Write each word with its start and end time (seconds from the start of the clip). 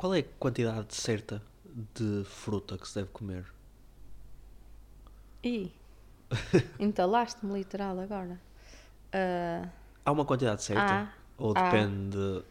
Qual 0.00 0.14
é 0.14 0.20
a 0.20 0.24
quantidade 0.38 0.94
certa 0.94 1.42
de 1.94 2.24
fruta 2.24 2.78
que 2.78 2.88
se 2.88 2.94
deve 2.94 3.10
comer? 3.10 3.44
Ih, 5.44 5.70
entalaste-me 6.80 7.52
literal 7.52 8.00
agora. 8.00 8.40
Ah, 9.12 9.68
Há 10.02 10.10
uma 10.10 10.24
quantidade 10.24 10.62
certa? 10.62 10.82
Há. 11.02 11.12
Ou 11.36 11.52
Há. 11.54 11.64
depende. 11.70 12.42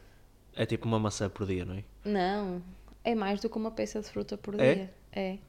É 0.55 0.64
tipo 0.68 0.88
uma 0.88 1.00
maçã 1.00 1.27
por 1.27 1.47
dia, 1.47 1.65
não 1.65 1.73
é? 1.73 1.83
não, 2.05 2.61
é 3.04 3.15
mais 3.15 3.41
do 3.41 3.50
que 3.50 3.57
uma 3.57 3.71
peça 3.71 4.00
de 4.00 4.07
fruta 4.07 4.38
por 4.38 4.54
É? 4.59 4.75
dia. 4.75 4.93
É. 5.11 5.39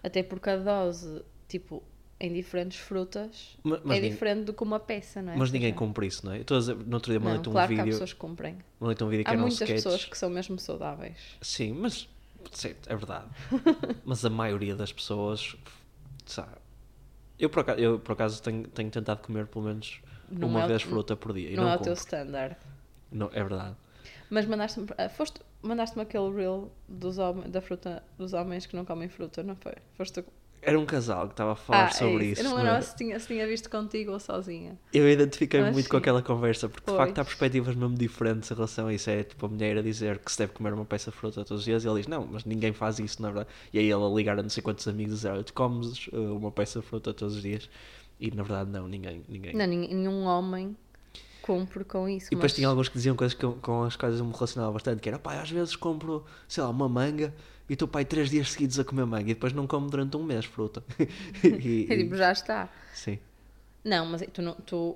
Até 0.00 0.22
porque 0.22 0.48
a 0.48 0.56
dose, 0.58 1.24
tipo, 1.48 1.82
em 2.22 2.32
diferentes 2.32 2.78
frutas, 2.78 3.58
Ma- 3.64 3.80
Mas, 3.84 3.98
é 3.98 4.00
nin- 4.00 4.10
diferente 4.10 4.44
do 4.44 4.52
que 4.54 4.62
uma 4.62 4.78
peça, 4.78 5.20
não 5.20 5.32
é? 5.32 5.36
mas 5.36 5.50
ninguém 5.50 5.74
cumpre 5.74 6.06
isso, 6.06 6.24
não 6.24 6.32
é? 6.32 6.36
Eu 6.38 6.42
estou 6.42 6.56
a 6.56 6.60
dizer, 6.60 6.76
no 6.76 6.94
outro 6.94 7.10
dia 7.10 7.18
Não, 7.18 7.26
mandei-te 7.26 7.48
um 7.48 7.52
claro 7.52 7.68
que 7.68 7.74
há 7.74 7.76
vídeo. 7.84 7.92
pessoas 7.94 8.12
que 8.12 8.18
cumprem. 8.18 8.58
Mandei-te 8.78 9.02
um 9.04 9.08
vídeo 9.08 9.24
que 9.24 9.30
Há 9.30 9.36
muitas 9.36 9.54
sketch. 9.60 9.72
pessoas 9.74 10.04
que 10.04 10.16
são 10.16 10.30
mesmo 10.30 10.58
saudáveis. 10.58 11.18
Sim, 11.42 11.72
mas. 11.74 12.08
Certo, 12.52 12.88
é 12.88 12.94
verdade. 12.96 13.26
mas 14.04 14.24
a 14.24 14.30
maioria 14.30 14.74
das 14.76 14.92
pessoas. 14.92 15.56
Sabe? 16.24 16.52
Eu 17.38 17.50
por 17.50 17.60
acaso, 17.60 17.80
eu, 17.80 17.98
por 17.98 18.12
acaso 18.12 18.40
tenho, 18.42 18.68
tenho 18.68 18.90
tentado 18.90 19.20
comer 19.22 19.46
pelo 19.48 19.64
menos 19.64 20.00
Não 20.30 20.46
uma 20.48 20.60
é 20.62 20.64
o- 20.64 20.68
vez 20.68 20.82
fruta 20.82 21.16
por 21.16 21.32
dia. 21.32 21.56
Não 21.56 21.64
não, 21.64 21.70
é 21.72 21.76
o 21.76 21.78
teu 21.80 21.92
standard. 21.94 22.56
Não, 23.10 23.26
é 23.32 23.42
verdade. 23.42 23.74
Mas 24.30 24.46
mandaste-me 24.46 24.86
foste, 25.16 25.40
mandaste-me 25.60 26.02
aquele 26.02 26.30
reel 26.32 26.72
dos 26.88 27.18
hom- 27.18 27.48
da 27.48 27.60
fruta 27.60 28.02
dos 28.16 28.32
homens 28.32 28.64
que 28.66 28.76
não 28.76 28.84
comem 28.84 29.08
fruta, 29.08 29.42
não 29.42 29.56
foi? 29.56 29.74
Foste 29.94 30.22
tu- 30.22 30.32
Era 30.64 30.78
um 30.78 30.86
casal 30.86 31.26
que 31.26 31.32
estava 31.32 31.52
a 31.52 31.56
falar 31.56 31.86
Ah, 31.86 31.88
é 31.88 31.92
sobre 31.92 32.26
isso. 32.26 32.40
isso. 32.42 32.50
Eu 32.54 32.56
não 32.58 32.66
é? 32.68 32.80
se 32.80 32.94
tinha, 32.96 33.18
se 33.18 33.26
tinha 33.26 33.44
visto 33.48 33.68
contigo 33.68 34.12
ou 34.12 34.20
sozinha. 34.20 34.78
Eu 34.92 35.10
identifiquei-me 35.10 35.72
muito 35.72 35.88
com 35.88 35.96
sim. 35.96 36.00
aquela 36.00 36.22
conversa, 36.22 36.68
porque 36.68 36.82
de 36.88 36.96
Pois. 36.96 36.98
facto 36.98 37.18
há 37.18 37.24
perspectivas 37.24 37.74
mesmo 37.74 37.96
diferentes 37.96 38.48
em 38.48 38.54
relação 38.54 38.86
a 38.86 38.94
isso. 38.94 39.10
É 39.10 39.24
tipo 39.24 39.44
a 39.44 39.48
mulher 39.48 39.76
a 39.78 39.82
dizer 39.82 40.20
que 40.20 40.30
se 40.30 40.38
deve 40.38 40.52
comer 40.52 40.72
uma 40.72 40.84
peça 40.84 41.10
de 41.10 41.16
fruta 41.16 41.44
todos 41.44 41.62
os 41.62 41.64
dias 41.64 41.84
e 41.84 41.88
ele 41.88 41.96
diz: 41.98 42.06
Não, 42.06 42.24
mas 42.30 42.44
ninguém 42.44 42.72
faz 42.72 43.00
isso, 43.00 43.20
na 43.20 43.28
verdade. 43.30 43.48
E 43.72 43.78
aí 43.80 43.90
ela 43.90 44.08
ligar 44.08 44.38
a 44.38 44.42
não 44.42 44.50
sei 44.50 44.62
quantos 44.62 44.86
amigos 44.86 45.14
e 45.14 45.16
dizer: 45.16 45.30
Olha, 45.32 45.42
tu 45.42 45.52
comes 45.52 46.06
uh, 46.12 46.36
uma 46.36 46.52
peça 46.52 46.80
de 46.80 46.86
fruta 46.86 47.12
todos 47.12 47.34
os 47.34 47.42
dias. 47.42 47.68
E 48.20 48.30
na 48.30 48.44
verdade, 48.44 48.70
não, 48.70 48.86
ninguém. 48.86 49.24
ninguém. 49.28 49.52
Não, 49.56 49.66
nenhum 49.66 50.22
homem 50.26 50.76
cumpre 51.42 51.82
com 51.84 52.08
isso. 52.08 52.26
E 52.28 52.30
depois 52.36 52.52
mas- 52.52 52.54
tinha 52.54 52.68
alguns 52.68 52.88
que 52.88 52.94
diziam 52.94 53.16
coisas 53.16 53.36
com, 53.36 53.54
com 53.54 53.82
as 53.82 53.96
quais 53.96 54.16
eu 54.16 54.24
me 54.24 54.32
relacionava 54.32 54.72
bastante, 54.72 55.00
que 55.00 55.08
era, 55.08 55.18
pá, 55.18 55.40
às 55.40 55.50
vezes 55.50 55.74
compro, 55.74 56.24
sei 56.46 56.62
lá, 56.62 56.70
uma 56.70 56.88
manga 56.88 57.34
e 57.72 57.74
estou, 57.74 57.88
pai, 57.88 58.04
três 58.04 58.28
dias 58.28 58.50
seguidos 58.52 58.78
a 58.78 58.84
comer 58.84 59.06
manga 59.06 59.30
e 59.30 59.34
depois 59.34 59.54
não 59.54 59.66
como 59.66 59.88
durante 59.88 60.14
um 60.14 60.22
mês 60.22 60.44
fruta. 60.44 60.84
e, 61.42 61.86
É 61.90 61.96
tipo, 61.96 62.14
já 62.16 62.30
está. 62.30 62.68
sim. 62.92 63.18
Não, 63.82 64.04
mas 64.04 64.22
tu, 64.30 64.42
não, 64.42 64.54
tu, 64.56 64.94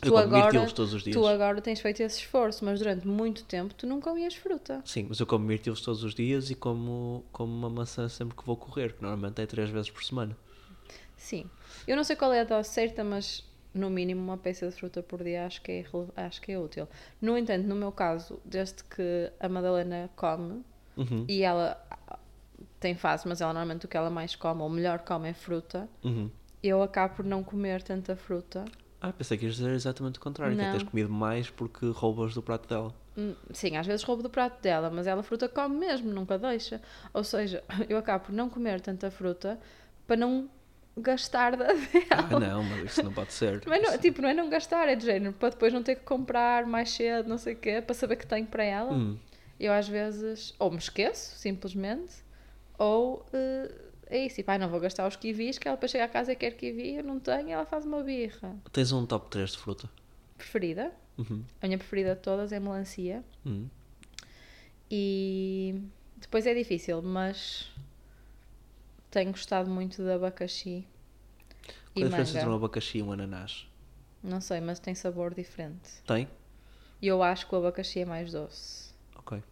Eu 0.00 0.12
tu 0.12 0.12
como 0.12 0.18
agora, 0.20 0.66
todos 0.70 0.94
os 0.94 1.02
dias. 1.02 1.16
tu 1.16 1.26
agora 1.26 1.60
tens 1.60 1.80
feito 1.80 2.00
esse 2.02 2.20
esforço, 2.20 2.64
mas 2.64 2.78
durante 2.78 3.06
muito 3.08 3.42
tempo 3.44 3.74
tu 3.74 3.88
não 3.88 4.00
comias 4.00 4.36
fruta. 4.36 4.80
Sim, 4.84 5.06
mas 5.08 5.18
eu 5.18 5.26
como 5.26 5.44
mirtilos 5.44 5.80
todos 5.80 6.04
os 6.04 6.14
dias 6.14 6.48
e 6.48 6.54
como, 6.54 7.24
como 7.32 7.52
uma 7.52 7.68
maçã 7.68 8.08
sempre 8.08 8.36
que 8.36 8.44
vou 8.46 8.56
correr, 8.56 8.92
que 8.94 9.02
normalmente 9.02 9.42
é 9.42 9.46
três 9.46 9.68
vezes 9.68 9.90
por 9.90 10.04
semana. 10.04 10.36
Sim. 11.16 11.44
Eu 11.88 11.96
não 11.96 12.04
sei 12.04 12.14
qual 12.14 12.32
é 12.32 12.40
a 12.40 12.44
dose 12.44 12.68
certa, 12.68 13.02
mas 13.02 13.44
no 13.74 13.90
mínimo 13.90 14.22
uma 14.22 14.36
peça 14.38 14.68
de 14.68 14.74
fruta 14.76 15.02
por 15.02 15.22
dia 15.24 15.44
acho 15.44 15.60
que 15.60 15.72
é, 15.72 15.84
acho 16.24 16.40
que 16.40 16.52
é 16.52 16.58
útil. 16.58 16.86
No 17.20 17.36
entanto, 17.36 17.66
no 17.66 17.74
meu 17.74 17.90
caso, 17.90 18.38
desde 18.44 18.84
que 18.84 19.30
a 19.40 19.48
Madalena 19.48 20.08
come, 20.14 20.62
Uhum, 20.96 21.26
e 21.28 21.42
ela 21.42 21.78
tem 22.80 22.94
fase, 22.94 23.26
mas 23.26 23.40
ela 23.40 23.52
normalmente 23.52 23.86
o 23.86 23.88
que 23.88 23.96
ela 23.96 24.10
mais 24.10 24.34
come, 24.36 24.62
ou 24.62 24.68
melhor 24.68 24.98
come, 25.00 25.28
é 25.28 25.34
fruta, 25.34 25.88
uhum. 26.04 26.30
eu 26.62 26.82
acabo 26.82 27.16
por 27.16 27.24
não 27.24 27.42
comer 27.42 27.82
tanta 27.82 28.14
fruta. 28.16 28.64
Ah, 29.00 29.12
pensei 29.12 29.36
que 29.36 29.44
ias 29.44 29.56
dizer 29.56 29.70
exatamente 29.72 30.18
o 30.18 30.22
contrário, 30.22 30.56
que 30.56 30.62
é 30.62 30.64
Não. 30.64 30.72
tens 30.72 30.82
comido 30.82 31.10
mais 31.10 31.50
porque 31.50 31.86
roubas 31.90 32.34
do 32.34 32.42
prato 32.42 32.68
dela. 32.68 32.94
Hum, 33.16 33.34
Sim, 33.52 33.76
às 33.76 33.86
vezes 33.86 34.02
roubo 34.04 34.22
do 34.22 34.30
prato 34.30 34.60
dela, 34.62 34.90
mas 34.90 35.06
ela 35.06 35.22
fruta 35.22 35.48
come 35.48 35.76
mesmo, 35.76 36.10
nunca 36.12 36.38
deixa. 36.38 36.80
Ou 37.14 37.22
seja, 37.24 37.62
eu 37.88 37.96
acabo 37.98 38.26
por 38.26 38.32
não 38.32 38.48
comer 38.48 38.80
tanta 38.80 39.10
fruta 39.10 39.58
para 40.06 40.16
não 40.16 40.48
gastar 40.96 41.56
da 41.56 41.66
Ah, 42.10 42.22
dela. 42.22 42.40
não, 42.40 42.62
mas 42.64 42.92
isso 42.92 43.02
não 43.02 43.12
pode 43.12 43.32
ser. 43.32 43.62
Não 43.66 43.72
é, 43.74 43.78
não- 43.80 43.98
tipo, 43.98 44.22
não 44.22 44.28
é 44.30 44.34
não 44.34 44.48
gastar, 44.48 44.88
é 44.88 44.94
de 44.96 45.04
género, 45.04 45.34
para 45.34 45.50
depois 45.50 45.72
não 45.72 45.82
ter 45.82 45.96
que 45.96 46.04
comprar 46.04 46.64
mais 46.66 46.90
cedo, 46.90 47.28
não 47.28 47.38
sei 47.38 47.52
o 47.54 47.56
quê, 47.56 47.82
para 47.82 47.94
saber 47.94 48.16
que 48.16 48.26
tenho 48.26 48.46
para 48.46 48.64
ela. 48.64 48.92
Hum, 48.92 49.18
Eu 49.60 49.72
às 49.72 49.86
vezes 49.88 50.54
ou 50.58 50.70
me 50.70 50.78
esqueço, 50.78 51.36
simplesmente, 51.38 52.14
ou 52.78 53.24
eh, 53.32 53.74
é 54.08 54.26
isso, 54.26 54.36
tipo, 54.36 54.50
ai, 54.50 54.58
não 54.58 54.68
vou 54.68 54.78
gastar 54.80 55.06
os 55.06 55.16
kiwis, 55.16 55.58
que 55.58 55.66
ela 55.66 55.76
depois 55.76 55.90
chega 55.90 56.04
a 56.04 56.08
casa 56.08 56.32
e 56.32 56.36
quer 56.36 56.52
kiwi, 56.52 56.96
eu 56.96 57.04
não 57.04 57.18
tenho, 57.18 57.48
e 57.48 57.52
ela 57.52 57.66
faz 57.66 57.84
uma 57.84 58.02
birra. 58.02 58.56
tens 58.72 58.92
um 58.92 59.04
top 59.06 59.28
3 59.30 59.50
de 59.52 59.58
fruta. 59.58 59.90
Preferida, 60.36 60.92
Uhum, 61.18 61.42
a 61.62 61.66
minha 61.66 61.78
preferida 61.78 62.14
de 62.14 62.20
todas 62.20 62.52
é 62.52 62.60
melancia. 62.60 63.24
uhum. 63.44 63.68
E 64.90 65.82
depois 66.16 66.46
é 66.46 66.54
difícil, 66.54 67.02
mas 67.02 67.70
tenho 69.10 69.30
gostado 69.32 69.68
muito 69.70 70.02
de 70.02 70.12
abacaxi 70.12 70.86
Qual 71.92 72.04
é 72.04 72.06
a 72.06 72.08
diferença 72.08 72.36
entre 72.38 72.48
um 72.48 72.54
abacaxi 72.54 72.98
e 72.98 73.02
um 73.02 73.12
ananás? 73.12 73.66
Não 74.22 74.40
sei, 74.40 74.60
mas 74.60 74.78
tem 74.78 74.94
sabor 74.94 75.34
diferente. 75.34 76.02
Tem? 76.06 76.28
E 77.00 77.06
eu 77.06 77.22
acho 77.22 77.48
que 77.48 77.54
o 77.54 77.58
abacaxi 77.58 78.00
é 78.00 78.04
mais 78.04 78.30
doce. 78.32 78.92
Ok. 79.16 79.42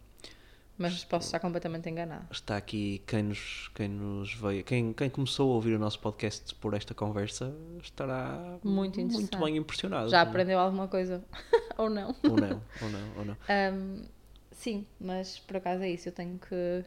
Mas 0.77 1.05
posso 1.05 1.27
estar 1.27 1.39
completamente 1.39 1.89
enganada. 1.89 2.27
Está 2.29 2.57
aqui 2.57 3.01
quem 3.07 3.23
nos, 3.23 3.69
quem 3.73 3.87
nos 3.87 4.33
veio, 4.33 4.63
quem, 4.63 4.91
quem 4.91 5.09
começou 5.09 5.51
a 5.51 5.55
ouvir 5.55 5.73
o 5.73 5.79
nosso 5.79 5.99
podcast 5.99 6.53
por 6.55 6.73
esta 6.73 6.93
conversa 6.93 7.55
estará 7.81 8.57
Muito 8.61 8.99
muito 8.99 9.37
bem 9.37 9.55
impressionado. 9.55 10.09
Já 10.09 10.21
aprendeu 10.21 10.59
alguma 10.59 10.89
coisa? 10.89 11.23
ou 11.77 11.89
não? 11.89 12.13
Ou 12.23 12.35
não, 12.35 12.61
ou 12.81 12.89
não, 12.89 13.17
ou 13.17 13.25
não. 13.25 13.37
Ahm, 13.47 14.03
sim, 14.51 14.85
mas 14.99 15.39
por 15.39 15.57
acaso 15.57 15.81
é 15.81 15.89
isso. 15.89 16.09
Eu 16.09 16.13
tenho 16.13 16.37
que, 16.37 16.83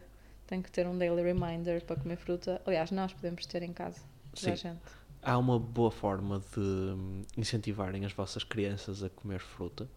tenho 0.47 0.63
que 0.63 0.71
ter 0.71 0.87
um 0.87 0.99
daily 0.99 1.23
reminder 1.23 1.83
para 1.83 1.97
comer 1.97 2.17
fruta. 2.17 2.61
Aliás, 2.67 2.91
nós 2.91 3.15
podemos 3.15 3.47
ter 3.47 3.63
em 3.63 3.73
casa. 3.73 4.03
Sim. 4.35 4.55
gente. 4.55 4.81
Há 5.23 5.39
uma 5.39 5.59
boa 5.59 5.91
forma 5.91 6.43
de 6.55 7.39
incentivarem 7.39 8.05
as 8.05 8.13
vossas 8.13 8.45
crianças 8.45 9.03
a 9.03 9.09
comer 9.09 9.41
fruta, 9.41 9.89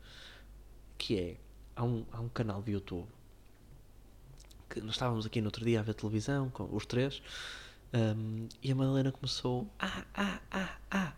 que 0.97 1.19
é, 1.19 1.37
há 1.75 1.83
um, 1.83 2.05
há 2.11 2.21
um 2.21 2.29
canal 2.29 2.61
de 2.61 2.71
YouTube 2.71 3.07
que 4.73 4.81
nós 4.81 4.91
estávamos 4.91 5.25
aqui 5.25 5.41
no 5.41 5.47
outro 5.47 5.63
dia 5.65 5.79
a 5.79 5.83
ver 5.83 5.93
televisão 5.93 6.49
com 6.49 6.67
os 6.75 6.85
três 6.85 7.21
hum, 7.93 8.47
e 8.63 8.71
a 8.71 8.75
Madalena 8.75 9.11
começou 9.11 9.67
ah, 9.79 10.03
ah, 10.15 10.39
ah, 10.51 10.69
ah, 10.89 11.13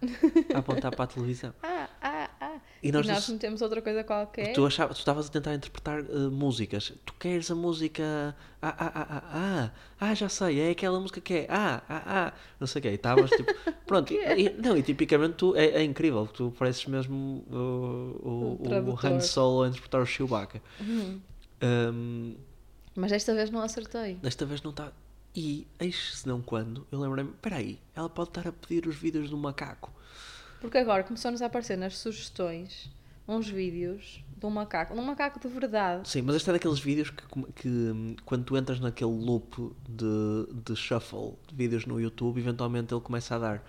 a 0.53 0.57
apontar 0.59 0.95
para 0.95 1.05
a 1.05 1.07
televisão. 1.07 1.53
Ah, 1.63 1.89
ah, 2.01 2.29
ah. 2.41 2.59
E 2.81 2.89
E 2.89 2.91
nós 2.91 3.05
nós, 3.07 3.29
metemos 3.29 3.61
outra 3.61 3.81
coisa 3.81 4.03
qualquer. 4.03 4.53
Tu, 4.53 4.65
achava, 4.65 4.93
tu 4.93 4.97
estavas 4.99 5.27
a 5.27 5.29
tentar 5.29 5.53
interpretar 5.55 5.99
eh, 6.01 6.03
músicas. 6.29 6.93
Tu 7.05 7.13
queres 7.19 7.49
a 7.49 7.55
música. 7.55 8.35
Ah, 8.61 8.75
ah, 8.77 8.91
ah, 8.95 9.07
ah, 9.09 9.23
ah, 9.33 9.71
ah, 10.01 10.13
já 10.13 10.27
sei, 10.29 10.59
é 10.59 10.69
aquela 10.71 10.99
música 10.99 11.19
que 11.21 11.33
é. 11.33 11.47
Ah, 11.49 11.81
ah, 11.89 12.03
ah, 12.05 12.33
não 12.59 12.67
sei 12.67 12.79
o 12.79 12.83
quê. 12.83 12.89
E 12.89 12.93
Estavas 12.95 13.29
tipo. 13.31 13.53
Pronto, 13.87 14.13
e, 14.13 14.17
e- 14.17 14.53
não, 14.61 14.77
e 14.77 14.83
tipicamente 14.83 15.35
tu. 15.35 15.55
É, 15.55 15.65
é 15.65 15.83
incrível, 15.83 16.27
tu 16.27 16.53
pareces 16.57 16.85
mesmo 16.85 17.45
o, 17.49 18.59
o, 18.61 18.91
O. 18.91 18.99
Han 19.07 19.19
Solo 19.21 19.63
a 19.63 19.67
interpretar 19.69 20.01
o 20.01 20.05
Chewbacca. 20.05 20.61
Uhum. 20.81 21.21
Hum, 21.61 22.35
Mas 22.95 23.11
desta 23.11 23.33
vez 23.33 23.49
não 23.49 23.61
acertei. 23.61 24.15
desta 24.15 24.45
vez 24.45 24.61
não 24.61 24.71
está. 24.71 24.91
E 25.35 25.67
eis 25.79 26.19
se 26.19 26.27
não 26.27 26.41
quando, 26.41 26.85
eu 26.91 26.99
lembrei-me: 26.99 27.31
espera 27.31 27.57
aí, 27.57 27.79
ela 27.95 28.09
pode 28.09 28.29
estar 28.29 28.47
a 28.47 28.51
pedir 28.51 28.87
os 28.87 28.95
vídeos 28.95 29.29
do 29.29 29.37
macaco. 29.37 29.91
Porque 30.61 30.77
agora 30.77 31.03
começou-nos 31.03 31.41
a 31.41 31.47
aparecer 31.47 31.77
nas 31.77 31.97
sugestões 31.97 32.89
uns 33.27 33.49
vídeos 33.49 34.23
de 34.37 34.45
um 34.45 34.49
macaco. 34.49 34.93
Um 34.93 35.03
macaco 35.03 35.39
de 35.39 35.47
verdade. 35.47 36.07
Sim, 36.07 36.21
mas 36.21 36.35
este 36.35 36.49
é 36.49 36.53
daqueles 36.53 36.79
vídeos 36.79 37.09
que, 37.09 37.23
que, 37.53 38.15
quando 38.25 38.43
tu 38.43 38.57
entras 38.57 38.79
naquele 38.79 39.11
loop 39.11 39.73
de, 39.87 40.53
de 40.63 40.75
shuffle 40.75 41.33
de 41.47 41.55
vídeos 41.55 41.85
no 41.85 41.99
YouTube, 41.99 42.39
eventualmente 42.39 42.93
ele 42.93 43.01
começa 43.01 43.35
a 43.35 43.39
dar 43.39 43.63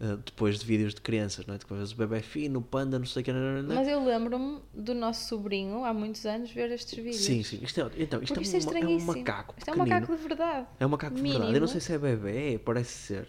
uh, 0.00 0.16
depois 0.18 0.58
de 0.58 0.66
vídeos 0.66 0.94
de 0.94 1.00
crianças, 1.00 1.46
não 1.46 1.54
é? 1.54 1.58
Tipo, 1.58 1.74
às 1.74 1.80
vezes 1.80 1.94
o 1.94 1.96
bebê 1.96 2.20
fino, 2.20 2.58
o 2.58 2.62
panda, 2.62 2.98
não 2.98 3.06
sei 3.06 3.22
o 3.22 3.24
que. 3.24 3.32
nananana. 3.32 3.74
Mas 3.74 3.88
eu 3.88 4.04
lembro-me 4.04 4.60
do 4.74 4.94
nosso 4.94 5.28
sobrinho, 5.28 5.84
há 5.84 5.92
muitos 5.92 6.24
anos, 6.26 6.50
ver 6.50 6.70
estes 6.70 6.96
vídeos. 6.96 7.24
Sim, 7.24 7.42
sim. 7.42 7.60
Isto 7.62 7.80
é, 7.80 7.90
então, 7.98 8.22
isto 8.22 8.38
é, 8.38 8.42
isto 8.42 8.74
é 8.74 8.80
um, 8.80 8.84
é 8.84 8.86
um 8.86 9.00
macaco. 9.00 9.54
Isto 9.58 9.70
é 9.70 9.72
um 9.72 9.76
macaco 9.76 10.16
de 10.16 10.22
verdade. 10.22 10.66
É 10.80 10.86
um 10.86 10.88
macaco 10.88 11.16
de 11.16 11.22
verdade. 11.22 11.54
Eu 11.54 11.60
não 11.60 11.68
sei 11.68 11.80
se 11.80 11.92
é 11.92 11.98
bebê, 11.98 12.60
parece 12.64 12.92
ser. 12.92 13.28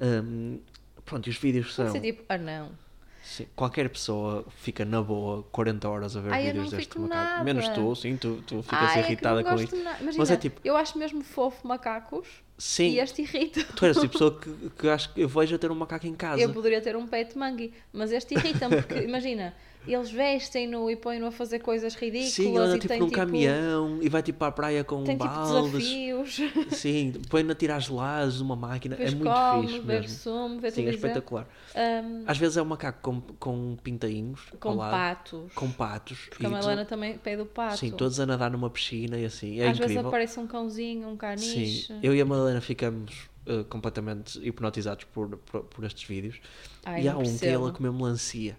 Hum, 0.00 0.58
pronto, 1.04 1.26
e 1.26 1.30
os 1.30 1.36
vídeos 1.36 1.66
Pode 1.66 1.88
são. 1.88 1.92
ser 1.92 2.00
tipo, 2.00 2.24
ah 2.28 2.38
não. 2.38 2.83
Sim, 3.24 3.46
qualquer 3.56 3.88
pessoa 3.88 4.44
fica 4.58 4.84
na 4.84 5.00
boa 5.02 5.42
40 5.50 5.88
horas 5.88 6.14
a 6.14 6.20
ver 6.20 6.32
Ai, 6.32 6.44
vídeos 6.46 6.70
deste 6.70 6.98
macaco. 6.98 7.08
nada. 7.24 7.42
Menos 7.42 7.68
tu, 7.70 7.94
sim, 7.96 8.16
tu, 8.18 8.42
tu 8.46 8.62
ficas 8.62 8.90
Ai, 8.90 8.98
é 8.98 9.00
irritada 9.00 9.42
não 9.42 9.50
com 9.56 9.60
isto. 9.62 9.74
na- 9.76 9.92
Mas 10.02 10.14
Imagina, 10.16 10.34
é 10.34 10.36
tipo, 10.36 10.60
eu 10.62 10.76
acho 10.76 10.98
mesmo 10.98 11.24
fofo 11.24 11.66
macacos, 11.66 12.28
Sim, 12.58 12.90
e 12.90 13.00
este 13.00 13.22
irrita. 13.22 13.64
tu 13.74 13.84
eras 13.86 13.96
a 13.96 14.06
pessoa 14.06 14.38
que, 14.38 14.50
que 14.78 14.88
acho 14.88 15.12
que 15.14 15.22
eu 15.22 15.28
vejo 15.28 15.54
a 15.54 15.58
ter 15.58 15.70
um 15.70 15.74
macaco 15.74 16.06
em 16.06 16.14
casa. 16.14 16.40
Eu 16.42 16.52
poderia 16.52 16.80
ter 16.82 16.96
um 16.96 17.06
pet 17.06 17.36
monkey, 17.36 17.72
mas 17.92 18.12
este 18.12 18.34
irrita-me 18.34 18.76
porque, 18.82 18.94
imagina, 19.02 19.54
eles 19.92 20.10
vestem-no 20.10 20.90
e 20.90 20.96
põem-no 20.96 21.26
a 21.26 21.30
fazer 21.30 21.58
coisas 21.60 21.94
ridículas 21.94 22.32
Sim, 22.32 22.56
anda 22.56 22.72
tipo 22.78 22.88
tem 22.88 23.00
num 23.00 23.06
tipo, 23.06 23.16
caminhão 23.18 23.98
e 24.02 24.08
vai 24.08 24.22
tipo 24.22 24.38
para 24.38 24.48
a 24.48 24.52
praia 24.52 24.84
com 24.84 25.04
tem 25.04 25.16
tipo 25.18 25.28
baldes. 25.28 25.72
desafios, 25.72 26.40
Sim, 26.78 27.12
põe-no 27.28 27.52
a 27.52 27.54
tirar 27.54 27.78
gelados 27.80 28.36
de 28.36 28.42
uma 28.42 28.56
máquina. 28.56 28.96
depois 28.96 29.12
é 29.12 29.16
muito 29.16 29.32
come, 29.34 29.68
fixe 29.68 29.80
mesmo. 29.86 30.08
sumo, 30.08 30.60
vê 30.60 30.70
Sim, 30.70 30.86
é 30.86 30.90
espetacular. 30.90 31.46
Um, 31.74 32.24
Às 32.26 32.38
vezes 32.38 32.56
é 32.56 32.62
um 32.62 32.66
macaco 32.66 33.00
com, 33.02 33.20
com 33.38 33.76
pintainhos 33.82 34.40
com 34.60 34.76
patos. 34.76 35.52
com 35.54 35.70
patos. 35.70 36.18
Porque 36.30 36.46
a 36.46 36.48
e 36.48 36.52
tu- 36.52 36.54
Malena 36.56 36.84
também 36.84 37.18
pede 37.18 37.42
o 37.42 37.46
pato. 37.46 37.78
Sim, 37.78 37.90
todos 37.90 38.18
a 38.20 38.26
nadar 38.26 38.50
numa 38.50 38.70
piscina 38.70 39.18
e 39.18 39.24
assim. 39.24 39.60
É 39.60 39.68
Às 39.68 39.78
vezes 39.78 39.92
incrível. 39.92 40.08
aparece 40.08 40.38
um 40.40 40.46
cãozinho, 40.46 41.08
um 41.08 41.16
caniche. 41.16 41.86
Sim, 41.88 41.98
eu 42.02 42.14
e 42.14 42.20
a 42.20 42.24
Madalena 42.24 42.60
ficamos 42.60 43.28
uh, 43.46 43.64
completamente 43.64 44.38
hipnotizados 44.46 45.04
por, 45.04 45.36
por, 45.38 45.62
por 45.64 45.84
estes 45.84 46.04
vídeos. 46.08 46.36
Ai, 46.84 47.02
e 47.02 47.08
há 47.08 47.16
um 47.16 47.38
que 47.38 47.44
é 47.46 47.50
ela 47.50 47.72
comer 47.72 47.92
melancia. 47.92 48.56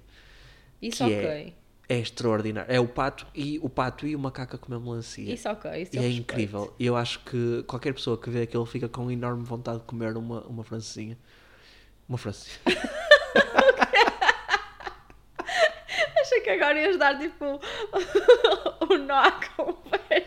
Isso 0.87 0.97
que 0.97 1.03
ok. 1.03 1.25
é- 1.25 1.53
É 1.87 1.99
extraordinário. 1.99 2.71
É 2.73 2.79
o 2.79 2.87
pato 2.87 3.27
e 3.35 3.59
o 3.61 3.69
pato 3.69 4.07
e 4.07 4.15
o 4.15 4.19
macaco 4.19 4.55
a 4.55 4.59
comer 4.59 4.79
melancia. 4.79 5.31
Isso 5.31 5.47
ok. 5.47 5.69
Isso 5.83 5.95
E 5.95 5.97
é 5.99 6.01
respeito. 6.01 6.19
incrível. 6.21 6.73
E 6.79 6.85
eu 6.87 6.95
acho 6.95 7.19
que 7.19 7.63
qualquer 7.67 7.93
pessoa 7.93 8.17
que 8.17 8.27
vê 8.29 8.41
aquilo 8.41 8.65
fica 8.65 8.89
com 8.89 9.11
enorme 9.11 9.43
vontade 9.43 9.79
de 9.79 9.85
comer 9.85 10.17
uma, 10.17 10.41
uma 10.47 10.63
francesinha. 10.63 11.15
Uma 12.09 12.17
francesinha. 12.17 12.57
Achei 16.21 16.41
que 16.41 16.49
agora 16.49 16.79
ias 16.79 16.97
dar 16.97 17.17
tipo 17.19 17.45
o 18.89 18.97
nó 18.97 19.15
à 19.19 19.31
conversa. 19.55 20.24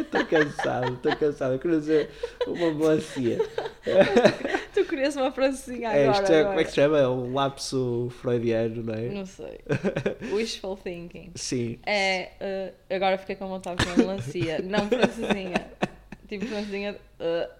Estou 0.00 0.26
cansado, 0.26 0.94
estou 0.94 1.16
cansado. 1.16 1.52
Eu 1.54 1.58
queria 1.58 1.78
dizer 1.78 2.10
uma 2.46 2.72
melancia. 2.74 3.38
Tu 4.74 4.84
querias 4.84 5.16
uma 5.16 5.30
francesinha 5.32 5.88
É, 5.90 6.08
agora. 6.08 6.22
isto 6.22 6.32
é, 6.32 6.40
agora. 6.40 6.48
como 6.48 6.60
é 6.60 6.64
que 6.64 6.70
se 6.70 6.76
chama? 6.76 6.98
É 6.98 7.08
um 7.08 7.32
lapso 7.34 8.08
freudiano, 8.20 8.82
não 8.84 8.94
é? 8.94 9.08
Não 9.08 9.26
sei. 9.26 9.60
Wishful 10.32 10.76
thinking. 10.76 11.32
Sim. 11.34 11.78
É, 11.86 12.30
eh, 12.38 12.72
agora 12.90 13.16
fiquei 13.18 13.36
com 13.36 13.48
vontade 13.48 13.78
de 13.78 13.84
comer 13.84 13.98
melancia, 14.06 14.58
não 14.62 14.88
francesinha. 14.88 15.66
Tipo 16.28 16.46
francesinha. 16.46 16.96
eh, 17.18 17.50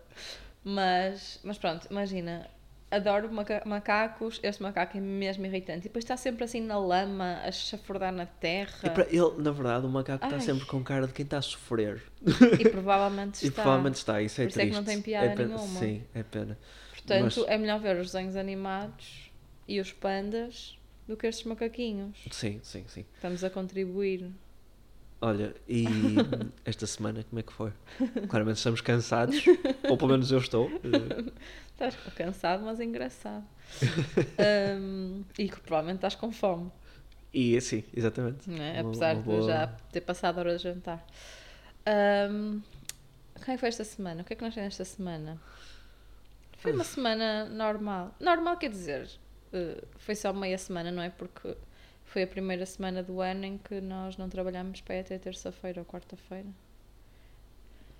mas, 0.65 1.41
mas 1.43 1.57
pronto, 1.59 1.87
imagina. 1.91 2.47
Adoro 2.91 3.31
maca- 3.31 3.63
macacos, 3.67 4.41
este 4.43 4.63
macaco 4.63 4.97
é 4.97 5.01
mesmo 5.01 5.45
irritante. 5.45 5.81
E 5.81 5.83
depois 5.83 6.05
está 6.05 6.17
sempre 6.17 6.45
assim 6.45 6.61
na 6.63 6.79
lama, 6.79 7.39
a 7.45 7.53
chafurdar 7.53 8.11
na 8.11 8.25
terra. 8.25 8.79
E 8.83 8.89
para 8.89 9.05
ele, 9.11 9.43
na 9.43 9.51
verdade, 9.51 9.85
o 9.85 9.91
macaco 9.91 10.25
está 10.25 10.41
sempre 10.41 10.65
com 10.65 10.83
cara 10.83 11.07
de 11.07 11.13
quem 11.13 11.25
está 11.25 11.37
a 11.37 11.43
sofrer. 11.43 12.03
E 12.59 12.67
provavelmente 12.69 13.43
E 13.45 13.49
está. 13.49 13.63
provavelmente 13.63 13.97
está, 13.97 14.23
isso 14.23 14.41
é 14.41 14.45
Por 14.45 14.49
isso 14.51 14.61
é 14.61 14.65
que 14.65 14.71
triste. 14.71 14.79
não 14.79 14.85
tem 14.85 15.03
piada 15.03 15.29
pena, 15.37 15.45
nenhuma. 15.57 15.81
Sim, 15.81 16.03
é 16.15 16.23
pena. 16.23 16.59
Portanto, 16.93 17.23
Mas- 17.41 17.49
é 17.49 17.59
melhor 17.59 17.79
ver 17.79 17.97
os 17.97 18.11
desenhos 18.13 18.37
animados 18.37 19.31
e 19.67 19.81
os 19.81 19.93
pandas 19.93 20.79
do 21.07 21.15
que 21.15 21.27
estes 21.27 21.45
macaquinhos. 21.45 22.17
Sim, 22.31 22.59
sim, 22.63 22.85
sim. 22.89 23.05
Estamos 23.15 23.45
a 23.45 23.51
contribuir. 23.51 24.31
Olha, 25.21 25.55
e 25.69 25.85
esta 26.65 26.87
semana 26.87 27.25
como 27.25 27.41
é 27.41 27.43
que 27.43 27.53
foi? 27.53 27.73
Claramente 28.29 28.59
estamos 28.59 28.81
cansados, 28.81 29.45
ou 29.89 29.97
pelo 29.97 30.13
menos 30.13 30.31
eu 30.31 30.39
estou. 30.39 30.71
Estás 31.73 31.97
cansado, 32.15 32.65
mas 32.65 32.81
engraçado. 32.81 33.45
Hum, 34.81 35.25
e 35.37 35.49
que 35.49 35.61
provavelmente 35.61 35.97
estás 35.97 36.15
com 36.15 36.31
fome, 36.33 36.71
E 37.35 37.61
sim, 37.61 37.83
exatamente. 37.95 38.49
é? 38.51 38.81
Uma- 38.81 38.91
apesar 38.91 39.15
uma 39.15 39.23
de 39.23 39.29
boa- 39.29 39.43
já 39.43 39.67
ter 39.93 40.01
passado 40.03 40.39
a 40.39 40.41
hora 40.41 40.57
de 40.57 40.63
jantar. 40.63 41.05
Hum, 42.31 42.63
como 43.35 43.51
é 43.51 43.53
que 43.55 43.59
foi 43.59 43.69
esta 43.69 43.85
semana? 43.85 44.23
O 44.23 44.25
que 44.25 44.33
é 44.33 44.37
que 44.37 44.43
nós 44.45 44.55
temos 44.55 44.69
esta 44.69 44.85
semana? 44.85 45.41
Foi 46.59 46.73
uma 46.73 46.85
semana 46.85 47.45
normal. 47.47 48.15
Normal 48.21 48.57
quer 48.59 48.71
dizer, 48.71 49.09
eh, 49.53 49.83
foi 49.99 50.15
só 50.15 50.33
meia 50.33 50.57
semana, 50.59 50.91
não 50.93 51.03
é? 51.03 51.11
Porque 51.11 51.57
foi 52.09 52.23
a 52.23 52.27
primeira 52.27 52.65
semana 52.67 53.03
do 53.03 53.21
ano 53.21 53.45
em 53.45 53.59
que 53.59 53.81
nós 53.81 54.17
não 54.17 54.29
trabalhámos 54.29 54.81
para 54.81 55.01
até 55.01 55.19
terça-feira 55.19 55.81
ou 55.81 55.85
quarta-feira. 55.87 56.49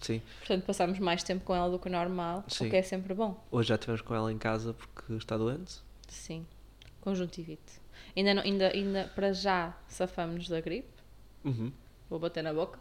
Sim, 0.01 0.23
Portanto, 0.39 0.65
passámos 0.65 0.99
mais 1.01 1.23
tempo 1.25 1.45
com 1.45 1.55
ela 1.55 1.69
do 1.69 1.79
que 1.79 1.89
o 1.89 1.91
normal, 1.91 2.45
Sim. 2.49 2.69
o 2.69 2.71
que 2.71 2.77
é 2.77 2.83
sempre 2.83 3.13
bom. 3.15 3.43
hoje 3.51 3.69
já 3.71 3.75
estivemos 3.75 4.01
com 4.01 4.15
ela 4.15 4.33
em 4.33 4.39
casa 4.39 4.73
porque 4.73 5.13
está 5.15 5.37
doente. 5.37 5.81
Sim. 6.07 6.47
Conjuntivite. 7.01 7.81
Ainda, 8.17 8.33
não, 8.33 8.43
ainda, 8.43 8.69
ainda 8.73 9.11
para 9.15 9.33
já 9.33 9.77
safamos-nos 9.89 10.49
da 10.49 10.61
gripe. 10.61 10.89
Uhum. 11.45 11.73
Vou 12.09 12.19
bater 12.21 12.43
na 12.45 12.55
boca. 12.55 12.79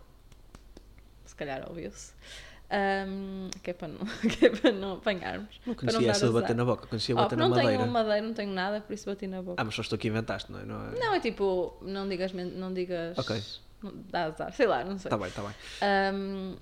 Se 1.26 1.36
calhar 1.36 1.68
ouviu-se. 1.68 2.14
Ahm, 2.70 3.50
que, 3.64 3.72
é 3.72 3.74
para 3.74 3.88
não, 3.88 4.00
que 4.30 4.46
é 4.46 4.50
para 4.50 4.72
não 4.74 4.94
apanharmos. 4.96 5.60
Não 5.66 5.74
não 5.74 5.76
conhecia 5.76 6.12
essa 6.12 6.28
de 6.28 6.34
bater 6.34 6.56
na 6.56 6.66
boca, 6.66 6.86
conhecia 6.88 7.16
Oh, 7.16 7.20
bater 7.20 7.38
na 7.38 7.44
não 7.44 7.50
madeira. 7.56 7.78
tenho 7.78 7.92
madeira, 7.92 8.22
não 8.22 8.34
tenho 8.34 8.52
nada, 8.52 8.82
por 8.82 8.94
isso 8.94 9.06
bati 9.06 9.26
na 9.26 9.42
boca. 9.42 9.62
Ah, 9.62 9.64
mas 9.64 9.74
só 9.74 9.82
estou 9.82 9.98
que 9.98 10.08
inventaste, 10.10 10.52
não 10.52 10.60
é? 10.60 10.66
Não, 10.66 10.88
é... 10.88 11.00
Não, 11.00 11.14
é 11.14 11.20
tipo, 11.22 11.78
não 11.82 12.08
digas, 12.10 12.34
não 12.34 12.74
digas. 12.74 13.18
Ok. 13.18 13.42
Não, 13.82 13.94
dá 14.10 14.26
azar, 14.26 14.52
sei 14.52 14.66
lá, 14.68 14.84
não 14.84 14.98
sei. 14.98 15.10
Tá 15.10 15.18
bem, 15.18 15.32
tá 15.32 15.42
bem. 15.44 15.52
Ahm, 15.82 16.56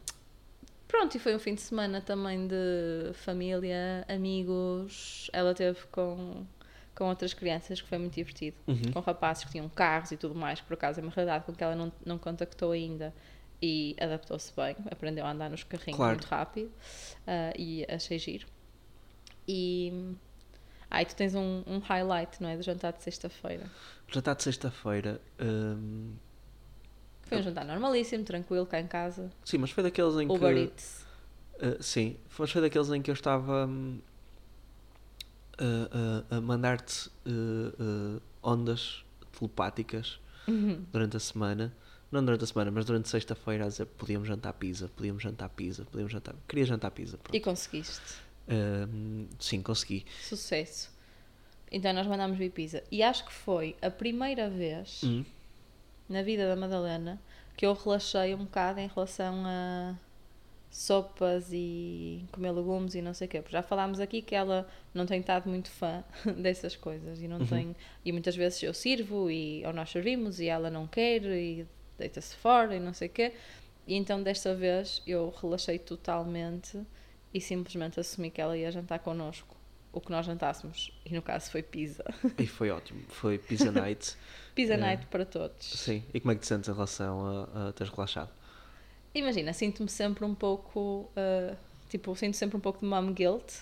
pronto, 0.88 1.16
e 1.16 1.20
foi 1.20 1.36
um 1.36 1.40
fim 1.40 1.56
de 1.56 1.62
semana 1.62 2.00
também 2.02 2.48
de 2.48 3.12
família, 3.14 4.06
amigos. 4.08 5.28
Ela 5.34 5.56
teve 5.56 5.80
com, 5.92 6.46
com 6.94 7.06
outras 7.06 7.34
crianças, 7.34 7.82
que 7.82 7.88
foi 7.90 7.98
muito 7.98 8.14
divertido. 8.14 8.58
Uhum. 8.68 8.92
Com 8.94 9.00
rapazes 9.00 9.44
que 9.46 9.52
tinham 9.52 9.68
carros 9.70 10.12
e 10.12 10.18
tudo 10.18 10.36
mais, 10.36 10.62
que 10.62 10.68
por 10.68 10.76
acaso 10.76 11.00
é 11.00 11.04
uma 11.04 11.12
realidade 11.12 11.46
com 11.46 11.54
que 11.54 11.64
ela 11.64 11.76
não, 11.76 11.92
não 12.06 12.20
contactou 12.20 12.72
ainda. 12.74 13.12
E 13.62 13.96
adaptou-se 14.00 14.54
bem, 14.56 14.76
aprendeu 14.92 15.26
a 15.26 15.32
andar 15.32 15.50
nos 15.50 15.64
carrinhos 15.64 15.96
Claro. 15.98 16.16
muito 16.16 16.26
rápido 16.28 16.72
ah, 17.26 17.54
e 17.58 17.86
achei 17.90 18.20
giro. 18.20 18.46
E 19.48 20.16
aí 20.90 21.06
tu 21.06 21.16
tens 21.16 21.34
um, 21.36 21.64
um 21.66 21.80
highlight, 21.80 22.42
não 22.42 22.50
é? 22.50 22.58
Do 22.58 22.64
jantar 22.64 22.94
de 22.94 23.02
sexta-feira. 23.04 23.70
Jantar 24.08 24.36
de 24.36 24.44
sexta-feira. 24.44 25.22
hum, 25.42 26.14
Foi 27.24 27.38
um 27.40 27.42
jantar 27.44 27.66
normalíssimo, 27.66 28.24
tranquilo, 28.24 28.66
cá 28.66 28.80
em 28.80 28.88
casa. 28.88 29.32
Sim, 29.44 29.60
mas 29.60 29.72
foi 29.72 29.84
daqueles 29.84 30.16
em 30.16 30.28
Uber 30.32 30.54
que. 30.54 30.62
Eats. 30.62 31.06
Uh, 31.56 31.82
sim, 31.82 32.18
mas 32.38 32.52
foi 32.52 32.62
daqueles 32.62 32.90
em 32.92 33.02
que 33.02 33.10
eu 33.10 33.14
estava 33.14 33.66
hum, 33.66 34.00
a- 35.58 36.34
a, 36.34 36.38
a 36.38 36.42
mandar-te 36.42 37.08
uh, 37.26 38.18
uh, 38.18 38.22
ondas 38.44 39.04
telepáticas 39.32 40.20
Uhum. 40.48 40.86
durante 40.92 41.18
a 41.18 41.20
semana. 41.20 41.74
Não 42.16 42.26
durante 42.26 42.44
a 42.44 42.48
semana, 42.48 42.72
mas 42.72 42.86
durante 42.86 43.10
sexta-feira 43.10 43.66
a 43.66 43.68
dizer 43.68 43.86
podíamos 43.86 44.28
jantar 44.28 44.54
pizza, 44.54 44.90
podíamos 44.96 45.22
jantar 45.22 45.50
pizza, 45.50 45.86
podíamos 45.86 46.12
jantar. 46.14 46.36
Queria 46.48 46.66
jantar 46.66 46.92
pizza. 46.92 47.18
pronto. 47.18 47.36
E 47.36 47.40
conseguiste. 47.40 48.16
Hum, 48.50 49.28
sim, 49.40 49.62
consegui. 49.62 50.06
Sucesso. 50.22 50.92
Então 51.72 51.92
nós 51.94 52.08
mandámos 52.08 52.38
vir 52.38 52.52
pizza. 52.52 52.84
E 52.92 53.02
acho 53.04 53.26
que 53.26 53.34
foi 53.34 53.76
a 53.82 53.90
primeira 53.90 54.50
vez 54.50 55.02
Hum, 55.04 55.26
na 56.08 56.22
vida 56.22 56.48
da 56.48 56.56
Madalena 56.56 57.20
que 57.58 57.66
eu 57.66 57.74
relaxei 57.74 58.34
um 58.36 58.46
bocado 58.46 58.80
em 58.80 58.88
relação 58.88 59.44
a 59.46 59.96
sopas 60.70 61.50
e 61.54 62.26
comer 62.32 62.52
legumes 62.52 62.96
e 62.96 63.02
não 63.02 63.14
sei 63.14 63.28
o 63.28 63.30
quê. 63.30 63.42
Porque 63.42 63.54
já 63.54 63.64
falámos 63.64 64.00
aqui 64.00 64.22
que 64.22 64.36
ela 64.36 64.68
não 64.94 65.06
tem 65.06 65.20
estado 65.22 65.50
muito 65.50 65.70
fã 65.70 66.04
dessas 66.38 66.76
coisas 66.76 67.22
e 67.22 67.28
não 67.28 67.40
Uhum. 67.40 67.46
tem 67.48 67.76
e 68.04 68.12
muitas 68.12 68.36
vezes 68.36 68.62
eu 68.62 68.74
sirvo 68.74 69.30
e 69.32 69.66
ou 69.66 69.72
nós 69.74 69.90
servimos 69.90 70.40
e 70.40 70.48
ela 70.48 70.70
não 70.70 70.86
quer 70.86 71.24
e 71.24 71.66
deita-se 71.98 72.36
fora 72.36 72.76
e 72.76 72.80
não 72.80 72.94
sei 72.94 73.08
o 73.08 73.12
quê. 73.12 73.34
E 73.88 73.96
então 73.96 74.22
desta 74.22 74.54
vez 74.56 75.02
eu 75.06 75.34
relaxei 75.42 75.78
totalmente 75.80 76.80
e 77.34 77.40
simplesmente 77.42 78.00
assumi 78.00 78.30
que 78.32 78.42
ela 78.42 78.58
ia 78.58 78.72
jantar 78.72 79.00
connosco. 79.00 79.56
O 79.94 80.02
que 80.02 80.12
nós 80.12 80.26
jantássemos. 80.26 80.92
E 81.06 81.14
no 81.14 81.22
caso 81.22 81.50
foi 81.52 81.64
pizza. 81.64 82.04
e 82.38 82.46
foi 82.48 82.70
ótimo. 82.70 83.02
Foi 83.08 83.38
pizza 83.38 83.72
night. 83.72 84.18
Pizza 84.54 84.74
É. 84.74 84.78
night 84.78 85.06
para 85.08 85.26
todos. 85.26 85.66
sim. 85.68 86.04
E 86.14 86.20
como 86.20 86.32
é 86.34 86.36
que 86.36 86.42
te 86.42 86.48
sentes 86.48 86.68
em 86.70 86.74
relação 86.74 87.48
a, 87.54 87.70
a 87.70 87.74
teres 87.74 87.94
relaxado? 87.94 88.30
Imagina, 89.14 89.54
sinto-me 89.54 89.88
sempre 89.90 90.26
um 90.26 90.36
pouco. 90.36 91.10
uh, 91.16 91.56
tipo, 91.90 92.14
sinto 92.16 92.36
sempre 92.36 92.58
um 92.58 92.60
pouco 92.60 92.80
de 92.80 92.86
mom 92.86 93.14
guilt, 93.14 93.54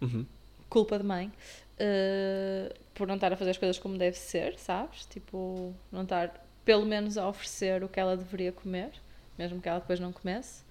Uhum. 0.00 0.24
culpa 0.68 0.98
de 0.98 1.04
mãe, 1.04 1.32
uh, 1.80 2.74
por 2.94 3.06
não 3.08 3.14
estar 3.16 3.32
a 3.32 3.36
fazer 3.36 3.50
as 3.50 3.58
coisas 3.58 3.78
como 3.78 3.98
deve 3.98 4.16
ser, 4.16 4.58
sabes? 4.58 5.06
Tipo, 5.06 5.74
não 5.90 6.02
estar 6.02 6.43
pelo 6.64 6.84
menos 6.86 7.16
a 7.18 7.28
oferecer 7.28 7.82
o 7.84 7.88
que 7.88 7.98
ela 8.00 8.16
deveria 8.16 8.52
comer, 8.52 8.90
mesmo 9.38 9.60
que 9.60 9.68
ela 9.68 9.78
depois 9.80 9.98
não 10.00 10.12
comesse. 10.12 10.62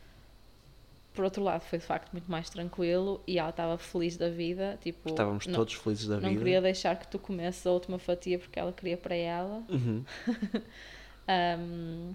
Por 1.14 1.24
outro 1.24 1.44
lado, 1.44 1.62
foi 1.62 1.78
de 1.78 1.86
facto 1.86 2.12
muito 2.12 2.30
mais 2.32 2.50
tranquilo 2.50 3.22
e 3.28 3.38
ela 3.38 3.52
estava 3.52 3.78
feliz 3.78 4.18
da 4.18 4.30
vida. 4.30 4.80
Tipo, 4.82 5.10
Estávamos 5.10 5.46
não, 5.46 5.54
todos 5.54 5.76
felizes 5.76 6.08
da 6.08 6.16
não 6.20 6.30
vida. 6.30 6.40
queria 6.42 6.62
deixar 6.62 6.96
que 6.98 7.08
tu 7.08 7.20
comesses 7.20 7.66
a 7.68 7.72
última 7.72 8.00
fatia 8.00 8.40
porque 8.40 8.58
ela 8.60 8.72
queria 8.74 8.98
para 8.98 9.16
ela. 9.16 9.64
Uhum. 9.70 10.04
Um, 11.26 12.14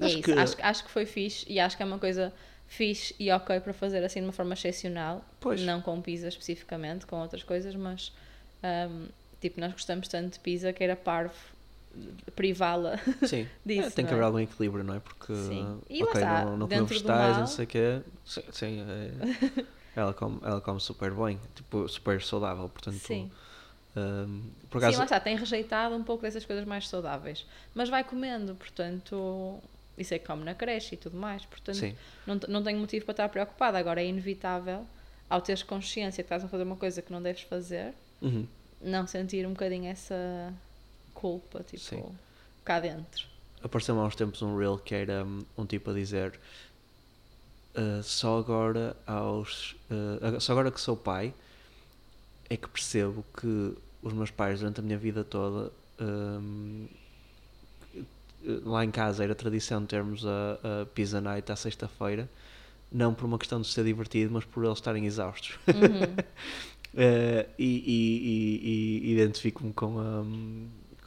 é 0.00 0.04
Acho 0.06 0.14
isso. 0.14 0.22
que- 0.24 0.32
Acho, 0.32 0.56
acho 0.60 0.84
que 0.84 0.90
foi 0.90 1.06
fixe 1.06 1.46
e 1.48 1.60
acho 1.60 1.76
que 1.76 1.82
é 1.82 1.86
uma 1.86 1.98
coisa 2.00 2.32
fixe 2.66 3.14
e 3.18 3.30
ok 3.30 3.60
para 3.60 3.72
fazer 3.72 4.02
assim 4.04 4.18
de 4.20 4.26
uma 4.26 4.32
forma 4.32 4.54
excepcional. 4.54 5.24
Pois. 5.40 5.60
Não 5.62 5.80
com 5.80 6.00
pizza 6.02 6.26
especificamente, 6.28 7.06
com 7.06 7.20
outras 7.20 7.42
coisas, 7.44 7.74
mas 7.76 8.12
um, 8.90 9.06
tipo, 9.40 9.60
nós 9.60 9.72
gostamos 9.72 10.08
tanto 10.08 10.32
de 10.34 10.40
pizza 10.40 10.72
que 10.72 10.82
era 10.82 10.96
parvo 10.96 11.34
privá-la 12.34 12.98
Sim, 13.24 13.46
disso. 13.64 13.88
É, 13.88 13.90
tem 13.90 14.04
que 14.04 14.12
não 14.12 14.18
haver 14.18 14.22
é? 14.22 14.26
algum 14.26 14.38
equilíbrio, 14.40 14.84
não 14.84 14.94
é? 14.94 15.00
Porque, 15.00 15.32
Sim. 15.32 15.80
E 15.88 16.02
lá 16.02 16.10
ok, 16.10 16.20
está, 16.20 16.44
não, 16.44 16.56
não 16.56 16.66
do 16.66 16.84
vegetais, 16.86 17.30
mal- 17.32 17.40
não 17.40 17.46
sei 17.46 17.64
o 17.64 17.68
quê. 17.68 18.00
Sim, 18.24 18.42
sim, 18.52 18.80
é- 18.80 19.66
ela, 19.96 20.12
come, 20.14 20.38
ela 20.42 20.60
come 20.60 20.80
super 20.80 21.10
bem, 21.12 21.40
tipo, 21.54 21.88
super 21.88 22.22
saudável, 22.22 22.68
portanto... 22.68 22.98
Sim. 22.98 23.30
hum, 23.96 24.42
por 24.70 24.78
Sim, 24.78 24.84
acaso, 24.84 24.98
lá 24.98 25.04
está, 25.04 25.20
tem 25.20 25.36
rejeitado 25.36 25.94
um 25.94 26.02
pouco 26.04 26.22
dessas 26.22 26.44
coisas 26.44 26.64
mais 26.64 26.88
saudáveis. 26.88 27.46
Mas 27.74 27.88
vai 27.88 28.04
comendo, 28.04 28.54
portanto. 28.54 29.58
Isso 29.96 30.12
é 30.12 30.18
que 30.18 30.26
come 30.26 30.44
na 30.44 30.54
creche 30.54 30.94
e 30.94 30.98
tudo 30.98 31.16
mais. 31.16 31.46
Portanto, 31.46 31.76
sim, 31.76 31.96
não, 32.26 32.38
não 32.48 32.62
tenho 32.62 32.78
motivo 32.78 33.06
para 33.06 33.12
estar 33.12 33.28
preocupada. 33.30 33.78
Agora 33.78 34.02
é 34.02 34.06
inevitável, 34.06 34.86
ao 35.30 35.40
teres 35.40 35.62
consciência 35.62 36.22
que 36.22 36.26
estás 36.26 36.44
a 36.44 36.48
fazer 36.48 36.64
uma 36.64 36.76
coisa 36.76 37.00
que 37.00 37.10
não 37.10 37.22
deves 37.22 37.42
fazer, 37.42 37.94
uhum, 38.20 38.46
não 38.80 39.06
sentir 39.06 39.46
um 39.46 39.52
bocadinho 39.52 39.86
essa 39.86 40.52
culpa, 41.20 41.62
tipo, 41.64 41.82
Sim. 41.82 42.04
cá 42.64 42.78
dentro. 42.80 43.26
apareceu-me 43.62 44.00
há 44.00 44.04
uns 44.04 44.14
tempos 44.14 44.42
um 44.42 44.56
reel 44.56 44.78
que 44.78 44.94
era 44.94 45.24
hum, 45.24 45.44
um 45.56 45.64
tipo 45.66 45.90
a 45.90 45.94
dizer 45.94 46.38
"Ah, 47.74 48.00
só 48.02 48.38
agora 48.38 48.96
aos 49.06 49.74
ah, 50.22 50.38
só 50.40 50.52
agora 50.52 50.70
que 50.70 50.80
sou 50.80 50.96
pai 50.96 51.32
é 52.48 52.56
que 52.56 52.68
percebo 52.68 53.24
que 53.38 53.74
os 54.02 54.12
meus 54.12 54.30
pais 54.30 54.60
durante 54.60 54.80
a 54.80 54.82
minha 54.82 54.98
vida 54.98 55.24
toda 55.24 55.72
hum, 56.00 56.86
lá 58.64 58.84
em 58.84 58.90
casa 58.90 59.24
era 59.24 59.34
tradição 59.34 59.84
termos 59.84 60.24
a, 60.24 60.82
a 60.82 60.86
pizza 60.86 61.20
night 61.20 61.50
à 61.50 61.56
sexta-feira 61.56 62.28
não 62.92 63.12
por 63.12 63.24
uma 63.26 63.38
questão 63.38 63.60
de 63.60 63.66
ser 63.66 63.84
divertido 63.84 64.32
mas 64.32 64.44
por 64.44 64.64
eles 64.64 64.78
estarem 64.78 65.06
exaustos 65.06 65.58
Uhum. 65.68 66.14
Eh, 66.98 67.46
e, 67.58 67.64
e- 67.64 69.02
e- 69.04 69.08
e 69.10 69.12
identifico-me 69.12 69.70
com, 69.70 69.98
a- 69.98 70.24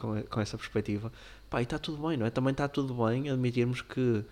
com, 0.00 0.12
a- 0.14 0.22
com 0.22 0.40
essa 0.40 0.56
perspectiva. 0.56 1.12
Pá, 1.48 1.60
e 1.60 1.62
está 1.64 1.78
tudo 1.78 2.06
bem, 2.08 2.16
não 2.16 2.26
é? 2.26 2.30
Também 2.30 2.52
está 2.52 2.66
tudo 2.66 2.94
bem 3.06 3.30
admitirmos 3.30 3.82
que 3.82 4.24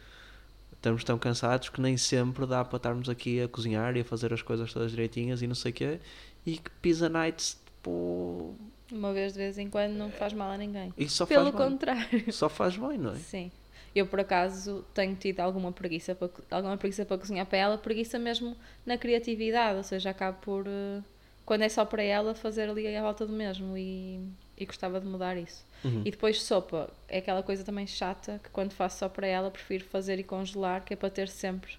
estamos 0.73 1.03
tão 1.05 1.19
cansados 1.19 1.69
que 1.69 1.81
nem 1.81 1.97
sempre 1.97 2.47
dá 2.47 2.65
para 2.65 2.77
estarmos 2.77 3.09
aqui 3.09 3.41
a 3.43 3.49
cozinhar 3.49 3.97
e 3.97 4.01
a 4.01 4.05
fazer 4.05 4.33
as 4.33 4.43
coisas 4.43 4.73
todas 4.73 4.91
direitinhas 4.91 5.43
e 5.43 5.47
não 5.47 5.55
sei 5.55 5.71
o 5.71 5.75
quê. 5.75 6.01
E 6.47 6.57
que 6.59 6.71
pizza 6.83 7.09
nights, 7.09 7.59
tipo, 7.67 8.55
Uma 8.93 9.13
vez 9.13 9.33
de 9.33 9.39
vez 9.39 9.59
em 9.59 9.69
quando 9.69 9.93
não 9.95 10.11
faz 10.11 10.33
mal 10.33 10.51
a 10.51 10.57
ninguém. 10.57 10.93
isso 10.97 11.17
só 11.17 11.27
Pelo 11.27 11.53
faz 11.53 11.55
bem. 11.57 11.71
contrário. 11.71 12.33
Só 12.33 12.49
faz 12.49 12.77
bem, 12.77 12.97
não 12.99 13.13
é? 13.13 13.17
Sim. 13.17 13.51
Eu, 13.95 14.07
por 14.07 14.21
acaso, 14.21 14.85
tenho 14.95 15.17
tido 15.17 15.41
alguma 15.41 15.73
preguiça 15.73 16.15
para, 16.15 16.31
alguma 16.51 16.77
preguiça 16.77 17.05
para 17.05 17.19
cozinhar 17.19 17.47
para 17.47 17.59
ela, 17.59 17.77
preguiça 17.79 18.19
mesmo 18.19 18.57
na 18.87 18.97
criatividade, 18.97 19.77
ou 19.79 19.83
seja, 19.83 20.11
acabo 20.11 20.39
por, 20.41 20.67
eh, 20.69 21.03
quando 21.45 21.63
é 21.63 21.69
só 21.69 21.85
para 21.85 22.03
ela, 22.03 22.35
fazer 22.35 22.69
ali 22.69 22.95
à 22.95 23.03
volta 23.03 23.27
do 23.27 23.33
mesmo 23.33 23.77
e, 23.77 24.21
e 24.59 24.67
gostava 24.67 25.00
de 25.00 25.07
mudar 25.07 25.37
isso. 25.37 25.65
Uhum. 25.85 26.03
E 26.05 26.11
depois 26.11 26.43
sopa, 26.43 26.91
é 27.09 27.19
aquela 27.19 27.43
coisa 27.43 27.62
também 27.62 27.87
chata 27.87 28.41
que 28.43 28.50
quando 28.50 28.73
faço 28.73 28.99
só 28.99 29.09
para 29.09 29.27
ela, 29.27 29.50
prefiro 29.50 29.85
fazer 29.85 30.19
e 30.19 30.25
congelar, 30.25 30.85
que 30.85 30.93
é 30.93 30.97
para 30.97 31.11
ter 31.11 31.29
sempre 31.29 31.73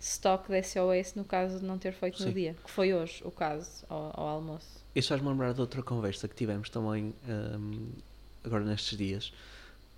stock 0.00 0.50
de 0.50 0.62
SOS 0.62 1.14
no 1.14 1.24
caso 1.24 1.60
de 1.60 1.64
não 1.64 1.78
ter 1.78 1.92
feito 1.92 2.18
Sim. 2.18 2.26
no 2.26 2.32
dia, 2.32 2.56
que 2.64 2.70
foi 2.70 2.92
hoje 2.92 3.22
o 3.24 3.30
caso 3.30 3.84
ao, 3.88 4.10
ao 4.14 4.26
almoço. 4.28 4.82
Isso 4.94 5.08
faz-me 5.08 5.28
lembrar 5.28 5.52
de 5.52 5.60
outra 5.60 5.82
conversa 5.82 6.26
que 6.26 6.34
tivemos 6.34 6.68
também 6.68 7.14
hum, 7.28 7.90
agora 8.42 8.64
nestes 8.64 8.98
dias, 8.98 9.32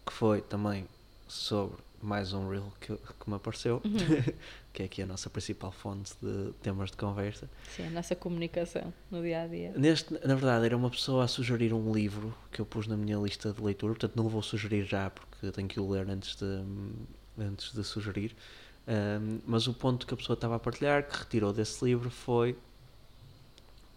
que 0.04 0.12
foi 0.12 0.42
também 0.42 0.86
sobre 1.26 1.78
mais 2.04 2.32
um 2.32 2.48
reel 2.48 2.72
que, 2.80 2.94
que 2.96 3.28
me 3.30 3.36
apareceu, 3.36 3.80
Uhum. 3.84 4.34
que 4.72 4.82
é 4.82 4.86
aqui 4.86 5.02
a 5.02 5.06
nossa 5.06 5.30
principal 5.30 5.72
fonte 5.72 6.12
de 6.20 6.52
temas 6.62 6.90
de 6.90 6.96
conversa. 6.96 7.48
Sim, 7.74 7.86
a 7.86 7.90
nossa 7.90 8.14
comunicação 8.14 8.92
no 9.10 9.22
dia 9.22 9.42
a 9.42 9.46
dia. 9.46 9.72
Neste, 9.76 10.12
na 10.26 10.34
verdade, 10.34 10.66
era 10.66 10.76
uma 10.76 10.90
pessoa 10.90 11.24
a 11.24 11.28
sugerir 11.28 11.72
um 11.72 11.92
livro 11.92 12.34
que 12.52 12.60
eu 12.60 12.66
pus 12.66 12.86
na 12.86 12.96
minha 12.96 13.16
lista 13.18 13.52
de 13.52 13.62
leitura, 13.62 13.94
portanto 13.94 14.16
não 14.16 14.26
o 14.26 14.28
vou 14.28 14.42
sugerir 14.42 14.84
já 14.84 15.10
porque 15.10 15.50
tenho 15.50 15.68
que 15.68 15.80
o 15.80 15.88
ler 15.90 16.08
antes 16.10 16.36
de, 16.36 16.64
antes 17.38 17.72
de 17.72 17.82
sugerir. 17.82 18.36
Hum, 18.86 19.40
mas 19.46 19.66
o 19.66 19.72
ponto 19.72 20.06
que 20.06 20.12
a 20.12 20.16
pessoa 20.16 20.34
estava 20.34 20.56
a 20.56 20.58
partilhar, 20.58 21.08
que 21.08 21.16
retirou 21.16 21.52
desse 21.52 21.82
livro, 21.84 22.10
foi 22.10 22.56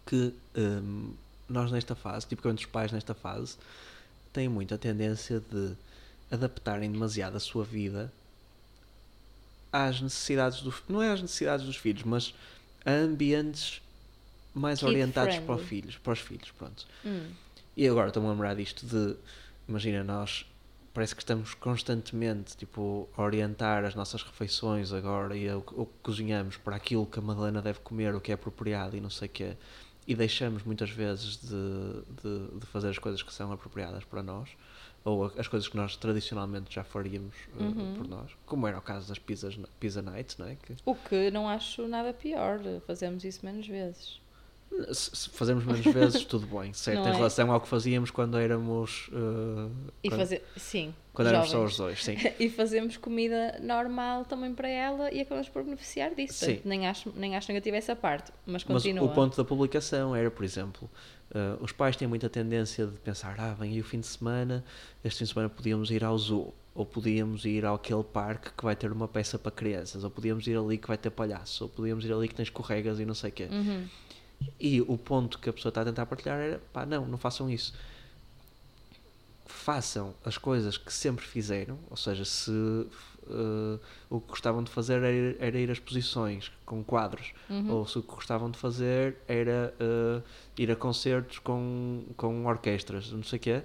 que 0.06 0.32
hum, 0.56 1.12
nós 1.48 1.70
nesta 1.70 1.94
fase, 1.94 2.26
tipicamente 2.26 2.64
os 2.64 2.70
pais 2.72 2.90
nesta 2.92 3.14
fase, 3.14 3.56
têm 4.32 4.48
muita 4.48 4.78
tendência 4.78 5.40
de 5.40 5.74
adaptarem 6.30 6.90
demasiado 6.90 7.36
a 7.36 7.40
sua 7.40 7.64
vida 7.64 8.12
às 9.72 10.00
necessidades 10.00 10.60
do 10.62 10.72
não 10.88 11.02
é 11.02 11.10
às 11.10 11.20
necessidades 11.20 11.66
dos 11.66 11.76
filhos, 11.76 12.02
mas 12.04 12.34
a 12.84 12.90
ambientes 12.92 13.82
mais 14.54 14.80
Kid 14.80 14.88
orientados 14.88 15.34
para 15.36 15.54
os 15.54 15.60
friendly. 15.62 15.68
filhos, 15.68 15.98
para 15.98 16.12
os 16.12 16.18
filhos, 16.20 16.50
pronto. 16.52 16.86
Hum. 17.04 17.30
E 17.76 17.86
agora 17.86 18.08
estou-me 18.08 18.28
a 18.28 18.32
lembrar 18.32 18.54
disto 18.56 18.86
de, 18.86 19.14
imagina, 19.68 20.02
nós 20.02 20.46
parece 20.94 21.14
que 21.14 21.22
estamos 21.22 21.54
constantemente 21.54 22.56
tipo, 22.56 23.08
a 23.16 23.22
orientar 23.22 23.84
as 23.84 23.94
nossas 23.94 24.22
refeições 24.22 24.92
agora 24.92 25.36
e 25.36 25.48
o, 25.52 25.60
que- 25.60 25.74
que 25.74 25.86
cozinhamos 26.02 26.56
para 26.56 26.74
aquilo 26.74 27.06
que 27.06 27.18
a 27.18 27.22
Madalena 27.22 27.62
deve 27.62 27.78
comer, 27.80 28.14
o 28.14 28.20
que 28.20 28.32
é 28.32 28.34
apropriado 28.34 28.96
e 28.96 29.00
não 29.00 29.10
sei 29.10 29.28
o 29.28 29.30
quê. 29.30 29.52
E 30.08 30.14
deixamos 30.16 30.62
muitas 30.64 30.90
vezes 30.90 31.36
de, 31.36 31.48
de, 32.22 32.58
de 32.58 32.66
fazer 32.66 32.88
as 32.88 32.98
coisas 32.98 33.22
que 33.22 33.32
são 33.32 33.52
apropriadas 33.52 34.02
para 34.04 34.22
nós, 34.22 34.48
ou 35.08 35.32
as 35.36 35.48
coisas 35.48 35.68
que 35.68 35.76
nós 35.76 35.96
tradicionalmente 35.96 36.74
já 36.74 36.84
faríamos 36.84 37.34
uh, 37.58 37.62
Uhum. 37.62 37.94
por 37.96 38.08
nós, 38.08 38.30
como 38.46 38.66
era 38.66 38.78
o 38.78 38.82
caso 38.82 39.08
das 39.08 39.18
pizzas, 39.18 39.58
pizza 39.80 40.02
nights, 40.02 40.36
não 40.36 40.46
é? 40.46 40.54
Que, 40.56 40.74
O 40.84 40.94
que 40.94 41.30
não 41.30 41.48
acho 41.48 41.86
nada 41.88 42.12
pior, 42.12 42.60
fazemos 42.86 43.24
isso 43.24 43.44
menos 43.44 43.66
vezes. 43.66 44.20
Se, 44.92 45.30
fazemos 45.30 45.64
menos 45.64 45.84
vezes, 45.84 46.24
tudo 46.24 46.46
bem, 46.46 46.72
certo? 46.72 46.98
Não 47.00 47.06
em 47.08 47.12
é? 47.12 47.16
relação 47.16 47.50
ao 47.50 47.60
que 47.60 47.68
fazíamos 47.68 48.10
quando 48.10 48.36
éramos. 48.38 49.08
uh, 49.08 49.70
E 50.02 50.08
quando, 50.08 50.40
sim, 50.56 50.94
quando 51.12 51.28
éramos 51.28 51.48
só 51.48 51.56
jovens. 51.58 51.72
os 51.72 51.76
dois, 51.76 52.04
sim. 52.04 52.16
E 52.38 52.48
fazemos 52.50 52.96
comida 52.96 53.58
normal 53.62 54.24
também 54.24 54.54
para 54.54 54.68
ela 54.68 55.12
e 55.12 55.20
acabamos 55.20 55.48
por 55.48 55.62
beneficiar 55.64 56.14
disso. 56.14 56.44
Sim. 56.44 56.60
Nem 56.64 56.86
acho, 56.86 57.12
nem 57.16 57.36
acho 57.36 57.48
negativa 57.48 57.76
essa 57.76 57.96
parte, 57.96 58.30
mas 58.46 58.64
Mas 58.64 58.64
continua. 58.64 59.04
o 59.04 59.08
ponto 59.14 59.36
da 59.36 59.44
publicação 59.44 60.14
era, 60.14 60.30
por 60.30 60.44
exemplo, 60.44 60.88
uh, 61.30 61.62
os 61.62 61.72
pais 61.72 61.96
têm 61.96 62.06
muita 62.06 62.28
tendência 62.28 62.86
de 62.86 62.98
pensar: 62.98 63.34
ah, 63.38 63.54
vem 63.58 63.72
aí 63.72 63.80
o 63.80 63.84
fim 63.84 64.00
de 64.00 64.06
semana, 64.06 64.64
este 65.04 65.18
fim 65.18 65.24
de 65.24 65.30
semana 65.32 65.48
podíamos 65.48 65.90
ir 65.90 66.04
ao 66.04 66.16
zoo, 66.16 66.54
ou 66.74 66.86
podíamos 66.86 67.44
ir 67.44 67.64
àquele 67.66 68.04
parque 68.04 68.50
que 68.56 68.62
vai 68.64 68.76
ter 68.76 68.92
uma 68.92 69.08
peça 69.08 69.36
para 69.38 69.50
crianças, 69.50 70.04
ou 70.04 70.10
podíamos 70.10 70.46
ir 70.46 70.56
ali 70.56 70.78
que 70.78 70.86
vai 70.86 70.96
ter 70.96 71.10
palhaço, 71.10 71.64
ou 71.64 71.70
podíamos 71.70 72.04
ir 72.04 72.12
ali 72.12 72.28
que 72.28 72.34
tem 72.34 72.44
escorregas 72.44 73.00
e 73.00 73.04
não 73.04 73.14
sei 73.14 73.30
o 73.30 73.32
quê. 73.32 73.48
Uhum. 73.50 73.86
E 74.60 74.80
o 74.82 74.96
ponto 74.98 75.38
que 75.38 75.48
a 75.48 75.52
pessoa 75.52 75.70
está 75.70 75.82
a 75.82 75.84
tentar 75.84 76.06
partilhar 76.06 76.38
era: 76.38 76.60
pá, 76.72 76.84
não, 76.86 77.06
não 77.06 77.18
façam 77.18 77.48
isso. 77.50 77.72
Façam 79.46 80.14
as 80.24 80.36
coisas 80.36 80.76
que 80.76 80.92
sempre 80.92 81.24
fizeram, 81.24 81.78
ou 81.90 81.96
seja, 81.96 82.24
se 82.24 82.50
uh, 82.50 83.80
o 84.10 84.20
que 84.20 84.28
gostavam 84.28 84.62
de 84.62 84.70
fazer 84.70 84.94
era 84.98 85.10
ir, 85.10 85.36
era 85.40 85.58
ir 85.58 85.70
a 85.70 85.72
exposições 85.72 86.52
com 86.66 86.84
quadros, 86.84 87.32
Uhum. 87.48 87.70
ou 87.70 87.86
se 87.86 87.98
o 87.98 88.02
que 88.02 88.14
gostavam 88.14 88.50
de 88.50 88.58
fazer 88.58 89.16
era 89.26 89.74
uh, 89.80 90.22
ir 90.56 90.70
a 90.70 90.76
concertos 90.76 91.38
com, 91.38 92.04
com 92.16 92.44
orquestras, 92.46 93.10
não 93.10 93.22
sei 93.22 93.38
o 93.38 93.40
quê, 93.40 93.62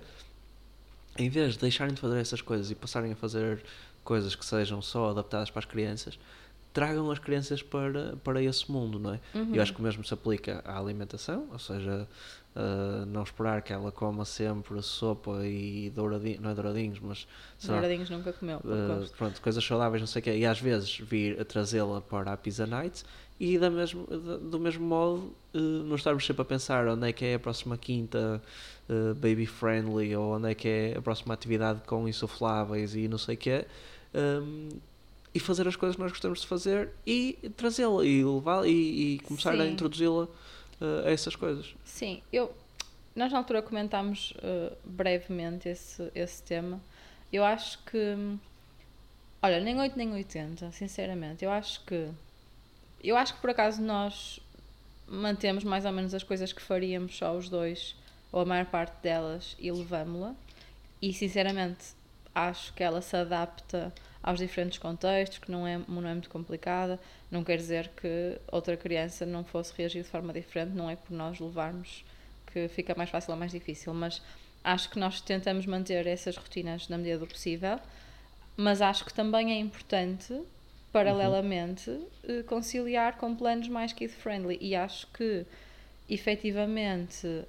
em 1.18 1.30
vez 1.30 1.54
de 1.54 1.60
deixarem 1.60 1.94
de 1.94 2.00
fazer 2.00 2.20
essas 2.20 2.42
coisas 2.42 2.72
e 2.72 2.76
passarem 2.76 3.12
a 3.12 3.16
fazer 3.16 3.62
coisas 4.06 4.36
que 4.36 4.46
sejam 4.46 4.82
só 4.82 5.10
adaptadas 5.12 5.50
para 5.50 5.60
as 5.60 5.66
crianças, 5.66 6.18
tragam 6.74 7.12
as 7.12 7.20
crianças 7.20 7.62
para, 7.62 8.16
para 8.24 8.42
esse 8.42 8.72
mundo, 8.72 8.98
não 9.00 9.14
é? 9.14 9.20
Uhum. 9.36 9.54
Eu 9.54 9.62
acho 9.62 9.74
que 9.74 9.80
o 9.80 9.84
mesmo 9.84 10.04
se 10.04 10.14
aplica 10.14 10.62
à 10.66 10.80
alimentação, 10.80 11.48
ou 11.52 11.60
seja, 11.60 12.08
uh, 12.56 13.06
não 13.06 13.22
esperar 13.22 13.62
que 13.62 13.72
ela 13.72 13.92
coma 13.92 14.26
sempre 14.26 14.82
sopa 14.82 15.46
e 15.46 15.92
douradinhos, 15.96 16.40
não 16.40 16.50
é 16.50 16.54
douradinhos, 16.56 17.00
mas 17.00 17.28
lá, 17.64 17.74
Douradinhos 17.74 18.10
nunca 18.10 18.34
comeu, 18.34 18.58
Uh, 18.58 19.08
pronto, 19.18 19.40
coisas 19.42 19.64
saudáveis, 19.64 20.02
não 20.02 20.08
sei 20.08 20.20
o 20.20 20.24
quê, 20.24 20.36
e 20.38 20.46
às 20.46 20.60
vezes 20.60 20.98
vir 21.00 21.40
a 21.40 21.46
trazê-la 21.46 22.02
para 22.02 22.34
a 22.34 22.38
Pizza 22.38 22.66
Night 22.66 23.04
e 23.40 23.58
da 23.60 23.70
mesmo, 23.70 24.08
da- 24.08 24.38
do 24.38 24.60
mesmo 24.60 24.86
modo 24.86 25.34
uh, 25.54 25.60
não 25.60 25.96
estarmos 25.96 26.26
sempre 26.26 26.42
a 26.42 26.46
pensar 26.46 26.88
onde 26.88 27.08
é 27.08 27.14
que 27.14 27.24
é 27.26 27.36
a 27.36 27.40
próxima 27.40 27.78
quinta 27.78 28.42
baby 29.16 29.46
friendly 29.46 30.14
ou 30.16 30.36
onde 30.36 30.52
é 30.52 30.54
que 30.54 30.68
é 30.68 30.96
a 30.98 31.02
próxima 31.02 31.34
atividade 31.34 31.82
com 31.88 32.06
insufláveis 32.08 32.96
e 32.96 33.08
não 33.08 33.18
sei 33.18 33.36
o 33.36 33.38
quê 33.38 33.66
um, 34.14 34.70
e 35.34 35.40
fazer 35.40 35.68
as 35.68 35.76
coisas 35.76 35.96
que 35.96 36.02
nós 36.02 36.12
gostamos 36.12 36.42
de 36.42 36.48
fazer 36.48 36.92
e 37.06 37.38
trazê-la 37.58 38.06
e 38.06 38.24
levá-la 38.24 38.68
e, 38.68 39.16
e 39.16 39.20
começar 39.20 39.54
a 39.54 39.58
Sim. 39.58 39.72
introduzi-la 39.72 40.26
uh, 40.26 41.06
a 41.06 41.12
essas 41.12 41.36
coisas. 41.36 41.76
Sim, 41.84 42.22
eu, 42.32 42.54
nós 43.16 43.32
na 43.32 43.40
altura 43.40 43.62
comentámos 43.62 44.32
uh, 44.38 44.76
brevemente 44.84 45.70
esse, 45.70 46.12
esse 46.14 46.44
tema. 46.44 46.80
Eu 47.32 47.44
acho 47.44 47.80
que, 47.86 48.16
olha, 49.42 49.60
nem 49.60 49.80
8 49.80 49.98
nem 49.98 50.12
80, 50.14 50.72
sinceramente. 50.72 51.44
Eu 51.44 51.52
acho 51.52 51.84
que, 51.84 52.10
eu 53.04 53.18
acho 53.18 53.34
que 53.34 53.42
por 53.42 53.50
acaso 53.50 53.82
nós 53.82 54.40
mantemos 55.08 55.64
mais 55.64 55.84
ou 55.84 55.92
menos 55.92 56.14
as 56.14 56.24
coisas 56.24 56.54
que 56.54 56.62
faríamos 56.62 57.18
só 57.18 57.36
os 57.36 57.50
dois, 57.50 57.96
ou 58.32 58.42
a 58.42 58.46
maior 58.46 58.66
parte 58.66 59.02
delas, 59.02 59.56
e 59.60 59.72
levámo-la. 59.72 60.36
E 61.02 61.12
sinceramente 61.12 61.96
acho 62.34 62.74
que 62.74 62.84
ela 62.84 63.02
se 63.02 63.16
adapta 63.16 63.94
aos 64.24 64.40
diferentes 64.40 64.80
contextos, 64.80 65.38
que 65.38 65.52
não 65.52 65.68
é, 65.68 65.80
não 65.88 66.08
é 66.08 66.14
muito 66.14 66.30
complicada. 66.30 66.98
Não 67.30 67.44
quer 67.44 67.58
dizer 67.58 67.90
que 67.90 68.40
outra 68.50 68.78
criança 68.78 69.26
não 69.26 69.44
fosse 69.44 69.74
reagir 69.78 70.02
de 70.02 70.10
forma 70.10 70.32
diferente, 70.32 70.72
não 70.72 70.90
é 70.90 70.96
por 70.96 71.12
nós 71.12 71.40
levarmos 71.40 72.06
que 72.48 72.68
fica 72.70 72.96
mais 72.96 73.10
fácil 73.10 73.34
ou 73.34 73.38
mais 73.38 73.52
difícil, 73.52 73.94
mas 73.94 74.22
acho 74.64 74.90
que 74.90 74.98
nós 74.98 75.20
tentamos 75.20 75.66
manter 75.66 76.08
essas 76.08 76.38
rotinas 76.38 76.88
na 76.88 76.98
medida 76.98 77.20
do 77.20 77.28
possível, 77.28 77.80
mas 78.56 78.82
acho 78.82 79.04
que 79.04 79.14
também 79.14 79.52
é 79.52 79.60
importante, 79.60 80.40
paralelamente, 80.92 82.00
eh, 82.24 82.44
conciliar 82.44 83.18
com 83.18 83.36
planos 83.36 83.68
mais 83.68 83.92
kid-friendly. 83.92 84.58
E 84.62 84.76
acho 84.76 85.08
que, 85.08 85.46
efetivamente, 86.08 87.44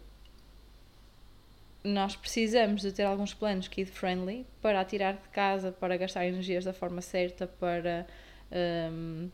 nós 1.84 2.16
precisamos 2.16 2.80
de 2.80 2.90
ter 2.92 3.02
alguns 3.02 3.34
planos 3.34 3.68
kid-friendly 3.68 4.46
para 4.62 4.80
a 4.80 4.84
tirar 4.84 5.12
de 5.14 5.28
casa, 5.28 5.70
para 5.70 5.96
gastar 5.98 6.26
energias 6.26 6.64
da 6.64 6.72
forma 6.72 7.02
certa, 7.02 7.46
para, 7.46 8.06
um, 8.90 9.28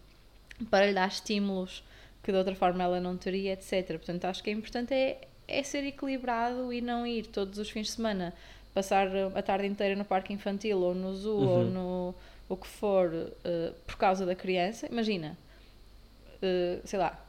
para 0.68 0.86
lhe 0.86 0.92
dar 0.92 1.06
estímulos 1.08 1.84
que 2.22 2.32
de 2.32 2.36
outra 2.36 2.54
forma 2.54 2.82
ela 2.82 3.00
não 3.00 3.16
teria, 3.16 3.52
etc. 3.52 3.86
Portanto, 3.96 4.24
acho 4.24 4.42
que 4.42 4.50
é 4.50 4.52
importante 4.52 4.92
é, 4.92 5.28
é 5.46 5.62
ser 5.62 5.84
equilibrado 5.84 6.72
e 6.72 6.80
não 6.80 7.06
ir 7.06 7.26
todos 7.26 7.58
os 7.58 7.70
fins 7.70 7.86
de 7.86 7.92
semana 7.92 8.34
passar 8.74 9.08
a 9.34 9.42
tarde 9.42 9.66
inteira 9.66 9.96
no 9.96 10.04
parque 10.04 10.32
infantil 10.32 10.80
ou 10.80 10.94
no 10.94 11.14
zoo 11.14 11.38
Uhum. 11.38 11.48
ou 11.48 11.64
no 11.64 12.14
o 12.48 12.56
que 12.56 12.66
for 12.66 13.12
uh, 13.14 13.72
por 13.86 13.96
causa 13.96 14.26
da 14.26 14.34
criança. 14.34 14.88
Imagina, 14.90 15.38
uh, 16.42 16.80
sei 16.84 16.98
lá, 16.98 17.24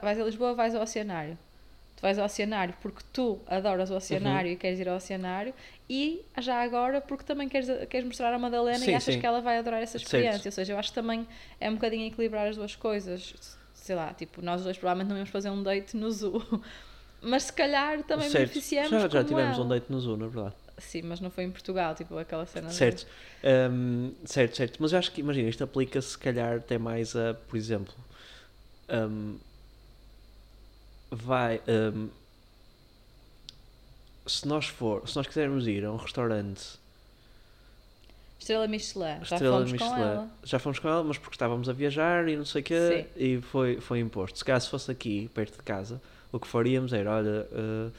vais 0.00 0.20
a 0.20 0.24
Lisboa, 0.24 0.54
vais 0.54 0.76
ao 0.76 0.82
oceanário. 0.82 1.36
Tu 1.98 2.02
vais 2.02 2.16
ao 2.16 2.26
oceanário 2.26 2.74
porque 2.80 3.02
tu 3.12 3.40
adoras 3.48 3.90
o 3.90 3.96
oceanário 3.96 4.46
Uhum. 4.50 4.54
e 4.54 4.56
queres 4.56 4.78
ir 4.78 4.88
ao 4.88 4.94
oceanário 4.98 5.52
e 5.90 6.22
já 6.40 6.62
agora 6.62 7.00
porque 7.00 7.24
também 7.24 7.48
queres, 7.48 7.68
queres 7.88 8.06
mostrar 8.06 8.32
a 8.32 8.38
Madalena 8.38 8.78
Sim, 8.78 8.92
e 8.92 8.94
achas 8.94 9.14
sim. 9.14 9.20
que 9.20 9.26
ela 9.26 9.40
vai 9.40 9.58
adorar 9.58 9.82
essa 9.82 9.98
Certo. 9.98 10.04
experiência. 10.06 10.48
Ou 10.48 10.52
seja, 10.52 10.74
eu 10.74 10.78
acho 10.78 10.90
que 10.90 10.94
também 10.94 11.26
é 11.60 11.68
um 11.68 11.74
bocadinho 11.74 12.06
equilibrar 12.06 12.46
as 12.46 12.54
duas 12.54 12.76
coisas. 12.76 13.34
Sei 13.74 13.96
lá, 13.96 14.14
tipo, 14.14 14.40
nós 14.40 14.62
dois 14.62 14.78
provavelmente 14.78 15.08
não 15.08 15.16
vamos 15.16 15.30
fazer 15.30 15.50
um 15.50 15.60
date 15.60 15.96
no 15.96 16.08
zoo. 16.12 16.40
Mas 17.20 17.42
se 17.44 17.52
calhar 17.52 18.00
também 18.04 18.30
certo. 18.30 18.50
beneficiamos 18.50 18.90
Já, 18.90 19.08
já 19.08 19.24
tivemos 19.24 19.56
ela. 19.56 19.64
um 19.64 19.68
date 19.68 19.86
no 19.90 19.98
Zoo, 20.00 20.16
na 20.16 20.28
verdade. 20.28 20.54
Sim, 20.78 21.02
mas 21.02 21.18
não 21.18 21.30
foi 21.32 21.42
em 21.42 21.50
Portugal, 21.50 21.92
tipo 21.96 22.16
aquela 22.16 22.46
cena. 22.46 22.68
de- 22.68 22.74
Certo. 22.74 23.04
Um, 23.72 24.12
certo, 24.24 24.56
certo. 24.56 24.76
Mas 24.80 24.92
eu 24.92 25.00
acho 25.00 25.10
que, 25.10 25.20
imagina, 25.20 25.48
isto 25.48 25.64
aplica-se 25.64 26.10
se 26.10 26.18
calhar 26.18 26.58
até 26.58 26.78
mais 26.78 27.16
a, 27.16 27.34
por 27.34 27.56
exemplo, 27.56 27.92
um, 28.88 29.36
vai. 31.10 31.60
um, 31.68 32.08
se 34.26 34.46
nós 34.46 34.66
for, 34.66 35.08
se 35.08 35.16
nós 35.16 35.26
quisermos 35.26 35.66
ir 35.66 35.84
a 35.84 35.90
um 35.92 35.96
restaurante 35.96 36.78
Estrela 38.38 38.68
Michelin, 38.68 39.24
já 39.24 39.36
Estrela 39.36 39.56
fomos 39.56 39.72
Michelin, 39.72 39.90
com 39.90 39.96
ela. 40.00 40.28
já 40.44 40.58
fomos 40.58 40.78
com 40.78 40.88
ela, 40.88 41.02
mas 41.04 41.18
porque 41.18 41.34
estávamos 41.34 41.68
a 41.68 41.72
viajar 41.72 42.28
e 42.28 42.36
não 42.36 42.44
sei 42.44 42.60
o 42.62 42.64
quê, 42.64 43.06
Sim. 43.16 43.22
e 43.22 43.40
foi, 43.40 43.80
foi 43.80 43.98
imposto. 43.98 44.38
Se 44.38 44.60
se 44.60 44.70
fosse 44.70 44.90
aqui, 44.90 45.28
perto 45.34 45.56
de 45.56 45.62
casa, 45.62 46.00
o 46.32 46.38
que 46.38 46.46
faríamos 46.46 46.92
era, 46.92 47.10
olha, 47.10 47.46
eh, 47.52 47.90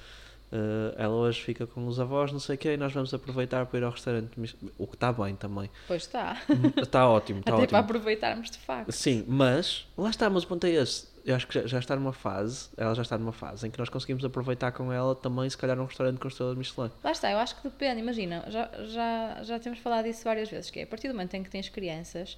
eh, 0.51 0.95
ela 0.97 1.13
hoje 1.13 1.41
fica 1.41 1.67
com 1.67 1.85
os 1.87 1.99
avós, 1.99 2.31
não 2.31 2.39
sei 2.39 2.55
o 2.55 2.57
quê, 2.57 2.73
e 2.73 2.77
nós 2.77 2.93
vamos 2.93 3.13
aproveitar 3.13 3.65
para 3.65 3.79
ir 3.79 3.83
ao 3.83 3.91
restaurante, 3.91 4.29
o 4.77 4.87
que 4.87 4.95
está 4.95 5.11
bem 5.11 5.35
também. 5.35 5.69
Pois 5.87 6.03
está. 6.03 6.41
Está 6.81 7.07
ótimo, 7.07 7.41
está 7.41 7.51
Até 7.51 7.67
para 7.67 7.79
ótimo. 7.79 7.97
aproveitarmos 7.97 8.49
de 8.49 8.57
facto. 8.59 8.91
Sim, 8.91 9.25
mas 9.27 9.85
lá 9.97 10.09
está, 10.09 10.29
mas 10.29 10.43
o 10.43 10.47
ponto 10.47 10.65
é 10.65 10.71
esse. 10.71 11.05
Eu 11.29 11.35
acho 11.35 11.45
que 11.45 11.53
já, 11.53 11.67
já 11.67 11.77
está 11.77 11.95
numa 11.95 12.11
fase, 12.11 12.69
ela 12.75 12.95
já 12.95 13.03
está 13.03 13.15
numa 13.15 13.31
fase 13.31 13.67
em 13.67 13.69
que 13.69 13.77
nós 13.77 13.87
conseguimos 13.87 14.25
aproveitar 14.25 14.71
com 14.71 14.91
ela 14.91 15.13
também, 15.13 15.47
se 15.47 15.55
calhar, 15.55 15.77
num 15.77 15.85
restaurante 15.85 16.17
com 16.19 16.27
estrelas 16.27 16.57
Michelin. 16.57 16.89
Lá 17.03 17.11
está, 17.11 17.29
eu 17.31 17.37
acho 17.37 17.55
que 17.57 17.61
depende, 17.69 17.99
imagina, 18.01 18.43
já, 18.47 18.67
já, 18.85 19.43
já 19.43 19.59
temos 19.59 19.77
falado 19.77 20.05
disso 20.05 20.23
várias 20.23 20.49
vezes, 20.49 20.71
que 20.71 20.79
é 20.79 20.83
a 20.83 20.87
partir 20.87 21.07
do 21.07 21.13
momento 21.13 21.35
em 21.35 21.43
que 21.43 21.49
tens 21.51 21.69
crianças, 21.69 22.35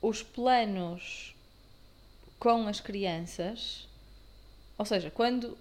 os 0.00 0.22
planos 0.22 1.34
com 2.38 2.66
as 2.66 2.80
crianças, 2.80 3.86
ou 4.78 4.86
seja, 4.86 5.10
quando 5.10 5.58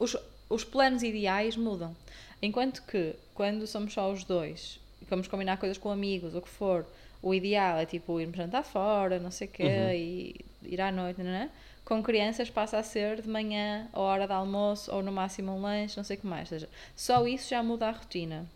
os, 0.00 0.16
os 0.50 0.64
planos 0.64 1.04
ideais 1.04 1.56
mudam. 1.56 1.94
Enquanto 2.42 2.82
que 2.82 3.14
quando 3.34 3.68
somos 3.68 3.92
só 3.94 4.10
os 4.12 4.24
dois 4.24 4.80
e 5.00 5.04
vamos 5.04 5.28
combinar 5.28 5.58
coisas 5.58 5.78
com 5.78 5.90
amigos, 5.92 6.34
ou 6.34 6.40
o 6.40 6.42
que 6.42 6.48
for, 6.48 6.84
o 7.22 7.32
ideal 7.32 7.78
é 7.78 7.86
tipo 7.86 8.20
irmos 8.20 8.36
jantar 8.36 8.64
fora, 8.64 9.20
não 9.20 9.30
sei 9.30 9.46
o 9.46 9.50
quê, 9.50 9.62
Uhum. 9.62 9.90
e 9.92 10.44
ir 10.66 10.80
à 10.80 10.90
noite, 10.92 11.22
não 11.22 11.30
é? 11.30 11.48
Com 11.84 12.02
crianças 12.02 12.48
passa 12.48 12.78
a 12.78 12.82
ser 12.82 13.20
de 13.20 13.28
manhã, 13.28 13.88
ou 13.92 14.02
hora 14.02 14.26
de 14.26 14.32
almoço, 14.32 14.90
ou 14.94 15.02
no 15.02 15.12
máximo 15.12 15.52
um 15.52 15.60
lanche, 15.60 15.96
não 15.96 16.04
sei 16.04 16.16
o 16.16 16.20
que 16.20 16.26
mais. 16.26 16.50
Ou 16.50 16.58
seja, 16.58 16.68
só 16.96 17.26
isso 17.26 17.50
já 17.50 17.62
muda 17.62 17.86
a 17.88 17.90
rotina. 17.92 18.46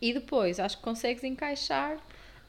E 0.00 0.12
depois, 0.14 0.60
acho 0.60 0.76
que 0.76 0.82
consegues 0.82 1.24
encaixar. 1.24 1.98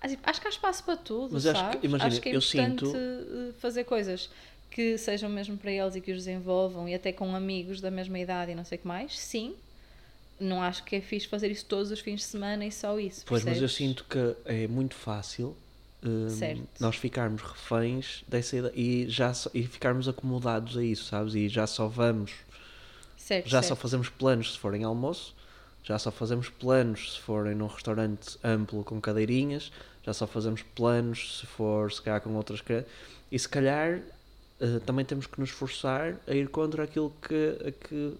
Acho 0.01 0.17
acho 0.23 0.39
que 0.41 0.47
há 0.47 0.49
espaço 0.51 0.83
para 0.83 0.95
tudo, 0.95 1.33
Mas 1.33 1.45
acho 1.47 1.59
que- 1.61 1.71
sabes? 1.71 1.83
imagina, 1.83 2.07
acho 2.07 2.21
que 2.21 2.29
é 2.29 2.31
eu 2.33 2.37
importante 2.37 2.85
sinto- 2.85 2.97
eh, 2.97 3.53
fazer 3.59 3.83
coisas 3.83 4.29
que 4.69 4.97
sejam 4.99 5.29
mesmo 5.29 5.57
para 5.57 5.71
eles 5.71 5.95
e 5.95 6.01
que 6.01 6.11
os 6.11 6.17
desenvolvam 6.19 6.87
e 6.87 6.93
até 6.93 7.11
com 7.11 7.35
amigos 7.35 7.81
da 7.81 7.89
mesma 7.89 8.19
idade 8.19 8.51
e 8.51 8.55
não 8.55 8.63
sei 8.63 8.77
o 8.77 8.81
que 8.81 8.87
mais, 8.87 9.17
sim. 9.19 9.55
Não 10.39 10.61
acho 10.61 10.83
que 10.85 10.95
é 10.95 11.01
fixe 11.01 11.27
fazer 11.27 11.49
isso 11.51 11.65
todos 11.65 11.91
os 11.91 11.99
fins 11.99 12.19
de 12.21 12.25
semana 12.27 12.63
e 12.65 12.71
só 12.71 12.97
isso. 12.99 13.25
Pois, 13.25 13.43
mas 13.43 13.55
eu 13.55 13.67
percebes? 13.67 13.75
sinto 13.75 14.05
que 14.05 14.35
é 14.45 14.67
muito 14.67 14.95
fácil 14.95 15.57
Certo. 16.29 16.61
nós 16.79 16.95
ficarmos 16.95 17.41
reféns 17.41 18.23
dessa 18.27 18.55
ideia 18.57 18.73
e, 18.75 19.09
já 19.09 19.33
só- 19.33 19.49
e 19.53 19.63
ficarmos 19.67 20.07
acomodados 20.07 20.77
a 20.77 20.83
isso, 20.83 21.05
sabes? 21.05 21.35
E 21.35 21.49
já 21.49 21.67
só 21.67 21.87
vamos, 21.87 22.31
Certo, 23.17 23.47
já 23.49 23.61
só 23.61 23.69
certo. 23.69 23.79
fazemos 23.81 24.09
planos 24.09 24.53
se 24.53 24.59
forem 24.59 24.83
almoço, 24.83 25.35
já 25.83 25.99
só 25.99 26.09
fazemos 26.11 26.49
planos 26.49 27.13
se 27.15 27.19
forem 27.19 27.53
num 27.55 27.67
restaurante 27.67 28.37
amplo 28.43 28.83
com 28.83 28.99
cadeirinhas, 29.01 29.71
já 30.05 30.13
só 30.13 30.25
fazemos 30.25 30.61
planos 30.61 31.39
se 31.39 31.45
for 31.45 31.91
se 31.91 32.01
calhar 32.01 32.21
com 32.21 32.33
outras. 32.35 32.63
E 33.31 33.37
se 33.37 33.47
calhar 33.49 33.99
eh, 34.61 34.79
também 34.85 35.03
temos 35.05 35.27
que 35.27 35.39
nos 35.39 35.49
esforçar 35.49 36.15
a 36.27 36.33
ir 36.33 36.47
contra 36.49 36.83
aquilo 36.83 37.13
que, 37.21 37.73
que, 37.87 38.13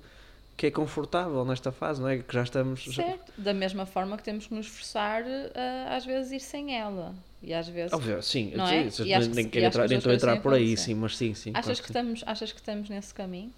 que 0.58 0.66
é 0.68 0.72
confortável 0.72 1.44
nesta 1.46 1.72
fase, 1.72 2.02
não 2.02 2.08
é? 2.10 2.18
Que 2.20 2.34
já 2.34 2.44
estamos. 2.44 2.82
já- 2.82 3.04
Certo. 3.04 3.32
Da 3.38 3.54
mesma 3.54 3.86
forma 3.86 4.18
que 4.18 4.24
temos 4.24 4.48
que 4.48 4.54
nos 4.54 4.66
esforçar 4.68 5.24
a, 5.56 5.96
às 5.96 6.06
vezes 6.06 6.32
ir 6.34 6.40
sem 6.42 6.78
ela. 6.78 7.16
E 7.42 7.54
às 7.54 7.68
vezes. 7.70 7.94
Óbvio, 7.94 8.22
sim, 8.22 8.52
Não 8.56 8.66
é? 8.68 8.90
sim, 8.90 9.04
que 9.04 9.10
nem 9.10 9.22
se- 9.22 9.36
quero 9.36 9.52
que 9.52 9.60
entrar, 9.60 9.88
nem 9.88 9.98
estou 9.98 10.12
a 10.12 10.16
entrar 10.16 10.42
por 10.42 10.54
aí, 10.54 10.76
sim, 10.76 10.94
mas 10.94 11.16
sim, 11.18 11.34
sim. 11.34 11.52
achas, 11.52 11.64
claro 11.64 11.78
que 11.82 11.88
sim. 11.88 11.92
estamos, 11.94 12.24
achas 12.26 12.52
que 12.52 12.60
estamos 12.60 12.90
nesse 12.90 13.14
caminho? 13.14 13.54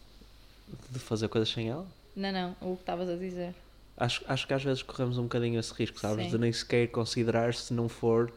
De 0.90 1.00
fazer 1.00 1.28
coisas 1.28 1.50
sem 1.50 1.70
ela? 1.70 1.86
Não, 2.16 2.32
não. 2.32 2.56
O 2.62 2.76
que 2.76 2.84
estavas 2.84 3.10
a 3.10 3.16
dizer. 3.16 3.54
Acho, 3.98 4.24
acho 4.28 4.48
que 4.48 4.54
às 4.54 4.64
vezes 4.64 4.82
corremos 4.84 5.18
um 5.18 5.24
bocadinho 5.24 5.60
esse 5.60 5.74
risco, 5.74 6.00
sabes? 6.00 6.26
Sim. 6.26 6.32
De 6.32 6.38
nem 6.38 6.52
sequer 6.54 6.88
considerar 6.90 7.54
se 7.54 7.74
não 7.74 7.90
for 7.90 8.32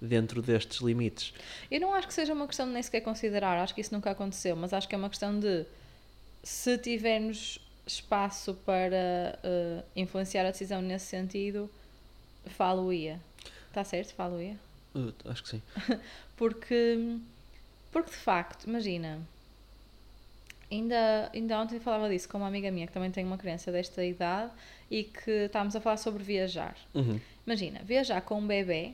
dentro 0.00 0.42
destes 0.42 0.80
limites. 0.80 1.32
Eu 1.70 1.80
não 1.80 1.94
acho 1.94 2.06
que 2.06 2.14
seja 2.14 2.32
uma 2.32 2.46
questão 2.46 2.66
de 2.66 2.72
nem 2.72 2.82
sequer 2.82 3.00
considerar, 3.00 3.58
acho 3.62 3.74
que 3.74 3.80
isso 3.80 3.92
nunca 3.94 4.10
aconteceu, 4.10 4.54
mas 4.54 4.72
acho 4.72 4.88
que 4.88 4.94
é 4.94 4.98
uma 4.98 5.08
questão 5.08 5.38
de 5.38 5.64
se 6.42 6.78
tivermos 6.78 7.58
espaço 7.86 8.54
para 8.64 9.38
eh, 9.42 9.82
influenciar 9.96 10.46
a 10.46 10.50
decisão 10.50 10.80
nesse 10.82 11.06
sentido, 11.06 11.68
falo-ia. 12.46 13.18
Está 13.68 13.82
certo? 13.82 14.14
Falo-ia. 14.14 14.56
Uh, 14.94 15.12
acho 15.26 15.42
que 15.42 15.48
sim. 15.48 15.62
Porque, 16.36 17.18
porque 17.90 18.10
de 18.10 18.16
facto, 18.16 18.64
imagina, 18.68 19.18
ainda, 20.70 21.28
ainda 21.34 21.60
ontem 21.60 21.80
falava 21.80 22.08
disso 22.08 22.28
com 22.28 22.38
uma 22.38 22.46
amiga 22.46 22.70
minha 22.70 22.86
que 22.86 22.92
também 22.92 23.10
tem 23.10 23.24
uma 23.24 23.36
criança 23.36 23.72
desta 23.72 24.04
idade 24.04 24.52
e 24.88 25.02
que 25.02 25.30
estávamos 25.46 25.74
a 25.74 25.80
falar 25.80 25.96
sobre 25.96 26.22
viajar. 26.22 26.76
Uhum. 26.94 27.20
Imagina, 27.44 27.80
viajar 27.82 28.20
com 28.20 28.38
um 28.38 28.46
bebê 28.46 28.92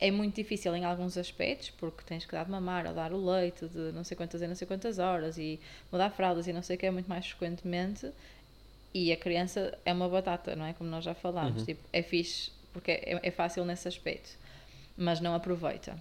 é 0.00 0.10
muito 0.10 0.36
difícil 0.36 0.74
em 0.74 0.86
alguns 0.86 1.18
aspectos, 1.18 1.68
porque 1.68 2.02
tens 2.06 2.24
que 2.24 2.32
dar 2.32 2.46
de 2.46 2.50
mamar 2.50 2.86
ou 2.86 2.94
dar 2.94 3.12
o 3.12 3.22
leite 3.22 3.68
de 3.68 3.92
não 3.92 4.04
sei 4.04 4.16
quantas 4.16 4.40
e 4.40 4.46
não 4.46 4.54
sei 4.54 4.66
quantas 4.66 4.98
horas 4.98 5.36
e 5.36 5.60
mudar 5.92 6.08
fraldas 6.08 6.46
e 6.46 6.52
não 6.54 6.62
sei 6.62 6.76
o 6.76 6.78
que 6.78 6.86
é 6.86 6.90
muito 6.90 7.08
mais 7.08 7.26
frequentemente. 7.26 8.10
E 8.94 9.12
a 9.12 9.16
criança 9.18 9.76
é 9.84 9.92
uma 9.92 10.08
batata, 10.08 10.56
não 10.56 10.64
é? 10.64 10.72
Como 10.72 10.88
nós 10.88 11.04
já 11.04 11.14
falámos. 11.14 11.60
Uhum. 11.60 11.66
Tipo, 11.66 11.82
é 11.92 12.02
fixe 12.02 12.50
porque 12.74 12.90
é, 12.90 13.20
é 13.22 13.30
fácil 13.30 13.64
nesse 13.64 13.86
aspecto, 13.86 14.36
mas 14.96 15.20
não 15.20 15.34
aproveita. 15.34 15.96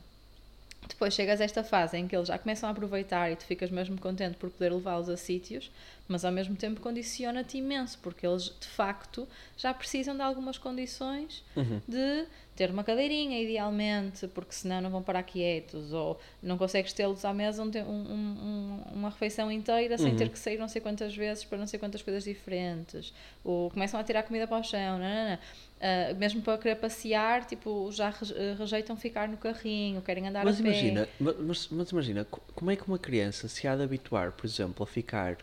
Depois 0.87 1.13
chegas 1.13 1.39
a 1.39 1.43
esta 1.43 1.63
fase 1.63 1.97
em 1.97 2.07
que 2.07 2.15
eles 2.15 2.27
já 2.27 2.37
começam 2.37 2.67
a 2.67 2.71
aproveitar 2.71 3.31
e 3.31 3.35
tu 3.35 3.45
ficas 3.45 3.71
mesmo 3.71 3.99
contente 3.99 4.37
por 4.37 4.49
poder 4.49 4.73
levá-los 4.73 5.09
a 5.09 5.15
sítios, 5.15 5.71
mas 6.07 6.25
ao 6.25 6.31
mesmo 6.31 6.55
tempo 6.55 6.81
condiciona-te 6.81 7.57
imenso, 7.57 7.97
porque 8.01 8.25
eles 8.27 8.43
de 8.59 8.67
facto 8.67 9.27
já 9.57 9.73
precisam 9.73 10.15
de 10.15 10.21
algumas 10.21 10.57
condições 10.57 11.43
Uhum. 11.55 11.81
de 11.87 12.25
ter 12.55 12.69
uma 12.69 12.83
cadeirinha, 12.83 13.41
idealmente, 13.41 14.27
porque 14.27 14.53
senão 14.53 14.79
não 14.81 14.89
vão 14.91 15.01
parar 15.01 15.23
quietos, 15.23 15.91
ou 15.93 16.19
não 16.41 16.57
consegues 16.57 16.93
tê-los 16.93 17.25
à 17.25 17.33
mesa 17.33 17.63
um, 17.63 17.67
um- 17.67 17.89
um- 17.89 18.81
uma 18.93 19.09
refeição 19.09 19.51
inteira 19.51 19.97
sem 19.97 20.11
Uhum. 20.11 20.15
ter 20.17 20.29
que 20.29 20.37
sair 20.37 20.57
não 20.59 20.67
sei 20.67 20.79
quantas 20.81 21.15
vezes 21.15 21.43
para 21.45 21.57
não 21.57 21.65
sei 21.65 21.79
quantas 21.79 22.01
coisas 22.01 22.23
diferentes, 22.23 23.13
ou 23.43 23.71
começam 23.71 23.99
a 23.99 24.03
tirar 24.03 24.23
comida 24.23 24.45
para 24.47 24.57
o 24.59 24.63
chão, 24.63 24.99
não, 24.99 25.05
não, 25.07 25.29
não. 25.31 25.37
Ah, 25.81 26.13
mesmo 26.13 26.41
para 26.41 26.57
querer 26.57 26.75
passear, 26.75 27.43
tipo, 27.45 27.89
já 27.91 28.09
re- 28.09 28.53
rejeitam 28.57 28.95
ficar 28.95 29.27
no 29.27 29.35
carrinho, 29.37 30.01
querem 30.01 30.27
andar 30.27 30.45
Mas 30.45 30.59
a 30.59 30.63
pé. 30.63 30.69
imagina, 30.69 31.09
ma- 31.19 31.33
mas, 31.39 31.67
mas 31.69 31.89
imagina, 31.91 32.23
co- 32.25 32.41
como 32.55 32.71
é 32.71 32.75
que 32.75 32.87
uma 32.87 32.99
criança 32.99 33.47
se 33.49 33.67
há 33.67 33.75
de 33.75 33.83
habituar, 33.83 34.31
por 34.33 34.45
exemplo, 34.45 34.83
a 34.83 34.87
ficar 34.87 35.37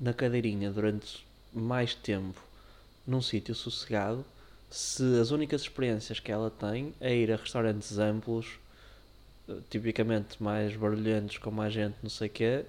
na 0.00 0.12
cadeirinha 0.12 0.70
durante 0.70 1.26
mais 1.52 1.94
tempo 1.94 2.40
num 3.06 3.22
sítio 3.22 3.54
sossegado, 3.54 4.24
se 4.70 5.02
as 5.20 5.30
únicas 5.30 5.62
experiências 5.62 6.20
que 6.20 6.30
ela 6.30 6.50
tem 6.50 6.92
é 7.00 7.14
ir 7.16 7.32
a 7.32 7.36
restaurantes 7.36 7.98
amplos, 7.98 8.58
tipicamente 9.70 10.42
mais 10.42 10.76
barulhentos, 10.76 11.38
com 11.38 11.50
mais 11.50 11.72
gente, 11.72 11.94
não 12.02 12.10
sei 12.10 12.28
o 12.28 12.30
quê, 12.30 12.64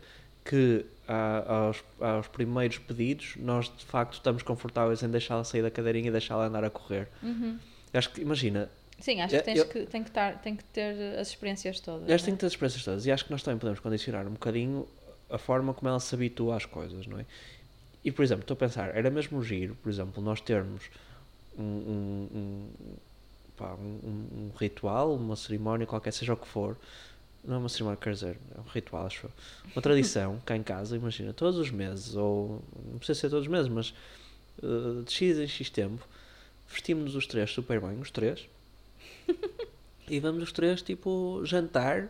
que 0.45 0.85
a- 1.07 1.43
aos, 1.67 1.83
aos 1.99 2.27
primeiros 2.27 2.77
pedidos 2.77 3.33
nós 3.37 3.65
de 3.65 3.83
facto 3.85 4.13
estamos 4.13 4.41
confortáveis 4.43 5.03
em 5.03 5.09
deixá-la 5.09 5.43
sair 5.43 5.61
da 5.61 5.69
cadeirinha 5.69 6.07
e 6.07 6.11
deixá-la 6.11 6.45
andar 6.45 6.63
a 6.63 6.69
correr. 6.69 7.07
Uhum. 7.21 7.59
Acho 7.93 8.09
que, 8.11 8.21
imagina, 8.21 8.69
Sim, 8.99 9.21
acho 9.21 9.35
que 9.37 9.41
tens 9.43 9.59
eu- 9.59 9.65
que, 9.67 9.85
tem 9.85 10.03
que, 10.03 10.09
estar, 10.09 10.41
tem 10.41 10.55
que 10.55 10.63
ter 10.65 11.17
as 11.19 11.29
experiências 11.29 11.79
todas. 11.79 12.09
acho 12.09 12.09
que 12.09 12.13
não 12.17 12.25
tem 12.25 12.33
é? 12.33 12.35
que 12.35 12.39
ter 12.39 12.45
as 12.45 12.51
experiências 12.53 12.83
todas 12.85 13.05
e 13.05 13.11
acho 13.11 13.25
que 13.25 13.31
nós 13.31 13.43
também 13.43 13.57
podemos 13.59 13.79
condicionar 13.79 14.25
um 14.27 14.31
bocadinho 14.31 14.87
a 15.29 15.37
forma 15.37 15.73
como 15.73 15.89
ela 15.89 15.99
se 15.99 16.13
habitua 16.15 16.55
às 16.57 16.65
coisas, 16.65 17.05
não 17.07 17.19
é? 17.19 17.25
E, 18.03 18.11
por 18.11 18.23
exemplo, 18.23 18.41
estou 18.41 18.55
a 18.55 18.57
pensar, 18.57 18.95
era 18.95 19.09
mesmo 19.09 19.43
giro, 19.43 19.75
por 19.83 19.89
exemplo, 19.89 20.23
nós 20.23 20.39
termos 20.41 20.83
um, 21.57 21.63
um, 21.63 22.29
um, 22.33 22.69
pá, 23.57 23.73
um- 23.73 23.99
um- 24.05 24.51
ritual, 24.57 25.13
uma 25.15 25.35
cerimónia, 25.35 25.85
qualquer, 25.85 26.11
seja 26.13 26.33
o 26.33 26.37
que 26.37 26.47
for, 26.47 26.77
não 27.43 27.55
é 27.55 27.57
uma 27.57 27.69
cerimónia, 27.69 27.97
quer 28.01 28.13
dizer, 28.13 28.37
é 28.55 28.59
um 28.59 28.63
ritual, 28.63 29.05
acho 29.05 29.25
eu. 29.27 29.31
Uma 29.75 29.81
tradição, 29.81 30.39
cá 30.45 30.55
em 30.55 30.63
casa, 30.63 30.95
imagina, 30.95 31.33
todos 31.33 31.59
os 31.59 31.69
meses, 31.71 32.15
ou 32.15 32.61
não 32.89 32.97
precisa 32.97 33.19
ser 33.19 33.29
todos 33.29 33.45
os 33.45 33.51
meses, 33.51 33.67
mas 33.69 33.93
eh, 34.63 35.03
de 35.05 35.11
X 35.11 35.37
em 35.37 35.47
X 35.47 35.69
tempo, 35.69 36.05
vestimos-nos 36.71 37.15
os 37.15 37.27
três 37.27 37.51
super 37.51 37.81
bem, 37.81 37.99
os 37.99 38.11
três, 38.11 38.47
e 40.07 40.19
vamos 40.19 40.43
os 40.43 40.51
três, 40.51 40.81
tipo, 40.81 41.41
jantar, 41.43 42.07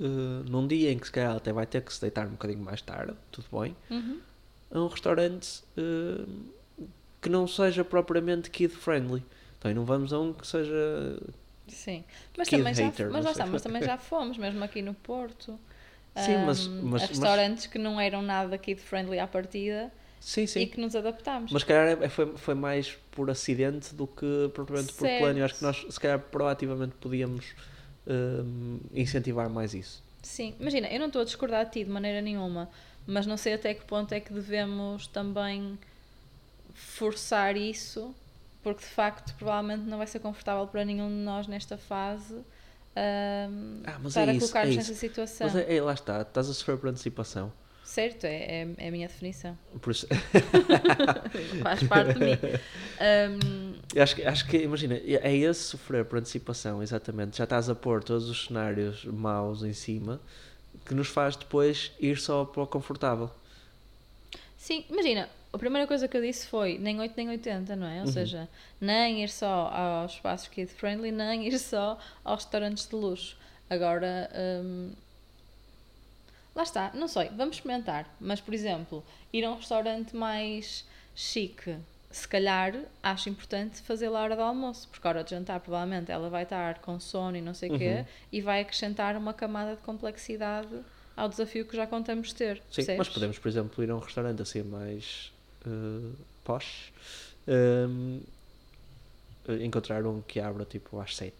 eh, 0.00 0.04
num 0.48 0.66
dia 0.66 0.90
em 0.92 0.98
que 0.98 1.06
se 1.06 1.12
calhar 1.12 1.36
até 1.36 1.52
vai 1.52 1.66
ter 1.66 1.82
que 1.82 1.92
se 1.92 2.00
deitar 2.00 2.26
um 2.26 2.30
bocadinho 2.32 2.62
mais 2.62 2.80
tarde, 2.82 3.14
tudo 3.30 3.46
bem, 3.60 3.76
Uhum. 3.90 4.18
a 4.70 4.78
um 4.80 4.86
restaurante 4.88 5.62
eh, 5.76 6.24
que 7.20 7.28
não 7.28 7.46
seja 7.46 7.84
propriamente 7.84 8.50
kid-friendly. 8.50 9.22
Então, 9.58 9.72
não 9.74 9.84
vamos 9.84 10.12
a 10.12 10.18
um 10.18 10.32
que 10.32 10.46
seja 10.46 11.18
Sim. 11.68 12.04
Mas 12.36 12.48
Kid 12.48 12.58
também, 12.58 12.74
já, 12.74 12.84
hater, 12.86 13.06
mas 13.10 13.14
não 13.18 13.24
lá 13.24 13.30
está, 13.30 13.46
mas 13.46 13.62
também 13.62 13.82
já 13.82 13.96
fomos, 13.98 14.36
mesmo 14.36 14.62
aqui 14.64 14.82
no 14.82 14.92
Porto. 14.94 15.58
Sim, 16.16 16.38
mas- 16.44 16.66
Ahm, 16.66 16.80
mas- 16.82 17.02
a 17.04 17.06
restaurantes 17.06 17.66
que 17.66 17.78
não 17.78 17.98
eram 18.00 18.20
nada 18.20 18.58
kid-friendly 18.58 19.18
à 19.18 19.26
partida 19.26 19.90
Sim, 20.20 20.46
sim. 20.46 20.60
e 20.60 20.66
que 20.66 20.78
nos 20.80 20.94
adaptámos. 20.94 21.50
Mas 21.52 21.62
se 21.62 21.66
calhar 21.68 22.02
é- 22.02 22.08
foi, 22.08 22.36
foi 22.36 22.54
mais 22.54 22.98
por 23.12 23.30
acidente 23.30 23.94
do 23.94 24.06
que 24.06 24.50
propriamente 24.52 24.92
por 24.92 25.06
Certo. 25.06 25.18
plano. 25.20 25.38
Eu 25.38 25.44
acho 25.44 25.54
que 25.54 25.62
nós, 25.62 25.86
se 25.88 26.00
calhar, 26.00 26.18
proativamente 26.18 26.94
podíamos 27.00 27.54
hum, 28.06 28.80
incentivar 28.92 29.48
mais 29.50 29.74
isso. 29.74 30.02
Sim, 30.22 30.54
imagina, 30.60 30.88
eu 30.88 31.00
não 31.00 31.08
estou 31.08 31.22
a 31.22 31.24
discordar 31.24 31.64
de 31.66 31.72
ti 31.72 31.84
de 31.84 31.90
maneira 31.90 32.20
nenhuma, 32.20 32.68
mas 33.06 33.26
não 33.26 33.36
sei 33.36 33.54
até 33.54 33.74
que 33.74 33.84
ponto 33.84 34.12
é 34.12 34.20
que 34.20 34.32
devemos 34.32 35.06
também 35.08 35.78
forçar 36.74 37.56
isso, 37.56 38.14
porque 38.62 38.80
de 38.82 38.86
facto 38.90 39.34
provavelmente 39.36 39.82
não 39.88 39.98
vai 39.98 40.06
ser 40.06 40.20
confortável 40.20 40.66
para 40.66 40.84
nenhum 40.84 41.08
de 41.08 41.14
nós 41.24 41.46
nesta 41.46 41.76
fase 41.76 42.34
ahm, 42.96 43.82
Ah, 43.84 43.98
mas 44.00 44.12
estar 44.12 44.28
é 44.28 44.38
colocar-nos 44.38 44.74
é 44.74 44.78
nessa 44.78 44.94
situação. 44.94 45.46
Mas 45.48 45.56
é, 45.56 45.76
é, 45.76 45.82
lá 45.82 45.92
está, 45.92 46.22
estás 46.22 46.48
a 46.48 46.54
sofrer 46.54 46.78
por 46.78 46.88
antecipação. 46.88 47.52
Certo, 47.92 48.24
é, 48.24 48.62
é, 48.62 48.68
é 48.78 48.88
a 48.88 48.90
minha 48.90 49.06
definição. 49.06 49.56
Por 49.82 49.90
isso, 49.90 50.06
Faz 51.62 51.82
parte 51.82 52.14
de 52.18 52.24
mim. 52.24 52.38
Eu 53.94 54.02
acho, 54.02 54.16
que- 54.16 54.24
acho 54.24 54.46
que, 54.48 54.56
imagina, 54.62 54.94
é 54.94 55.36
esse 55.36 55.60
sofrer 55.64 56.02
por 56.06 56.18
antecipação, 56.18 56.82
exatamente. 56.82 57.36
Já 57.36 57.44
estás 57.44 57.68
a 57.68 57.74
pôr 57.74 58.02
todos 58.02 58.30
os 58.30 58.46
cenários 58.46 59.04
maus 59.04 59.62
em 59.62 59.74
cima 59.74 60.18
que 60.86 60.94
nos 60.94 61.08
faz 61.08 61.36
depois 61.36 61.92
ir 62.00 62.16
só 62.18 62.46
para 62.46 62.62
o 62.62 62.66
confortável. 62.66 63.30
sim, 64.56 64.86
imagina, 64.88 65.28
a 65.52 65.58
primeira 65.58 65.86
coisa 65.86 66.08
que 66.08 66.16
eu 66.16 66.22
disse 66.22 66.46
foi 66.46 66.78
nem 66.78 66.98
8 66.98 67.12
nem 67.14 67.28
80, 67.28 67.76
não 67.76 67.86
é? 67.86 67.98
Ou 68.00 68.06
Uhum. 68.06 68.12
seja, 68.12 68.48
nem 68.80 69.22
ir 69.22 69.28
só 69.28 69.68
aos 69.68 70.12
espaços 70.14 70.48
kid-friendly, 70.48 71.12
nem 71.12 71.46
ir 71.46 71.58
só 71.58 71.98
aos 72.24 72.44
restaurantes 72.44 72.88
de 72.88 72.94
luxo. 72.96 73.36
Agora, 73.68 74.30
hum, 74.64 74.92
lá 76.54 76.62
está, 76.62 76.90
não 76.94 77.08
sei, 77.08 77.28
vamos 77.30 77.56
experimentar. 77.56 78.06
Mas, 78.20 78.40
por 78.40 78.52
exemplo, 78.54 79.04
ir 79.32 79.44
a 79.44 79.50
um 79.50 79.56
restaurante 79.56 80.14
mais 80.16 80.84
chique, 81.14 81.76
se 82.10 82.28
calhar 82.28 82.74
acho 83.02 83.28
importante 83.30 83.80
fazer 83.82 84.06
a 84.06 84.10
hora 84.12 84.36
do 84.36 84.42
almoço, 84.42 84.86
porque 84.90 85.06
a 85.06 85.10
hora 85.10 85.24
de 85.24 85.30
jantar 85.30 85.60
provavelmente 85.60 86.10
ela 86.12 86.28
vai 86.28 86.42
estar 86.42 86.78
com 86.80 86.98
sono 87.00 87.36
e 87.36 87.40
não 87.40 87.54
sei 87.54 87.70
o 87.70 87.78
quê, 87.78 87.88
Uhum. 88.00 88.04
e 88.30 88.40
vai 88.42 88.60
acrescentar 88.60 89.16
uma 89.16 89.32
camada 89.32 89.76
de 89.76 89.82
complexidade 89.82 90.68
ao 91.16 91.28
desafio 91.28 91.64
que 91.66 91.74
já 91.76 91.86
contamos 91.86 92.32
ter. 92.32 92.56
Sim, 92.56 92.62
mas 92.76 92.86
percebes? 92.86 93.08
podemos, 93.08 93.38
por 93.38 93.48
exemplo, 93.48 93.84
ir 93.84 93.90
a 93.90 93.96
um 93.96 93.98
restaurante 93.98 94.42
assim 94.42 94.62
mais 94.62 95.32
uh, 95.66 96.14
posh, 96.44 96.92
um, 97.48 98.20
encontrar 99.60 100.06
um 100.06 100.20
que 100.22 100.40
abra 100.40 100.64
tipo 100.64 100.98
às 101.00 101.16
7. 101.16 101.34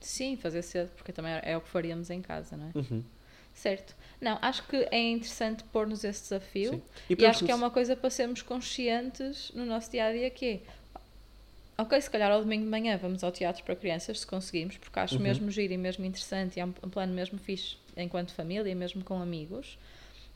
Sim, 0.00 0.36
fazer 0.36 0.62
cedo, 0.62 0.90
porque 0.96 1.12
também 1.12 1.32
é 1.42 1.56
o 1.56 1.60
que 1.60 1.68
faríamos 1.68 2.08
em 2.10 2.22
casa, 2.22 2.56
não 2.56 2.66
é? 2.68 2.78
Uhum. 2.78 3.02
Certo. 3.58 3.94
Não, 4.20 4.38
acho 4.40 4.62
que 4.68 4.76
é 4.90 5.00
interessante 5.10 5.64
pôr-nos 5.64 6.04
esse 6.04 6.22
desafio 6.22 6.70
Sim. 6.74 6.82
e, 7.08 7.16
podemos 7.16 7.36
acho 7.36 7.44
que 7.44 7.50
é 7.50 7.54
uma 7.54 7.70
coisa 7.70 7.96
para 7.96 8.08
sermos 8.08 8.40
conscientes 8.40 9.50
no 9.52 9.64
nosso 9.66 9.90
dia 9.90 10.04
a 10.06 10.12
dia 10.12 10.30
que 10.30 10.46
é 10.46 10.60
ok, 11.82 12.00
se 12.00 12.08
calhar 12.10 12.30
ao 12.30 12.40
domingo 12.40 12.64
de 12.64 12.70
manhã 12.70 12.96
vamos 12.96 13.22
ao 13.24 13.32
teatro 13.32 13.62
para 13.64 13.74
crianças, 13.76 14.20
se 14.20 14.26
conseguimos, 14.26 14.76
porque 14.76 14.98
acho 14.98 15.16
Uhum. 15.16 15.22
mesmo 15.22 15.50
giro 15.50 15.72
e 15.72 15.76
mesmo 15.76 16.04
interessante 16.04 16.56
e 16.56 16.60
é 16.60 16.64
um, 16.64 16.70
plano 16.72 17.12
mesmo 17.12 17.36
fixe 17.38 17.76
enquanto 17.96 18.32
família 18.32 18.70
e 18.70 18.74
mesmo 18.74 19.02
com 19.04 19.20
amigos. 19.20 19.76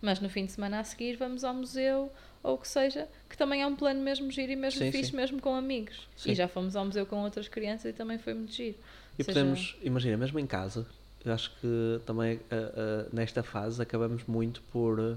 Mas 0.00 0.18
no 0.18 0.28
fim 0.28 0.44
de 0.46 0.50
semana 0.52 0.80
a 0.80 0.84
seguir 0.84 1.16
vamos 1.16 1.44
ao 1.44 1.54
museu 1.54 2.10
ou 2.42 2.54
o 2.54 2.58
que 2.58 2.66
seja, 2.66 3.06
que 3.30 3.36
também 3.36 3.62
é 3.62 3.66
um 3.66 3.76
plano 3.76 4.00
mesmo 4.02 4.28
giro 4.32 4.50
e 4.50 4.56
mesmo 4.56 4.80
Sim, 4.80 4.90
fixe, 4.90 5.10
sim. 5.10 5.16
mesmo 5.16 5.40
com 5.40 5.54
amigos. 5.54 6.08
Sim. 6.16 6.32
E 6.32 6.34
já 6.34 6.48
fomos 6.48 6.74
ao 6.74 6.84
museu 6.84 7.06
com 7.06 7.22
outras 7.22 7.46
crianças 7.46 7.86
e 7.90 7.92
também 7.92 8.18
foi 8.18 8.34
muito 8.34 8.52
giro. 8.52 8.76
E 9.16 9.22
seja- 9.22 9.38
podemos, 9.40 9.76
imagina, 9.80 10.16
mesmo 10.16 10.40
em 10.40 10.46
casa, 10.46 10.84
acho 11.30 11.50
que 11.60 12.00
também 12.06 12.40
ah, 12.50 12.54
ah, 12.54 13.08
nesta 13.12 13.42
fase 13.42 13.80
acabamos 13.80 14.24
muito 14.26 14.62
por 14.72 15.00
ah, 15.00 15.16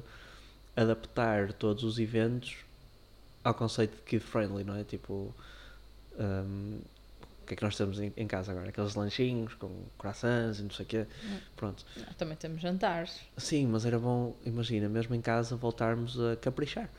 adaptar 0.75 1.53
todos 1.53 1.83
os 1.83 1.99
eventos 1.99 2.57
ao 3.43 3.53
conceito 3.53 3.95
de 3.95 4.01
kid-friendly, 4.01 4.63
não 4.63 4.75
é? 4.75 4.83
Tipo, 4.83 5.33
ahm, 6.19 6.79
o 7.43 7.47
que 7.47 7.53
é 7.53 7.57
que 7.57 7.63
nós 7.63 7.77
temos 7.77 7.99
em, 7.99 8.27
casa 8.27 8.51
agora? 8.51 8.69
Aqueles 8.69 8.95
lanchinhos 8.95 9.53
com 9.53 9.69
croissants 9.99 10.59
e 10.59 10.63
não 10.63 10.71
sei 10.71 10.83
o 10.85 10.87
quê. 10.87 11.05
Hum. 11.23 11.37
Pronto. 11.55 11.85
Não, 11.95 12.13
também 12.13 12.35
temos 12.35 12.59
jantares. 12.59 13.19
Sim, 13.37 13.67
mas 13.67 13.85
era 13.85 13.99
bom, 13.99 14.35
imagina, 14.43 14.89
mesmo 14.89 15.13
em 15.13 15.21
casa 15.21 15.55
voltarmos 15.55 16.19
a 16.19 16.35
caprichar 16.35 16.89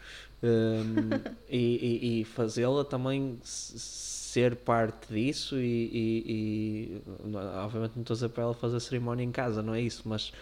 Hum, 0.43 1.11
e, 1.51 1.57
e- 1.59 2.21
e 2.21 2.25
fazê-la 2.25 2.85
também 2.85 3.41
ser 4.37 4.57
parte 4.57 5.13
disso 5.13 5.59
e, 5.59 5.63
e- 5.93 6.23
e, 6.99 7.03
não- 7.29 7.65
obviamente 7.65 7.93
não 7.97 8.03
estou 8.03 8.15
a 8.15 8.17
dizer 8.17 8.29
para 8.31 8.43
ela 8.45 8.55
fazer 8.55 8.81
cerimónia 8.81 9.25
em 9.25 9.33
casa, 9.33 9.63
não 9.63 9.75
é 9.75 9.81
isso, 9.81 10.03
mas 10.07 10.33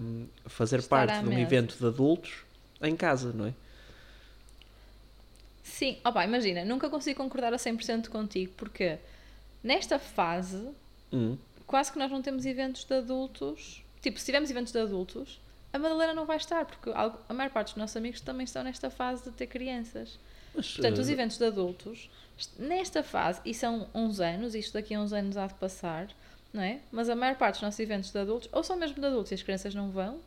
hum, 0.00 0.26
fazer 0.46 0.82
Estar 0.82 0.88
parte 0.88 1.20
de 1.22 1.28
um 1.28 1.38
mesa. 1.38 1.40
evento 1.40 1.76
de 1.78 1.86
adultos 1.86 2.44
em 2.82 2.96
casa, 2.96 3.32
não 3.32 3.46
é? 3.46 3.54
Sim, 5.62 5.98
opa, 6.04 6.24
imagina, 6.24 6.64
nunca 6.64 6.88
consigo 6.88 7.18
concordar 7.22 7.52
a 7.52 7.58
100% 7.58 8.08
contigo, 8.10 8.52
porque 8.56 8.98
nesta 9.62 9.98
fase, 9.98 10.70
Hum, 11.12 11.38
quase 11.66 11.92
que 11.92 11.98
nós 11.98 12.10
não 12.10 12.22
temos 12.22 12.46
eventos 12.46 12.84
de 12.84 12.94
adultos. 12.94 13.82
Tipo, 14.00 14.18
se 14.18 14.26
tivermos 14.26 14.50
eventos 14.50 14.72
de 14.72 14.78
adultos, 14.78 15.40
a 15.72 15.78
Madalena 15.78 16.14
não 16.14 16.26
vai 16.26 16.36
estar, 16.36 16.64
porque 16.66 16.90
a 16.94 17.34
maior 17.34 17.50
parte 17.50 17.68
dos 17.68 17.76
nossos 17.76 17.96
amigos 17.96 18.20
também 18.20 18.44
estão 18.44 18.62
nesta 18.62 18.90
fase 18.90 19.24
de 19.24 19.30
ter 19.32 19.46
crianças. 19.46 20.18
mas, 20.54 20.78
Portanto, 20.78 20.98
os 21.00 21.08
eh, 21.08 21.12
eventos 21.12 21.38
de 21.38 21.44
adultos, 21.46 22.10
nesta 22.58 23.02
fase, 23.02 23.40
e 23.44 23.54
são 23.54 23.88
uns 23.94 24.20
anos, 24.20 24.54
isto 24.54 24.74
daqui 24.74 24.94
a 24.94 25.00
uns 25.00 25.12
anos 25.12 25.36
há 25.36 25.46
de 25.46 25.54
passar, 25.54 26.08
não 26.52 26.62
é? 26.62 26.80
Mas 26.90 27.08
a 27.08 27.16
maior 27.16 27.36
parte 27.36 27.54
dos 27.54 27.62
nossos 27.62 27.80
eventos 27.80 28.10
de 28.10 28.18
adultos, 28.18 28.48
ou 28.52 28.62
são 28.62 28.76
mesmo 28.76 29.00
de 29.00 29.06
adultos 29.06 29.32
e 29.32 29.34
as 29.34 29.42
crianças 29.42 29.74
não 29.74 29.90
vão, 29.90 30.18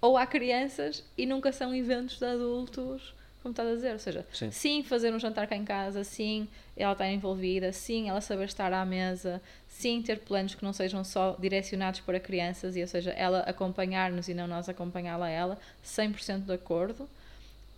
ou 0.00 0.16
há 0.16 0.26
crianças 0.26 1.02
e 1.16 1.24
nunca 1.24 1.50
são 1.52 1.74
eventos 1.74 2.18
de 2.18 2.26
adultos, 2.26 3.14
como 3.42 3.52
estás 3.52 3.68
a 3.68 3.74
dizer. 3.74 3.92
Ou 3.92 3.98
seja, 3.98 4.26
Sim. 4.32 4.50
sim, 4.50 4.82
fazer 4.82 5.12
um 5.14 5.18
jantar 5.18 5.46
cá 5.46 5.54
em 5.56 5.64
casa, 5.64 6.02
sim, 6.02 6.48
ela 6.76 6.92
estar 6.92 7.10
envolvida, 7.10 7.72
sim, 7.72 8.08
ela 8.08 8.20
saber 8.20 8.44
estar 8.44 8.72
à 8.72 8.84
mesa, 8.84 9.40
sim, 9.68 10.02
ter 10.02 10.18
planos 10.20 10.54
que 10.54 10.64
não 10.64 10.72
sejam 10.72 11.04
só 11.04 11.36
direcionados 11.38 12.00
para 12.00 12.18
crianças, 12.18 12.76
e 12.76 12.80
ou 12.80 12.86
seja, 12.86 13.10
ela 13.12 13.40
acompanhar-nos 13.40 14.28
e 14.28 14.34
não 14.34 14.46
nós 14.46 14.68
acompanhá-la 14.68 15.26
a 15.26 15.30
ela, 15.30 15.58
100% 15.84 16.46
de 16.46 16.52
acordo. 16.52 17.08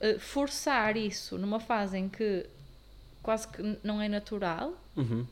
Uh, 0.00 0.18
forçar 0.20 0.96
isso 0.96 1.38
numa 1.38 1.58
fase 1.58 1.96
em 1.96 2.08
que 2.08 2.44
quase 3.26 3.48
que 3.48 3.60
não 3.82 4.00
é 4.00 4.08
natural, 4.08 4.72
uhum. 4.96 5.26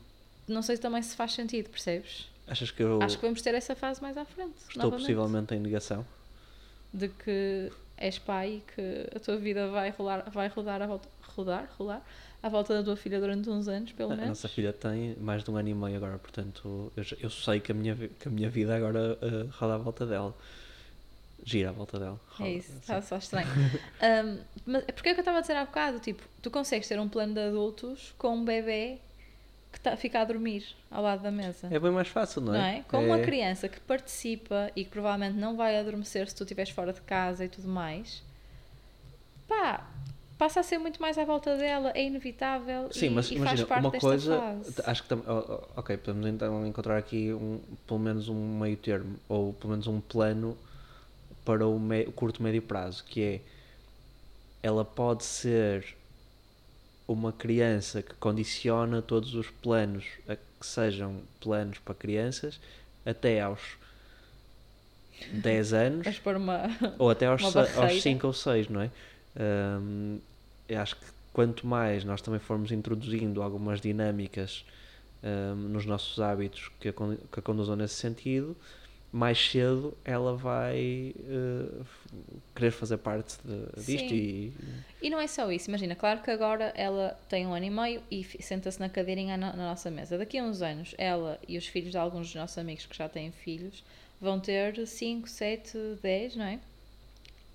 não 0.49 0.61
sei 0.61 0.77
também 0.77 1.01
se 1.01 1.15
faz 1.15 1.31
sentido, 1.31 1.69
percebes? 1.69 2.27
Achas 2.45 2.69
que 2.69 2.83
eu 2.83 3.01
Acho 3.01 3.17
que 3.17 3.23
vamos 3.25 3.41
ter 3.41 3.55
essa 3.55 3.73
fase 3.73 4.01
mais 4.01 4.17
à 4.17 4.25
frente. 4.25 4.53
estou 4.67 4.83
novamente. 4.83 5.01
possivelmente 5.01 5.55
em 5.55 5.59
negação? 5.61 6.05
De 6.93 7.07
que 7.07 7.71
és 7.97 8.19
pai 8.19 8.55
e 8.57 8.63
que 8.75 9.15
a 9.15 9.19
tua 9.21 9.37
vida 9.37 9.69
vai 9.69 9.89
rolar, 9.91 10.29
vai 10.29 10.49
rodar 10.49 10.81
a 10.81 10.87
volta, 10.87 11.07
rodar, 11.35 11.69
rolar 11.79 12.05
à 12.43 12.49
volta 12.49 12.73
da 12.73 12.83
tua 12.83 12.97
filha 12.97 13.17
durante 13.19 13.49
uns 13.49 13.67
anos, 13.69 13.93
pelo 13.93 14.11
A 14.11 14.15
menos. 14.15 14.29
nossa 14.29 14.49
filha 14.49 14.73
tem 14.73 15.15
mais 15.19 15.41
de 15.43 15.49
um 15.49 15.55
ano 15.55 15.69
e 15.69 15.73
meio 15.73 15.95
agora, 15.95 16.17
portanto 16.19 16.91
eu, 16.97 17.03
eu 17.21 17.29
sei 17.29 17.61
que 17.61 17.71
a 17.71 17.75
minha, 17.75 17.95
que 17.95 18.27
a 18.27 18.31
minha 18.31 18.49
vida 18.49 18.75
agora 18.75 19.17
eh, 19.21 19.47
roda 19.57 19.75
à 19.75 19.77
volta 19.77 20.05
dela. 20.05 20.35
Gira 21.45 21.69
à 21.69 21.71
volta 21.71 21.99
dela. 21.99 22.19
É 22.39 22.49
isso, 22.49 22.71
sim. 22.71 22.79
está 22.79 23.01
só 23.03 23.17
estranho. 23.17 23.47
Um, 23.47 24.39
mas 24.65 24.83
é 24.87 24.91
porque 24.91 25.09
é 25.09 25.13
que 25.13 25.19
eu 25.19 25.21
estava 25.21 25.37
a 25.37 25.41
dizer 25.41 25.55
há 25.55 25.63
bocado, 25.63 25.99
tipo, 25.99 26.23
tu 26.41 26.49
consegues 26.49 26.87
ter 26.87 26.99
um 26.99 27.07
plano 27.07 27.35
de 27.35 27.39
adultos 27.39 28.15
com 28.17 28.35
um 28.35 28.43
bebê 28.43 28.97
que 29.71 29.79
tá, 29.79 29.95
fica 29.95 30.21
a 30.21 30.25
dormir 30.25 30.65
ao 30.89 31.03
lado 31.03 31.21
da 31.21 31.29
mesa. 31.29 31.67
É 31.69 31.77
bem 31.77 31.91
mais 31.91 32.07
fácil, 32.07 32.41
não 32.41 32.55
é? 32.55 32.57
Não 32.57 32.65
é? 32.65 32.83
Com 32.87 33.05
uma 33.05 33.19
criança 33.19 33.69
que 33.69 33.79
participa 33.79 34.71
e 34.75 34.83
que 34.83 34.89
provavelmente 34.89 35.37
não 35.37 35.55
vai 35.55 35.77
adormecer 35.77 36.27
se 36.27 36.35
tu 36.35 36.43
estiveres 36.43 36.71
fora 36.71 36.91
de 36.91 37.01
casa 37.01 37.45
e 37.45 37.49
tudo 37.49 37.67
mais, 37.67 38.23
pá, 39.47 39.87
passa 40.37 40.61
a 40.61 40.63
ser 40.63 40.79
muito 40.79 40.99
mais 40.99 41.17
à 41.17 41.25
volta 41.25 41.55
dela, 41.57 41.91
é 41.93 42.03
inevitável 42.03 42.89
Sim, 42.91 43.07
e, 43.07 43.09
mas 43.11 43.29
e 43.29 43.35
imagina, 43.35 43.67
uma 43.79 43.91
coisa, 43.91 44.39
fase. 44.39 44.81
acho 44.85 45.03
que 45.03 45.13
oh, 45.13 45.19
oh, 45.27 45.79
ok, 45.79 45.97
podemos 45.97 46.25
então 46.27 46.65
encontrar 46.65 46.97
aqui 46.97 47.31
um, 47.33 47.59
pelo 47.85 47.99
menos 47.99 48.29
um 48.29 48.59
meio 48.59 48.77
termo, 48.77 49.15
ou 49.29 49.53
pelo 49.53 49.71
menos 49.71 49.85
um 49.85 49.99
plano 49.99 50.57
para 51.45 51.65
o, 51.67 51.79
me- 51.79 52.03
o 52.05 52.11
curto 52.11 52.41
médio 52.43 52.61
prazo, 52.61 53.03
que 53.05 53.21
é 53.21 53.41
ela 54.63 54.83
pode 54.83 55.23
ser 55.23 55.95
uma 57.07 57.31
criança 57.31 58.01
que 58.01 58.13
condiciona 58.15 59.01
todos 59.01 59.35
os 59.35 59.49
planos 59.49 60.05
a 60.27 60.35
que 60.35 60.43
sejam 60.65 61.21
planos 61.39 61.77
para 61.77 61.93
crianças 61.93 62.59
até 63.05 63.41
aos 63.41 63.61
10 65.31 65.73
anos 65.73 66.07
uma. 66.25 66.63
ou 66.97 67.09
até 67.09 67.27
aos, 67.27 67.43
aos 67.43 67.53
barreira. 67.53 68.01
5 68.01 68.27
ou 68.27 68.33
6, 68.33 68.67
não 68.69 68.81
é? 68.81 68.89
Eu 70.67 70.79
acho 70.81 70.95
que 70.95 71.05
quanto 71.33 71.67
mais 71.67 72.03
nós 72.03 72.21
também 72.21 72.39
formos 72.39 72.71
introduzindo 72.71 73.41
algumas 73.41 73.79
dinâmicas 73.81 74.65
hum, 75.23 75.55
nos 75.69 75.85
nossos 75.85 76.19
hábitos 76.19 76.71
que 76.79 76.89
a, 76.89 76.93
que 76.93 77.39
a 77.39 77.41
conduzam 77.41 77.75
nesse 77.75 77.95
sentido, 77.95 78.55
mais 79.15 79.37
cedo 79.39 79.97
ela 80.03 80.35
vai 80.35 81.15
f- 81.81 82.09
querer 82.53 82.71
fazer 82.71 82.97
parte 82.97 83.37
de- 83.45 83.81
disto 83.85 84.13
e 84.13 84.53
E 85.01 85.09
não 85.09 85.19
é 85.19 85.27
só 85.27 85.49
isso, 85.51 85.69
imagina, 85.69 85.95
claro 85.95 86.21
que 86.21 86.29
agora 86.31 86.73
ela 86.75 87.17
tem 87.29 87.47
um 87.47 87.53
ano 87.53 87.65
e 87.65 87.69
meio 87.69 88.03
e 88.11 88.23
senta-se 88.23 88.79
na 88.79 88.89
cadeirinha 88.89 89.37
na, 89.37 89.53
na 89.55 89.67
nossa 89.69 89.89
mesa. 89.89 90.17
Daqui 90.17 90.37
a 90.37 90.43
uns 90.43 90.61
anos, 90.61 90.93
ela 90.97 91.39
e 91.47 91.57
os 91.57 91.65
filhos 91.67 91.91
de 91.91 91.97
alguns 91.97 92.27
dos 92.27 92.35
nossos 92.35 92.57
amigos 92.57 92.85
que 92.85 92.95
já 92.97 93.07
têm 93.07 93.31
filhos 93.31 93.83
vão 94.19 94.39
ter 94.39 94.85
5, 94.85 95.29
7, 95.29 95.77
10, 96.01 96.35
não 96.35 96.45
é? 96.45 96.59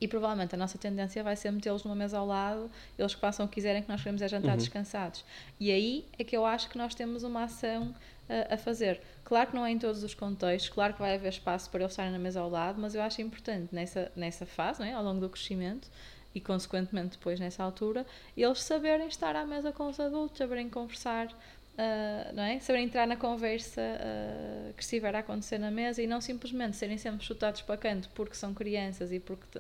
E 0.00 0.08
provavelmente 0.08 0.54
a 0.54 0.58
nossa 0.58 0.78
tendência 0.78 1.22
vai 1.22 1.36
ser 1.36 1.50
metê-los 1.50 1.84
numa 1.84 1.94
mesa 1.94 2.18
ao 2.18 2.26
lado, 2.26 2.70
eles 2.98 3.14
que 3.14 3.20
façam 3.20 3.44
o 3.44 3.48
que 3.48 3.56
quiserem, 3.56 3.82
que 3.82 3.88
nós 3.88 4.00
queremos 4.00 4.22
é 4.22 4.28
jantar 4.28 4.52
Uhum. 4.52 4.56
descansados. 4.56 5.24
E 5.58 5.70
aí 5.70 6.06
é 6.18 6.24
que 6.24 6.36
eu 6.36 6.46
acho 6.46 6.70
que 6.70 6.78
nós 6.78 6.94
temos 6.94 7.22
uma 7.22 7.44
ação 7.44 7.94
a, 8.28 8.54
a 8.54 8.56
fazer. 8.56 9.00
Claro 9.24 9.50
que 9.50 9.56
não 9.56 9.66
é 9.66 9.70
em 9.70 9.78
todos 9.78 10.02
os 10.02 10.14
contextos, 10.14 10.70
claro 10.70 10.94
que 10.94 11.00
vai 11.00 11.14
haver 11.14 11.28
espaço 11.28 11.68
para 11.70 11.80
eles 11.80 11.92
estarem 11.92 12.12
na 12.12 12.18
mesa 12.18 12.40
ao 12.40 12.48
lado, 12.48 12.80
mas 12.80 12.94
eu 12.94 13.02
acho 13.02 13.20
importante 13.20 13.74
nessa, 13.74 14.10
nessa 14.16 14.46
fase, 14.46 14.80
não 14.80 14.86
é? 14.86 14.92
ao 14.92 15.02
longo 15.04 15.20
do 15.20 15.28
crescimento, 15.28 15.88
e 16.34 16.40
consequentemente 16.40 17.18
depois 17.18 17.38
nessa 17.40 17.62
altura, 17.62 18.06
eles 18.36 18.62
saberem 18.62 19.08
estar 19.08 19.34
à 19.36 19.44
mesa 19.44 19.70
com 19.72 19.88
os 19.88 19.98
adultos, 20.00 20.38
saberem 20.38 20.70
conversar, 20.70 21.28
ah, 21.76 22.30
não 22.32 22.42
é? 22.44 22.60
Saberem 22.60 22.86
entrar 22.86 23.06
na 23.06 23.16
conversa 23.16 23.80
ah, 23.80 24.72
que 24.76 24.82
estiver 24.82 25.14
a 25.14 25.20
acontecer 25.20 25.58
na 25.58 25.70
mesa 25.70 26.00
e 26.02 26.06
não 26.06 26.20
simplesmente 26.20 26.76
serem 26.76 26.96
sempre 26.98 27.24
chutados 27.26 27.62
para 27.62 27.76
canto 27.76 28.08
porque 28.14 28.34
são 28.34 28.54
crianças 28.54 29.10
e 29.12 29.18
porque 29.18 29.58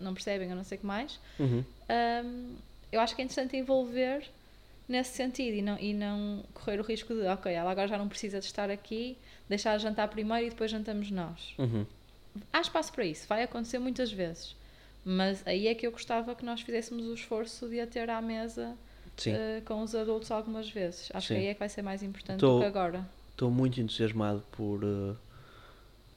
não 0.00 0.14
percebem 0.14 0.48
ou 0.50 0.56
não 0.56 0.64
sei 0.64 0.76
o 0.78 0.80
que 0.80 0.86
mais. 0.86 1.18
Uhum. 1.38 1.64
Ahm, 1.88 2.54
eu 2.92 3.00
acho 3.00 3.14
que 3.14 3.22
é 3.22 3.24
interessante 3.24 3.56
envolver 3.56 4.28
nesse 4.88 5.16
sentido 5.16 5.54
e 5.56 5.62
não, 5.62 5.78
e 5.78 5.94
não 5.94 6.42
correr 6.52 6.80
o 6.80 6.82
risco 6.82 7.14
de, 7.14 7.20
ok, 7.26 7.52
ela 7.52 7.70
agora 7.70 7.86
já 7.86 7.96
não 7.96 8.08
precisa 8.08 8.40
de 8.40 8.46
estar 8.46 8.68
aqui, 8.70 9.16
deixar 9.48 9.78
jantar 9.78 10.08
primeiro 10.08 10.46
e 10.46 10.50
depois 10.50 10.70
jantamos 10.70 11.10
nós. 11.10 11.54
Uhum. 11.58 11.86
Há 12.52 12.60
espaço 12.60 12.92
para 12.92 13.04
isso, 13.04 13.26
vai 13.28 13.42
acontecer 13.42 13.78
muitas 13.78 14.10
vezes. 14.12 14.56
Mas 15.04 15.46
aí 15.46 15.66
é 15.68 15.74
que 15.74 15.86
eu 15.86 15.92
gostava 15.92 16.34
que 16.34 16.44
nós 16.44 16.60
fizéssemos 16.60 17.06
o 17.06 17.14
esforço 17.14 17.68
de 17.68 17.80
a 17.80 17.86
ter 17.86 18.10
à 18.10 18.20
mesa 18.20 18.76
eh, 19.26 19.62
com 19.64 19.82
os 19.82 19.94
adultos 19.94 20.30
algumas 20.30 20.68
vezes. 20.68 21.08
Acho 21.14 21.28
Sim. 21.28 21.34
que 21.34 21.40
aí 21.40 21.46
é 21.46 21.54
que 21.54 21.60
vai 21.60 21.68
ser 21.68 21.82
mais 21.82 22.02
importante 22.02 22.40
Tô- 22.40 22.54
do 22.56 22.60
que 22.60 22.66
agora. 22.66 23.08
estou 23.30 23.50
muito 23.50 23.80
entusiasmado 23.80 24.44
por 24.52 24.84
uh, 24.84 25.16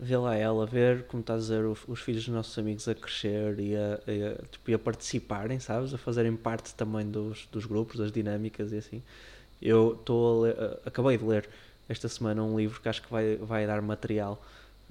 ver 0.04 0.18
lá 0.18 0.36
ela, 0.36 0.66
ver 0.66 1.04
como 1.08 1.22
estás 1.22 1.40
a 1.40 1.42
dizer 1.42 1.66
os, 1.66 1.80
os 1.88 2.00
filhos 2.00 2.26
dos 2.26 2.34
nossos 2.34 2.58
amigos 2.58 2.88
a 2.88 2.94
crescer 2.96 3.60
e 3.60 3.76
a, 3.76 4.00
e 4.12 4.24
a, 4.24 4.36
tipo, 4.52 4.70
e 4.72 4.74
a 4.74 4.80
participarem, 4.80 5.60
sabes? 5.60 5.94
A 5.94 5.98
fazerem 5.98 6.36
parte 6.36 6.74
também 6.76 7.10
dos, 7.10 7.48
dos 7.52 7.66
grupos, 7.66 7.98
das 7.98 8.12
dinâmicas 8.12 8.72
e 8.72 8.78
assim. 8.78 9.02
Eu 9.62 9.98
estou 10.00 10.44
acabei 10.86 11.18
de 11.18 11.24
ler 11.24 11.50
esta 11.88 12.08
semana 12.10 12.44
um 12.44 12.58
livro 12.58 12.82
que 12.82 12.90
acho 12.90 13.02
que 13.02 13.10
vai, 13.12 13.38
vai 13.38 13.66
dar 13.66 13.82
material 13.82 14.42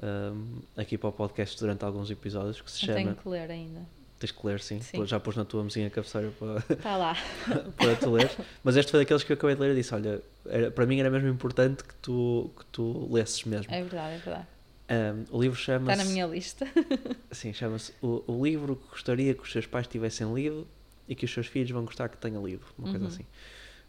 um, 0.03 0.61
aqui 0.77 0.97
para 0.97 1.09
o 1.09 1.13
podcast 1.13 1.59
durante 1.61 1.85
alguns 1.85 2.11
episódios 2.11 2.61
que 2.61 2.71
se 2.71 2.83
Eu 2.83 2.87
chama. 2.87 2.97
tenho 2.97 3.15
que 3.17 3.29
ler 3.29 3.51
ainda. 3.51 3.81
Tens 4.19 4.31
que 4.31 4.47
ler, 4.47 4.61
sim. 4.61 4.81
Sim. 4.81 5.05
Já 5.05 5.19
pus 5.19 5.37
na 5.37 5.45
tua 5.45 5.65
mesinha 5.65 5.91
cabeceira 5.91 6.31
para, 6.39 6.75
Está 6.75 6.97
lá. 6.97 7.17
para 7.77 7.97
tu 7.97 8.11
ler. 8.13 8.31
Mas 8.63 8.77
este 8.77 8.91
foi 8.91 9.01
daqueles 9.01 9.25
que 9.25 9.33
eu 9.33 9.35
acabei 9.35 9.57
de 9.57 9.61
ler 9.61 9.73
e 9.73 9.75
disse: 9.75 9.93
Olha, 9.95 10.23
era- 10.47 10.71
para 10.71 10.87
mim 10.87 11.01
era 11.01 11.11
mesmo 11.11 11.29
importante 11.29 11.83
que 11.83 11.95
tu, 11.97 12.49
que 12.57 12.65
tu 12.67 13.13
lesses 13.13 13.43
mesmo. 13.45 13.73
É 13.75 13.81
verdade, 13.83 14.15
é 14.15 14.19
verdade. 14.19 14.47
Um, 14.91 15.25
o 15.37 15.41
livro 15.41 15.59
Está 15.59 15.73
chama-se. 15.79 16.05
na 16.05 16.11
minha 16.11 16.27
lista. 16.27 16.67
Sim, 17.31 17.53
chama-se 17.53 17.93
o, 18.03 18.23
o 18.27 18.45
livro 18.45 18.77
que 18.77 18.89
gostaria 18.91 19.33
que 19.35 19.43
os 19.43 19.51
seus 19.53 19.67
pais 19.67 19.87
tivessem 19.87 20.33
lido 20.35 20.67
e 21.09 21.15
que 21.15 21.25
os 21.25 21.33
seus 21.33 21.47
filhos 21.47 21.71
vão 21.71 21.85
gostar 21.85 22.09
que 22.09 22.17
tenha 22.19 22.39
lido. 22.41 22.65
Uma 22.79 22.91
coisa 22.91 23.05
Uhum. 23.07 23.11
assim. 23.11 23.27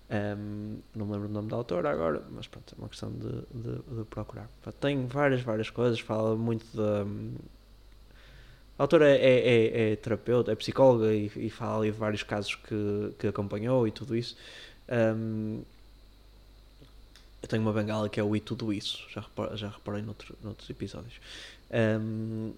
Um, 0.10 0.78
não 0.96 1.06
me 1.08 1.14
lembro 1.14 1.28
do 1.28 1.34
nome 1.34 1.50
da 1.50 1.56
autora 1.56 1.90
agora, 1.90 2.24
mas 2.32 2.46
pronto, 2.48 2.76
é 2.78 2.80
uma 2.82 2.88
questão 2.90 3.12
de, 3.12 3.30
de, 3.54 3.98
de 3.98 4.04
procurar. 4.10 4.50
Tem 4.80 5.06
várias, 5.08 5.42
várias 5.42 5.70
coisas, 5.70 6.00
fala 6.00 6.36
muito 6.36 6.66
da. 6.76 7.04
A 8.78 8.84
autora 8.84 9.10
é, 9.10 9.16
é, 9.18 9.48
é- 9.90 9.92
é 9.94 9.96
terapeuta, 9.96 10.52
é 10.52 10.56
psicóloga 10.56 11.14
e, 11.14 11.32
e 11.36 11.50
fala 11.50 11.80
ali 11.84 11.92
de 11.92 11.98
vários 11.98 12.24
casos 12.24 12.56
que, 12.56 13.14
que 13.20 13.28
acompanhou 13.28 13.88
e 13.88 13.92
tudo 13.92 14.16
isso. 14.16 14.36
Um, 14.90 15.62
eu 17.44 17.50
tenho 17.50 17.64
uma 17.64 17.74
bengala 17.74 18.10
que 18.10 18.20
é 18.20 18.24
o 18.24 18.36
e 18.36 18.42
tudo 18.42 18.74
isso, 18.74 19.06
já, 19.12 19.22
repar- 19.22 19.56
já 19.58 19.70
reparei 19.70 20.04
noutro, 20.04 20.38
noutros 20.44 20.70
episódios. 20.72 21.22
Um, 21.72 22.54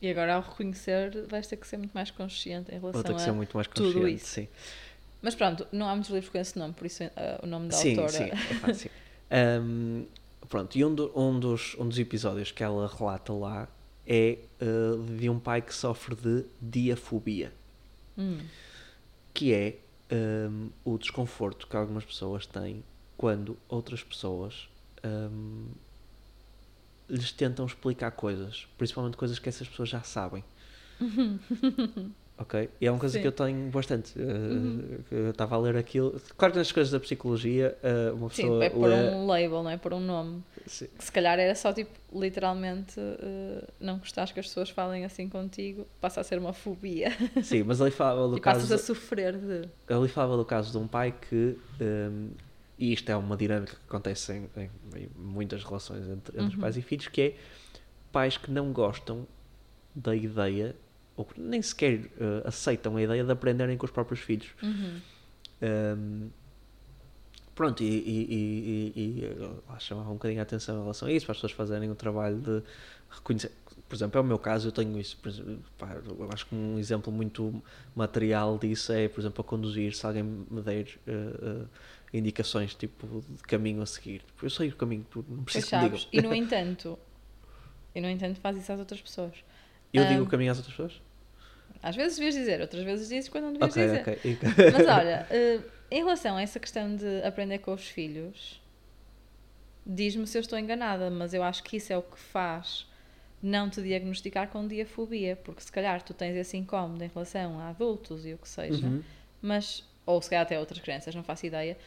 E 0.00 0.08
agora, 0.10 0.34
ao 0.36 0.42
reconhecer, 0.42 1.26
vais 1.26 1.46
ter 1.46 1.56
que 1.58 1.66
ser 1.66 1.76
muito 1.78 1.92
mais 1.92 2.10
consciente 2.10 2.74
em 2.74 2.78
Vou 2.92 3.02
relação 3.02 3.02
ter 3.04 3.14
que 3.14 3.22
ser 3.22 3.32
muito 3.32 3.56
mais 3.56 3.66
tudo 3.72 4.06
consciente. 4.06 4.08
isso. 4.08 4.26
Sim, 4.26 4.48
Mas 5.22 5.34
pronto, 5.34 5.66
não 5.72 5.88
há 5.88 5.94
muitos 5.94 6.10
livros 6.10 6.30
com 6.30 6.38
esse 6.38 6.58
nome, 6.58 6.74
por 6.74 6.86
isso 6.86 7.02
eh, 7.02 7.40
o 7.42 7.46
nome 7.46 7.70
da 7.70 7.76
sim, 7.76 7.78
autora. 7.78 8.28
sim, 8.28 8.32
é 8.44 8.54
fácil. 8.54 8.90
Um, 9.30 10.06
pronto, 10.48 10.76
e 10.78 10.84
um, 10.84 10.94
do- 10.94 11.12
um 11.18 11.38
dos, 11.38 11.74
um 11.78 11.88
dos 11.88 11.98
episódios 11.98 12.52
que 12.52 12.62
ela 12.62 12.86
relata 12.88 13.32
lá 13.32 13.68
é 14.06 14.38
uh, 14.60 15.16
de 15.16 15.28
um 15.28 15.38
pai 15.40 15.60
que 15.62 15.74
sofre 15.74 16.14
de 16.14 16.44
diafobia, 16.60 17.52
Hum, 18.16 18.50
que 19.34 19.52
é 19.52 19.78
um, 20.48 20.70
o 20.84 20.98
desconforto 20.98 21.66
que 21.66 21.76
algumas 21.76 22.04
pessoas 22.04 22.46
têm 22.46 22.84
quando 23.16 23.56
outras 23.68 24.02
pessoas 24.02 24.68
um, 25.04 25.66
lhes 27.08 27.32
tentam 27.32 27.64
explicar 27.66 28.10
coisas, 28.12 28.66
principalmente 28.76 29.16
coisas 29.16 29.38
que 29.38 29.48
essas 29.48 29.68
pessoas 29.68 29.88
já 29.88 30.02
sabem. 30.02 30.42
Ok? 32.38 32.68
E 32.78 32.86
é 32.86 32.90
uma 32.90 33.00
coisa 33.00 33.14
Sim. 33.14 33.22
que 33.22 33.28
eu 33.28 33.32
tenho 33.32 33.70
bastante. 33.70 34.12
Uh, 34.18 34.22
Uhum. 34.22 34.98
Eu 35.10 35.30
estava 35.30 35.54
a 35.54 35.58
ler 35.58 35.74
aquilo. 35.74 36.20
Claro 36.36 36.52
que 36.52 36.58
nas 36.58 36.70
coisas 36.70 36.92
da 36.92 37.00
psicologia, 37.00 37.74
uh, 37.82 38.14
uma 38.14 38.28
Sim, 38.28 38.42
pessoa 38.42 38.62
é 38.66 38.68
por 38.68 38.86
lê- 38.90 38.94
um 39.10 39.26
label, 39.26 39.62
não 39.62 39.70
é? 39.70 39.78
Por 39.78 39.94
um 39.94 40.00
nome. 40.00 40.42
Sim. 40.66 40.86
Que 40.98 41.02
se 41.02 41.10
calhar 41.10 41.38
era 41.38 41.54
só 41.54 41.72
tipo, 41.72 41.90
literalmente, 42.12 43.00
eh, 43.00 43.64
não 43.80 43.96
gostares 43.98 44.32
que 44.32 44.40
as 44.40 44.46
pessoas 44.48 44.68
falem 44.68 45.06
assim 45.06 45.30
contigo, 45.30 45.86
passa 45.98 46.20
a 46.20 46.24
ser 46.24 46.38
uma 46.38 46.52
fobia. 46.52 47.10
Sim, 47.42 47.62
mas 47.62 47.80
ali 47.80 47.90
falava 47.90 48.28
do 48.28 48.36
e 48.36 48.40
passas 48.42 48.64
caso. 48.68 48.74
a 48.74 48.78
sofrer 48.78 49.38
de. 49.38 49.68
Ali 49.88 50.08
falava 50.08 50.36
do 50.36 50.44
caso 50.44 50.70
de 50.72 50.76
um 50.76 50.86
pai 50.86 51.14
que. 51.30 51.56
um, 51.80 52.28
e 52.78 52.92
isto 52.92 53.08
é 53.10 53.16
uma 53.16 53.36
dinâmica 53.36 53.74
que 53.74 53.82
acontece 53.88 54.32
em, 54.32 54.48
em- 54.56 54.70
em 54.96 55.08
muitas 55.16 55.64
relações 55.64 56.06
entre, 56.08 56.38
entre 56.40 56.54
Uhum. 56.56 56.60
pais 56.60 56.76
e 56.76 56.82
filhos, 56.82 57.08
que 57.08 57.20
é 57.20 57.36
pais 58.12 58.36
que 58.36 58.50
não 58.50 58.72
gostam 58.72 59.26
da 59.94 60.14
ideia, 60.14 60.74
ou 61.16 61.24
que 61.24 61.40
nem 61.40 61.62
sequer 61.62 62.00
uh, 62.00 62.46
aceitam 62.46 62.96
a 62.96 63.02
ideia 63.02 63.24
de 63.24 63.32
aprenderem 63.32 63.76
com 63.78 63.86
os 63.86 63.90
próprios 63.92 64.20
filhos. 64.20 64.48
Uhum. 64.62 65.00
Um, 65.62 66.28
pronto, 67.54 67.82
e, 67.82 67.86
e, 67.86 68.92
e, 68.94 69.00
e, 69.00 69.20
e 69.24 69.60
lá 69.68 69.78
chamava 69.78 70.10
um 70.10 70.14
bocadinho 70.14 70.40
a 70.40 70.42
atenção 70.42 70.76
em 70.76 70.80
relação 70.82 71.08
a 71.08 71.12
isso, 71.12 71.24
para 71.24 71.32
as 71.32 71.38
pessoas 71.38 71.52
fazerem 71.52 71.90
o 71.90 71.94
trabalho 71.94 72.36
de 72.38 72.62
reconhecer. 73.10 73.50
Por 73.88 73.94
exemplo, 73.94 74.18
é 74.18 74.20
o 74.20 74.24
meu 74.24 74.38
caso, 74.38 74.68
eu 74.68 74.72
tenho 74.72 74.98
isso. 74.98 75.16
por 75.16 75.28
exemplo, 75.28 75.58
pá, 75.78 75.96
eu 76.06 76.28
acho 76.32 76.46
que 76.46 76.54
um 76.54 76.78
exemplo 76.78 77.10
muito 77.12 77.62
material 77.94 78.58
disso 78.58 78.92
é, 78.92 79.08
por 79.08 79.20
exemplo, 79.20 79.40
a 79.40 79.44
conduzir, 79.44 79.94
se 79.94 80.04
alguém 80.04 80.22
me 80.24 80.60
der 80.60 80.86
uh, 81.06 81.62
uh, 81.62 81.68
indicações 82.16 82.74
tipo 82.74 83.22
de 83.28 83.42
caminho 83.42 83.82
a 83.82 83.86
seguir. 83.86 84.24
Eu 84.42 84.50
sei 84.50 84.68
o 84.68 84.76
caminho, 84.76 85.06
tu 85.10 85.24
não 85.28 85.44
preciso 85.44 85.68
que 85.68 85.74
me 85.76 85.80
digam. 85.80 86.04
E 86.12 86.20
no 86.20 86.32
entanto, 86.34 86.98
e 87.94 88.00
no 88.00 88.08
entanto 88.10 88.40
faz 88.40 88.56
isso 88.58 88.72
às 88.72 88.80
outras 88.80 89.00
pessoas. 89.02 89.36
Eu 89.92 90.04
Ah, 90.04 90.04
digo 90.04 90.22
o 90.24 90.26
caminho 90.28 90.52
às 90.52 90.58
outras 90.58 90.76
pessoas? 90.76 91.02
Às 91.82 91.96
vezes 91.96 92.16
devias 92.18 92.34
dizer, 92.34 92.60
outras 92.60 92.82
vezes 92.84 93.08
dizes 93.08 93.28
quando 93.28 93.44
não 93.44 93.52
devias 93.52 93.72
Ok, 93.72 93.76
dizer. 93.76 94.00
ok. 94.00 94.20
Mas 94.68 94.86
olha, 94.86 95.26
eh, 95.30 95.60
em 95.90 95.98
relação 95.98 96.36
a 96.36 96.42
essa 96.42 96.58
questão 96.60 96.94
de 96.96 97.22
aprender 97.22 97.58
com 97.58 97.72
os 97.72 97.86
filhos, 97.88 98.60
diz-me 99.84 100.26
se 100.26 100.36
eu 100.36 100.40
estou 100.40 100.58
enganada, 100.58 101.10
mas 101.10 101.32
eu 101.34 101.42
acho 101.42 101.62
que 101.62 101.76
isso 101.76 101.92
é 101.92 101.96
o 101.96 102.02
que 102.02 102.18
faz 102.18 102.86
não 103.42 103.70
te 103.70 103.82
diagnosticar 103.82 104.48
com 104.48 104.66
diafobia, 104.66 105.36
porque 105.36 105.62
se 105.62 105.70
calhar 105.70 106.02
tu 106.02 106.14
tens 106.14 106.36
esse 106.36 106.56
incómodo 106.56 107.04
em 107.04 107.08
relação 107.08 107.60
a 107.60 107.68
adultos 107.68 108.26
e 108.26 108.34
o 108.34 108.38
que 108.38 108.48
seja, 108.48 108.86
Uhum. 108.86 109.04
mas, 109.40 109.84
ou 110.06 110.20
se 110.22 110.30
calhar 110.30 110.44
até 110.44 110.58
outras 110.58 110.80
crianças, 110.80 111.14
não 111.14 111.22
faço 111.22 111.46
ideia, 111.46 111.78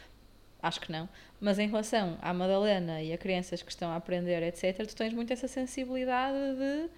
acho 0.62 0.80
que 0.80 0.92
não. 0.92 1.08
Mas 1.40 1.58
em 1.58 1.68
relação 1.68 2.18
à 2.22 2.32
Madalena 2.32 3.02
e 3.02 3.12
a 3.12 3.18
crianças 3.18 3.62
que 3.62 3.70
estão 3.70 3.90
a 3.90 3.96
aprender, 3.96 4.42
etc., 4.42 4.86
tu 4.86 4.94
tens 4.96 5.12
muito 5.12 5.32
essa 5.32 5.48
sensibilidade 5.48 6.36
de. 6.56 6.90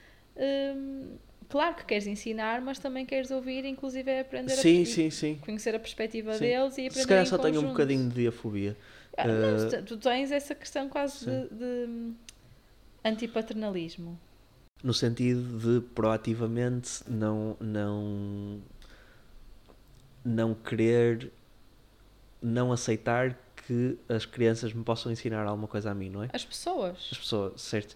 hum, 0.76 1.16
claro 1.48 1.74
que 1.74 1.84
queres 1.84 2.06
ensinar, 2.06 2.60
mas 2.60 2.78
também 2.78 3.04
queres 3.06 3.30
ouvir, 3.30 3.64
inclusive 3.64 4.10
é 4.10 4.20
aprender 4.20 4.54
Sim, 4.54 4.84
a 4.84 4.86
sim, 4.86 5.10
sim. 5.10 5.38
conhecer 5.40 5.74
a 5.74 5.78
perspectiva 5.80 6.32
Sim. 6.32 6.40
deles 6.40 6.78
e 6.78 6.86
aprender 6.86 7.00
Se 7.00 7.06
calhar 7.06 7.26
só 7.26 7.38
tenho 7.38 7.60
um 7.60 7.68
bocadinho 7.68 8.08
de 8.08 8.14
diafobia. 8.14 8.76
Ah, 9.16 9.28
não, 9.28 9.56
Eh, 9.56 9.82
tu- 9.82 9.96
tens 9.98 10.32
essa 10.32 10.54
questão 10.54 10.88
quase 10.88 11.24
de, 11.24 11.48
de 11.54 11.64
hum, 11.88 12.14
antipaternalismo. 13.04 14.18
no 14.82 14.92
sentido 14.92 15.58
de 15.58 15.86
proativamente 15.94 17.02
não 17.08 17.56
não 17.60 18.60
não 20.24 20.54
querer 20.54 21.32
não 22.42 22.72
aceitar 22.72 23.38
que 23.66 23.96
as 24.08 24.24
crianças 24.26 24.72
me 24.72 24.82
possam 24.82 25.10
ensinar 25.12 25.46
alguma 25.46 25.68
coisa 25.68 25.90
a 25.90 25.94
mim, 25.94 26.10
não 26.10 26.22
é? 26.22 26.28
As 26.32 26.44
pessoas. 26.44 27.08
As 27.12 27.18
pessoas, 27.18 27.60
certo? 27.62 27.94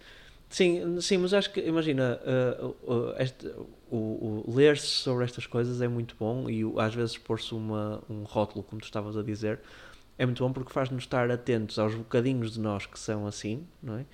Sim, 0.49 1.01
sim, 1.01 1.17
mas 1.19 1.35
acho 1.35 1.51
que 1.51 1.61
imagina 1.61 2.21
uh, 2.63 2.67
uh, 2.89 3.15
este- 3.19 3.49
o, 3.91 4.45
o 4.47 4.55
ler-se 4.55 4.87
sobre 4.87 5.25
estas 5.25 5.45
coisas 5.45 5.81
é 5.83 5.89
muito 5.89 6.15
bom 6.19 6.49
e 6.49 6.63
às 6.79 6.95
vezes 6.95 7.19
pôr-se 7.19 7.53
um 7.53 8.23
rótulo, 8.25 8.63
como 8.63 8.81
tu 8.81 8.85
estavas 8.85 9.17
a 9.17 9.23
dizer, 9.25 9.59
é 10.17 10.25
muito 10.25 10.43
bom 10.43 10.53
porque 10.53 10.73
faz-nos 10.73 11.03
estar 11.03 11.31
atentos 11.31 11.79
aos 11.79 11.95
bocadinhos 11.95 12.53
de 12.55 12.61
nós 12.61 12.87
que 12.87 12.99
são 12.99 13.27
assim, 13.27 13.67
não 13.83 13.99
é? 13.99 14.05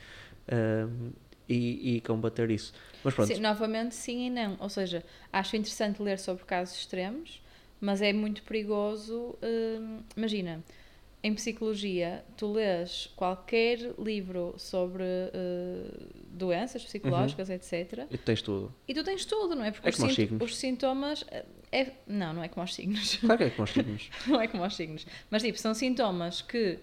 Um, 0.87 1.11
e, 1.49 1.97
e 1.97 2.01
combater 2.01 2.51
isso. 2.51 2.73
Mas 3.05 3.15
pronto, 3.15 3.35
Sim, 3.35 3.41
novamente, 3.41 3.95
sim 3.95 4.27
e 4.27 4.31
não. 4.31 4.57
Ou 4.59 4.69
seja, 4.69 5.05
acho 5.33 5.55
interessante 5.57 6.03
ler 6.03 6.19
sobre 6.19 6.45
casos 6.45 6.77
extremos, 6.77 7.43
mas 7.83 8.01
é 8.01 8.13
muito 8.13 8.43
perigoso. 8.45 9.37
hum, 9.43 9.99
imagina, 10.17 10.63
em 11.25 11.35
psicologia, 11.35 12.25
tu 12.37 12.51
lês 12.53 13.11
qualquer 13.15 13.79
livro 13.99 14.55
sobre 14.59 15.03
uh, 15.05 16.07
doenças 16.29 16.83
psicológicas, 16.85 17.49
etc. 17.51 18.07
e 18.11 18.17
tens 18.19 18.41
tudo. 18.43 18.75
E 18.89 18.95
tu 18.95 19.05
tens 19.05 19.25
tudo, 19.25 19.55
não 19.55 19.65
é? 19.65 19.71
Porque 19.71 19.89
É 19.89 19.91
os, 19.91 19.97
como 19.97 20.11
sint- 20.13 20.43
os 20.43 20.57
sintomas. 20.57 21.25
eh, 21.31 21.45
É, 21.71 21.91
não, 22.07 22.33
não 22.35 22.43
é 22.43 22.49
como 22.49 22.63
aos 22.63 22.75
signos. 22.75 23.17
Claro 23.23 23.39
que 23.39 23.45
é 23.45 23.51
como 23.51 23.61
nós 23.63 23.71
signos. 23.71 24.11
não 24.27 24.41
é 24.41 24.49
como 24.49 24.63
aos 24.65 24.75
signos. 24.77 25.07
Mas, 25.31 25.43
tipo, 25.43 25.59
são 25.59 25.73
sintomas 25.75 26.43
que, 26.43 26.79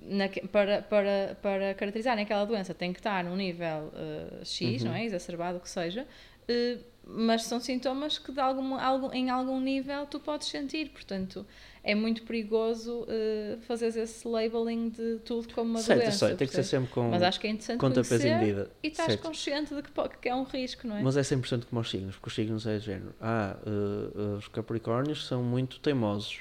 naque- 0.00 0.46
para, 0.48 0.82
para, 0.82 1.36
para 1.42 1.74
caracterizarem 1.74 2.24
aquela 2.24 2.44
doença, 2.44 2.72
tem 2.74 2.92
que 2.92 2.98
estar 3.00 3.22
num 3.24 3.36
nível 3.36 3.92
eh, 3.94 4.44
X, 4.44 4.82
Uhum. 4.82 4.88
não 4.88 4.96
é? 4.96 5.04
Exacerbado, 5.04 5.58
o 5.58 5.60
que 5.60 5.68
seja. 5.70 6.06
eh, 6.48 6.78
mas 7.06 7.44
são 7.44 7.60
sintomas 7.60 8.18
que, 8.18 8.32
de 8.32 8.40
algum, 8.40 8.74
algum, 8.74 9.12
em 9.12 9.30
algum 9.30 9.60
nível, 9.60 10.06
tu 10.06 10.18
podes 10.18 10.48
sentir. 10.48 10.90
Portanto, 10.90 11.46
é 11.84 11.94
muito 11.94 12.24
perigoso 12.24 13.02
uh, 13.02 13.60
fazeres 13.60 13.94
esse 13.94 14.26
labeling 14.26 14.88
de 14.88 15.20
tudo 15.24 15.54
como 15.54 15.70
uma 15.70 15.78
certo, 15.78 16.00
doença. 16.00 16.26
sei, 16.26 16.36
tem 16.36 16.48
que 16.48 16.54
ser 16.54 16.64
sempre 16.64 16.90
com 16.90 17.08
Mas 17.08 17.22
acho 17.22 17.38
que 17.38 17.46
é 17.46 17.50
interessante 17.50 17.78
conta, 17.78 18.02
peso 18.02 18.26
e 18.26 18.34
medida. 18.34 18.70
e 18.82 18.88
estás 18.88 19.12
certo. 19.12 19.22
consciente 19.22 19.72
de 19.72 19.82
que, 19.82 19.90
que 20.20 20.28
é 20.28 20.34
um 20.34 20.42
risco, 20.42 20.84
não 20.88 20.96
é? 20.96 21.02
Mas 21.02 21.16
é 21.16 21.20
100% 21.20 21.66
como 21.66 21.80
os 21.80 21.88
signos, 21.88 22.16
porque 22.16 22.28
os 22.28 22.34
signos 22.34 22.66
é 22.66 22.78
de 22.78 22.84
género. 22.84 23.14
Ah, 23.20 23.56
eh, 23.64 23.70
eh, 23.70 24.36
os 24.38 24.48
capricórnios 24.48 25.28
são 25.28 25.44
muito 25.44 25.78
teimosos. 25.78 26.40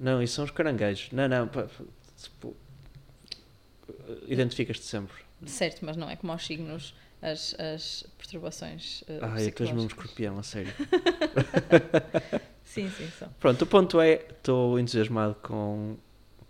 Não, 0.00 0.20
isso 0.20 0.34
são 0.34 0.44
os 0.44 0.50
caranguejos. 0.50 1.12
Não, 1.12 1.28
não, 1.28 1.48
tipo, 2.16 2.56
eh, 3.88 3.92
identificas-te 4.26 4.84
sempre. 4.84 5.22
Certo, 5.46 5.84
mas 5.84 5.96
não 5.96 6.10
é 6.10 6.16
como 6.16 6.32
aos 6.32 6.44
signos 6.44 6.92
as, 7.32 7.54
as 7.58 8.04
perturbações 8.18 9.02
uh, 9.02 9.18
Ah, 9.22 9.40
eu 9.40 9.46
depois 9.46 9.70
mesmo 9.72 9.88
psicológicas. 9.88 9.90
escorpião, 9.90 10.38
a 10.38 10.42
sério. 10.42 10.72
Sim, 12.64 12.90
sim, 12.90 13.08
são. 13.18 13.28
Pronto, 13.38 13.62
o 13.62 13.66
ponto 13.66 14.00
é, 14.00 14.14
estou 14.30 14.78
entusiasmado 14.80 15.34
com, 15.36 15.96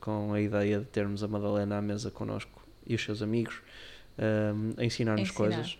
com 0.00 0.32
a 0.32 0.40
ideia 0.40 0.78
de 0.78 0.86
termos 0.86 1.22
a 1.22 1.28
Madalena 1.28 1.78
à 1.78 1.82
mesa 1.82 2.10
connosco 2.10 2.66
e 2.86 2.94
os 2.94 3.02
seus 3.02 3.20
amigos 3.20 3.60
ehm, 4.18 4.72
a 4.78 4.84
ensinar-nos 4.84 5.28
Ensinar. 5.28 5.36
coisas 5.36 5.78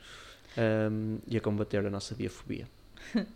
ehm, 0.57 1.17
e 1.27 1.37
a 1.37 1.41
combater 1.41 1.85
a 1.87 1.91
nossa 1.91 2.15
diafobia. 2.15 2.69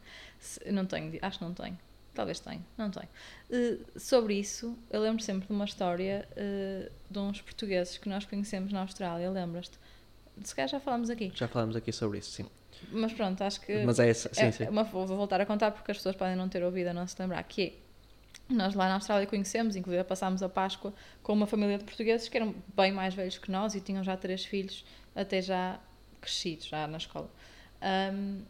Não 0.70 0.86
tenho, 0.86 1.18
acho 1.20 1.38
que 1.38 1.44
não 1.44 1.52
tenho. 1.52 1.76
Talvez 2.14 2.38
tenha, 2.38 2.60
não 2.76 2.90
tenho. 2.92 3.08
Uh, 3.50 3.84
sobre 3.98 4.34
isso, 4.34 4.76
eu 4.88 5.00
lembro 5.00 5.20
sempre 5.22 5.48
de 5.48 5.52
uma 5.52 5.64
história 5.64 6.28
uh, 6.32 6.90
de 7.10 7.18
uns 7.18 7.40
portugueses 7.40 7.98
que 7.98 8.08
nós 8.08 8.24
conhecemos 8.24 8.72
na 8.72 8.80
Austrália, 8.82 9.28
lembras-te? 9.30 9.76
Se 10.44 10.54
calhar 10.54 10.68
já 10.68 10.80
falámos 10.80 11.10
aqui. 11.10 11.32
Já 11.34 11.48
falámos 11.48 11.76
aqui 11.76 11.92
sobre 11.92 12.18
isso, 12.18 12.30
sim. 12.30 12.46
Mas 12.90 13.12
pronto, 13.12 13.42
acho 13.42 13.60
que. 13.60 13.84
Mas 13.84 13.98
é 13.98 14.08
essa, 14.08 14.32
sim, 14.32 14.42
é, 14.46 14.52
sim. 14.52 14.64
é 14.64 14.70
uma- 14.70 14.84
vou 14.84 15.06
voltar 15.06 15.40
a 15.40 15.46
contar 15.46 15.70
porque 15.72 15.90
as 15.90 15.96
pessoas 15.96 16.14
podem 16.16 16.36
não 16.36 16.48
ter 16.48 16.62
ouvido 16.62 16.88
a 16.88 16.92
não 16.92 17.06
se 17.06 17.20
lembrar. 17.20 17.42
Que 17.44 17.62
é, 17.62 17.72
nós 18.54 18.74
lá 18.74 18.88
na 18.88 18.94
Austrália 18.94 19.26
conhecemos, 19.26 19.76
inclusive 19.76 20.04
passámos 20.04 20.42
a 20.42 20.48
Páscoa 20.48 20.94
com 21.22 21.32
uma 21.32 21.46
família 21.46 21.78
de 21.78 21.84
portugueses 21.84 22.28
que 22.28 22.36
eram 22.36 22.54
bem 22.76 22.92
mais 22.92 23.14
velhos 23.14 23.36
que 23.38 23.50
nós 23.50 23.74
e 23.74 23.80
tinham 23.80 24.02
já 24.04 24.16
três 24.16 24.44
filhos, 24.44 24.84
até 25.14 25.42
já 25.42 25.78
crescidos, 26.20 26.66
já 26.66 26.86
na 26.86 26.98
escola. 26.98 27.30
Um, 28.12 28.42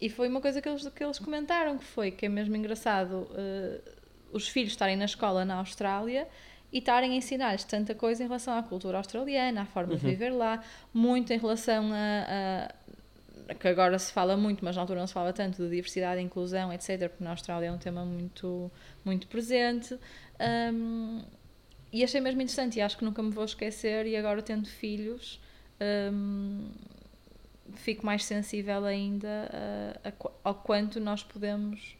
e 0.00 0.10
foi 0.10 0.28
uma 0.28 0.40
coisa 0.40 0.60
que 0.60 0.68
eles, 0.68 0.86
que 0.88 1.02
eles 1.02 1.18
comentaram, 1.18 1.78
que 1.78 1.84
foi 1.84 2.10
que 2.10 2.26
é 2.26 2.28
mesmo 2.28 2.54
engraçado 2.56 3.28
uh, 3.30 3.90
os 4.32 4.48
filhos 4.48 4.72
estarem 4.72 4.96
na 4.96 5.06
escola 5.06 5.44
na 5.44 5.54
Austrália 5.56 6.28
e 6.76 6.78
estarem 6.80 7.12
a 7.12 7.16
ensinar-lhes 7.16 7.64
tanta 7.64 7.94
coisa 7.94 8.22
em 8.22 8.26
relação 8.26 8.56
à 8.58 8.62
cultura 8.62 8.98
australiana, 8.98 9.62
à 9.62 9.66
forma 9.66 9.96
de 9.96 10.04
Uhum. 10.04 10.10
viver 10.10 10.30
lá, 10.30 10.62
muito 10.92 11.32
em 11.32 11.38
relação 11.38 11.90
a, 11.92 12.68
a- 13.50 13.54
que 13.54 13.68
agora 13.68 13.98
se 13.98 14.12
fala 14.12 14.36
muito, 14.36 14.64
mas 14.64 14.74
na 14.76 14.82
altura 14.82 15.00
não 15.00 15.06
se 15.06 15.12
fala 15.14 15.32
tanto 15.32 15.62
de 15.62 15.70
diversidade 15.70 16.20
inclusão, 16.20 16.72
etc., 16.72 17.08
porque 17.08 17.24
na 17.24 17.30
Austrália 17.30 17.68
é 17.68 17.72
um 17.72 17.78
tema 17.78 18.04
muito, 18.04 18.70
muito 19.04 19.26
presente. 19.28 19.98
Um, 20.74 21.22
e 21.92 22.02
achei 22.04 22.20
mesmo 22.20 22.42
interessante 22.42 22.78
e 22.78 22.82
acho 22.82 22.98
que 22.98 23.04
nunca 23.04 23.22
me 23.22 23.30
vou 23.30 23.44
esquecer. 23.44 24.06
E 24.06 24.16
agora, 24.16 24.42
tendo 24.42 24.66
filhos, 24.68 25.40
um, 26.12 26.68
fico 27.74 28.04
mais 28.04 28.24
sensível 28.24 28.84
ainda 28.84 29.48
a- 30.04 30.08
a 30.08 30.12
ao 30.44 30.54
quanto 30.56 31.00
nós 31.00 31.22
podemos 31.22 31.96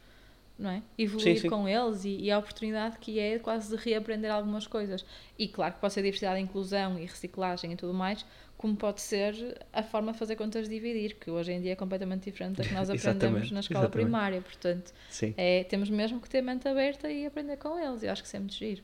não 0.59 0.71
é? 0.71 0.83
evoluir 0.97 1.37
Sim, 1.37 1.43
sim. 1.43 1.49
com 1.49 1.69
eles 1.69 2.05
e, 2.05 2.17
e 2.17 2.31
a 2.31 2.39
oportunidade 2.39 2.99
que 2.99 3.19
é 3.19 3.39
quase 3.39 3.77
de 3.77 3.83
reaprender 3.83 4.31
algumas 4.31 4.67
coisas. 4.67 5.05
E 5.39 5.49
claro 5.49 5.75
que 5.75 5.81
pode 5.81 5.93
ser 5.93 6.03
diversidade, 6.03 6.41
inclusão 6.41 6.99
e 6.99 7.05
reciclagem 7.05 7.73
e 7.73 7.77
tudo 7.77 7.93
mais, 7.93 8.25
como 8.57 8.75
pode 8.75 9.03
ser 9.03 9.59
a 9.73 9.83
forma 9.83 10.13
de 10.13 10.19
fazer 10.19 10.37
contas 10.37 10.69
de 10.69 10.75
dividir, 10.75 11.17
que 11.17 11.31
hoje 11.31 11.53
em 11.53 11.61
dia 11.61 11.73
é 11.73 11.77
completamente 11.77 12.25
diferente 12.25 12.57
da 12.57 12.65
que 12.65 12.73
nós 12.73 12.89
aprendemos 12.89 13.51
na 13.51 13.61
escola 13.61 13.81
exatamente. 13.81 14.05
primária. 14.05 14.41
Portanto, 14.41 14.93
é, 15.37 15.65
temos 15.65 15.91
mesmo 15.91 16.21
que 16.21 16.29
ter 16.29 16.41
mente 16.41 16.67
aberta 16.67 17.11
e 17.11 17.27
aprender 17.27 17.59
com 17.59 17.79
eles. 17.79 18.03
Eu 18.03 18.13
acho 18.13 18.23
que 18.23 18.29
isso 18.29 18.37
é 18.37 18.43
giro. 18.49 18.83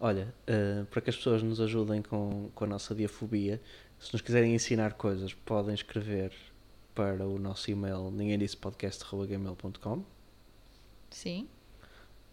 Olha, 0.00 0.34
eh, 0.46 0.84
para 0.90 1.00
que 1.00 1.10
as 1.10 1.16
pessoas 1.16 1.42
nos 1.42 1.60
ajudem 1.60 2.02
com, 2.02 2.50
com 2.54 2.64
a 2.64 2.66
nossa 2.66 2.94
diafobia, 2.94 3.60
se 3.98 4.12
nos 4.12 4.20
quiserem 4.20 4.54
ensinar 4.54 4.94
coisas, 4.94 5.32
podem 5.32 5.74
escrever 5.74 6.32
para 6.94 7.26
o 7.26 7.38
nosso 7.38 7.70
e-mail 7.70 8.10
ninguém.podcast.gmail.com 8.10 10.13
Sim, 11.14 11.48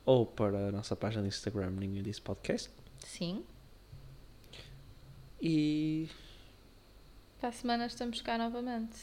ou 0.05 0.25
para 0.25 0.69
a 0.69 0.71
nossa 0.71 0.95
página 0.95 1.21
de 1.21 1.27
Instagram 1.29 1.69
Ninguém 1.71 2.01
Disse 2.01 2.19
Podcast 2.21 2.71
sim. 3.05 3.43
e 5.41 6.09
Para 7.39 7.49
a 7.49 7.51
semana 7.51 7.85
estamos 7.85 8.21
cá 8.21 8.37
novamente. 8.37 8.97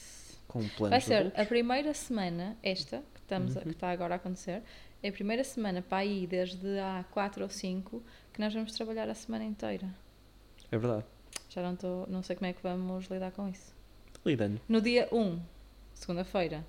com 0.46 0.60
planos 0.68 0.90
Vai 0.90 1.00
ser 1.00 1.32
a 1.38 1.44
primeira 1.44 1.92
semana, 1.94 2.56
esta, 2.62 2.98
que, 3.14 3.20
estamos 3.20 3.56
a- 3.56 3.60
Uhum. 3.60 3.64
que 3.66 3.70
está 3.72 3.90
agora 3.90 4.14
a 4.14 4.16
acontecer, 4.16 4.62
é 5.02 5.08
a 5.08 5.12
primeira 5.12 5.44
semana 5.44 5.82
para 5.82 5.98
aí, 5.98 6.26
desde 6.26 6.78
há 6.80 7.04
4 7.10 7.42
ou 7.44 7.48
5, 7.50 8.02
que 8.32 8.40
nós 8.40 8.52
vamos 8.54 8.72
trabalhar 8.72 9.08
a 9.08 9.14
semana 9.14 9.44
inteira. 9.44 9.88
É 10.72 10.78
verdade. 10.78 11.04
Já 11.50 11.62
não, 11.62 11.74
estou 11.74 12.06
não 12.08 12.22
sei 12.22 12.34
como 12.36 12.46
é 12.46 12.52
que 12.52 12.62
vamos 12.62 13.06
lidar 13.06 13.30
com 13.32 13.48
isso. 13.48 13.74
Lidando. 14.24 14.60
No 14.68 14.80
dia 14.80 15.08
1, 15.12 15.40
segunda-feira, 15.94 16.64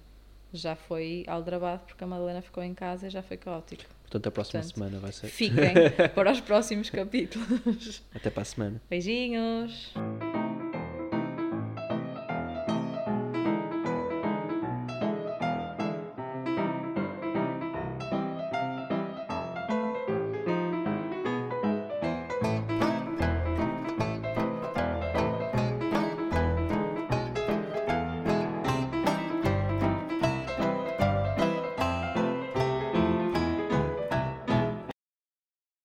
já 0.54 0.76
foi 0.76 1.24
aldrabado 1.28 1.84
porque 1.86 2.04
a 2.04 2.08
Madalena 2.08 2.42
ficou 2.42 2.64
em 2.64 2.74
casa 2.74 3.08
e 3.08 3.10
já 3.10 3.22
foi 3.22 3.38
caótico. 3.38 3.84
Portanto, 4.02 4.28
a 4.28 4.32
próxima 4.32 4.62
Portanto, 4.62 4.76
semana 4.76 5.00
vai 5.00 5.12
ser. 5.12 5.28
Fiquem 5.28 5.74
para 6.16 6.32
os 6.32 6.42
próximos 6.42 6.90
capítulos. 6.90 8.02
Até 8.14 8.30
para 8.30 8.42
a 8.42 8.46
semana. 8.46 8.82
Beijinhos! 8.90 9.94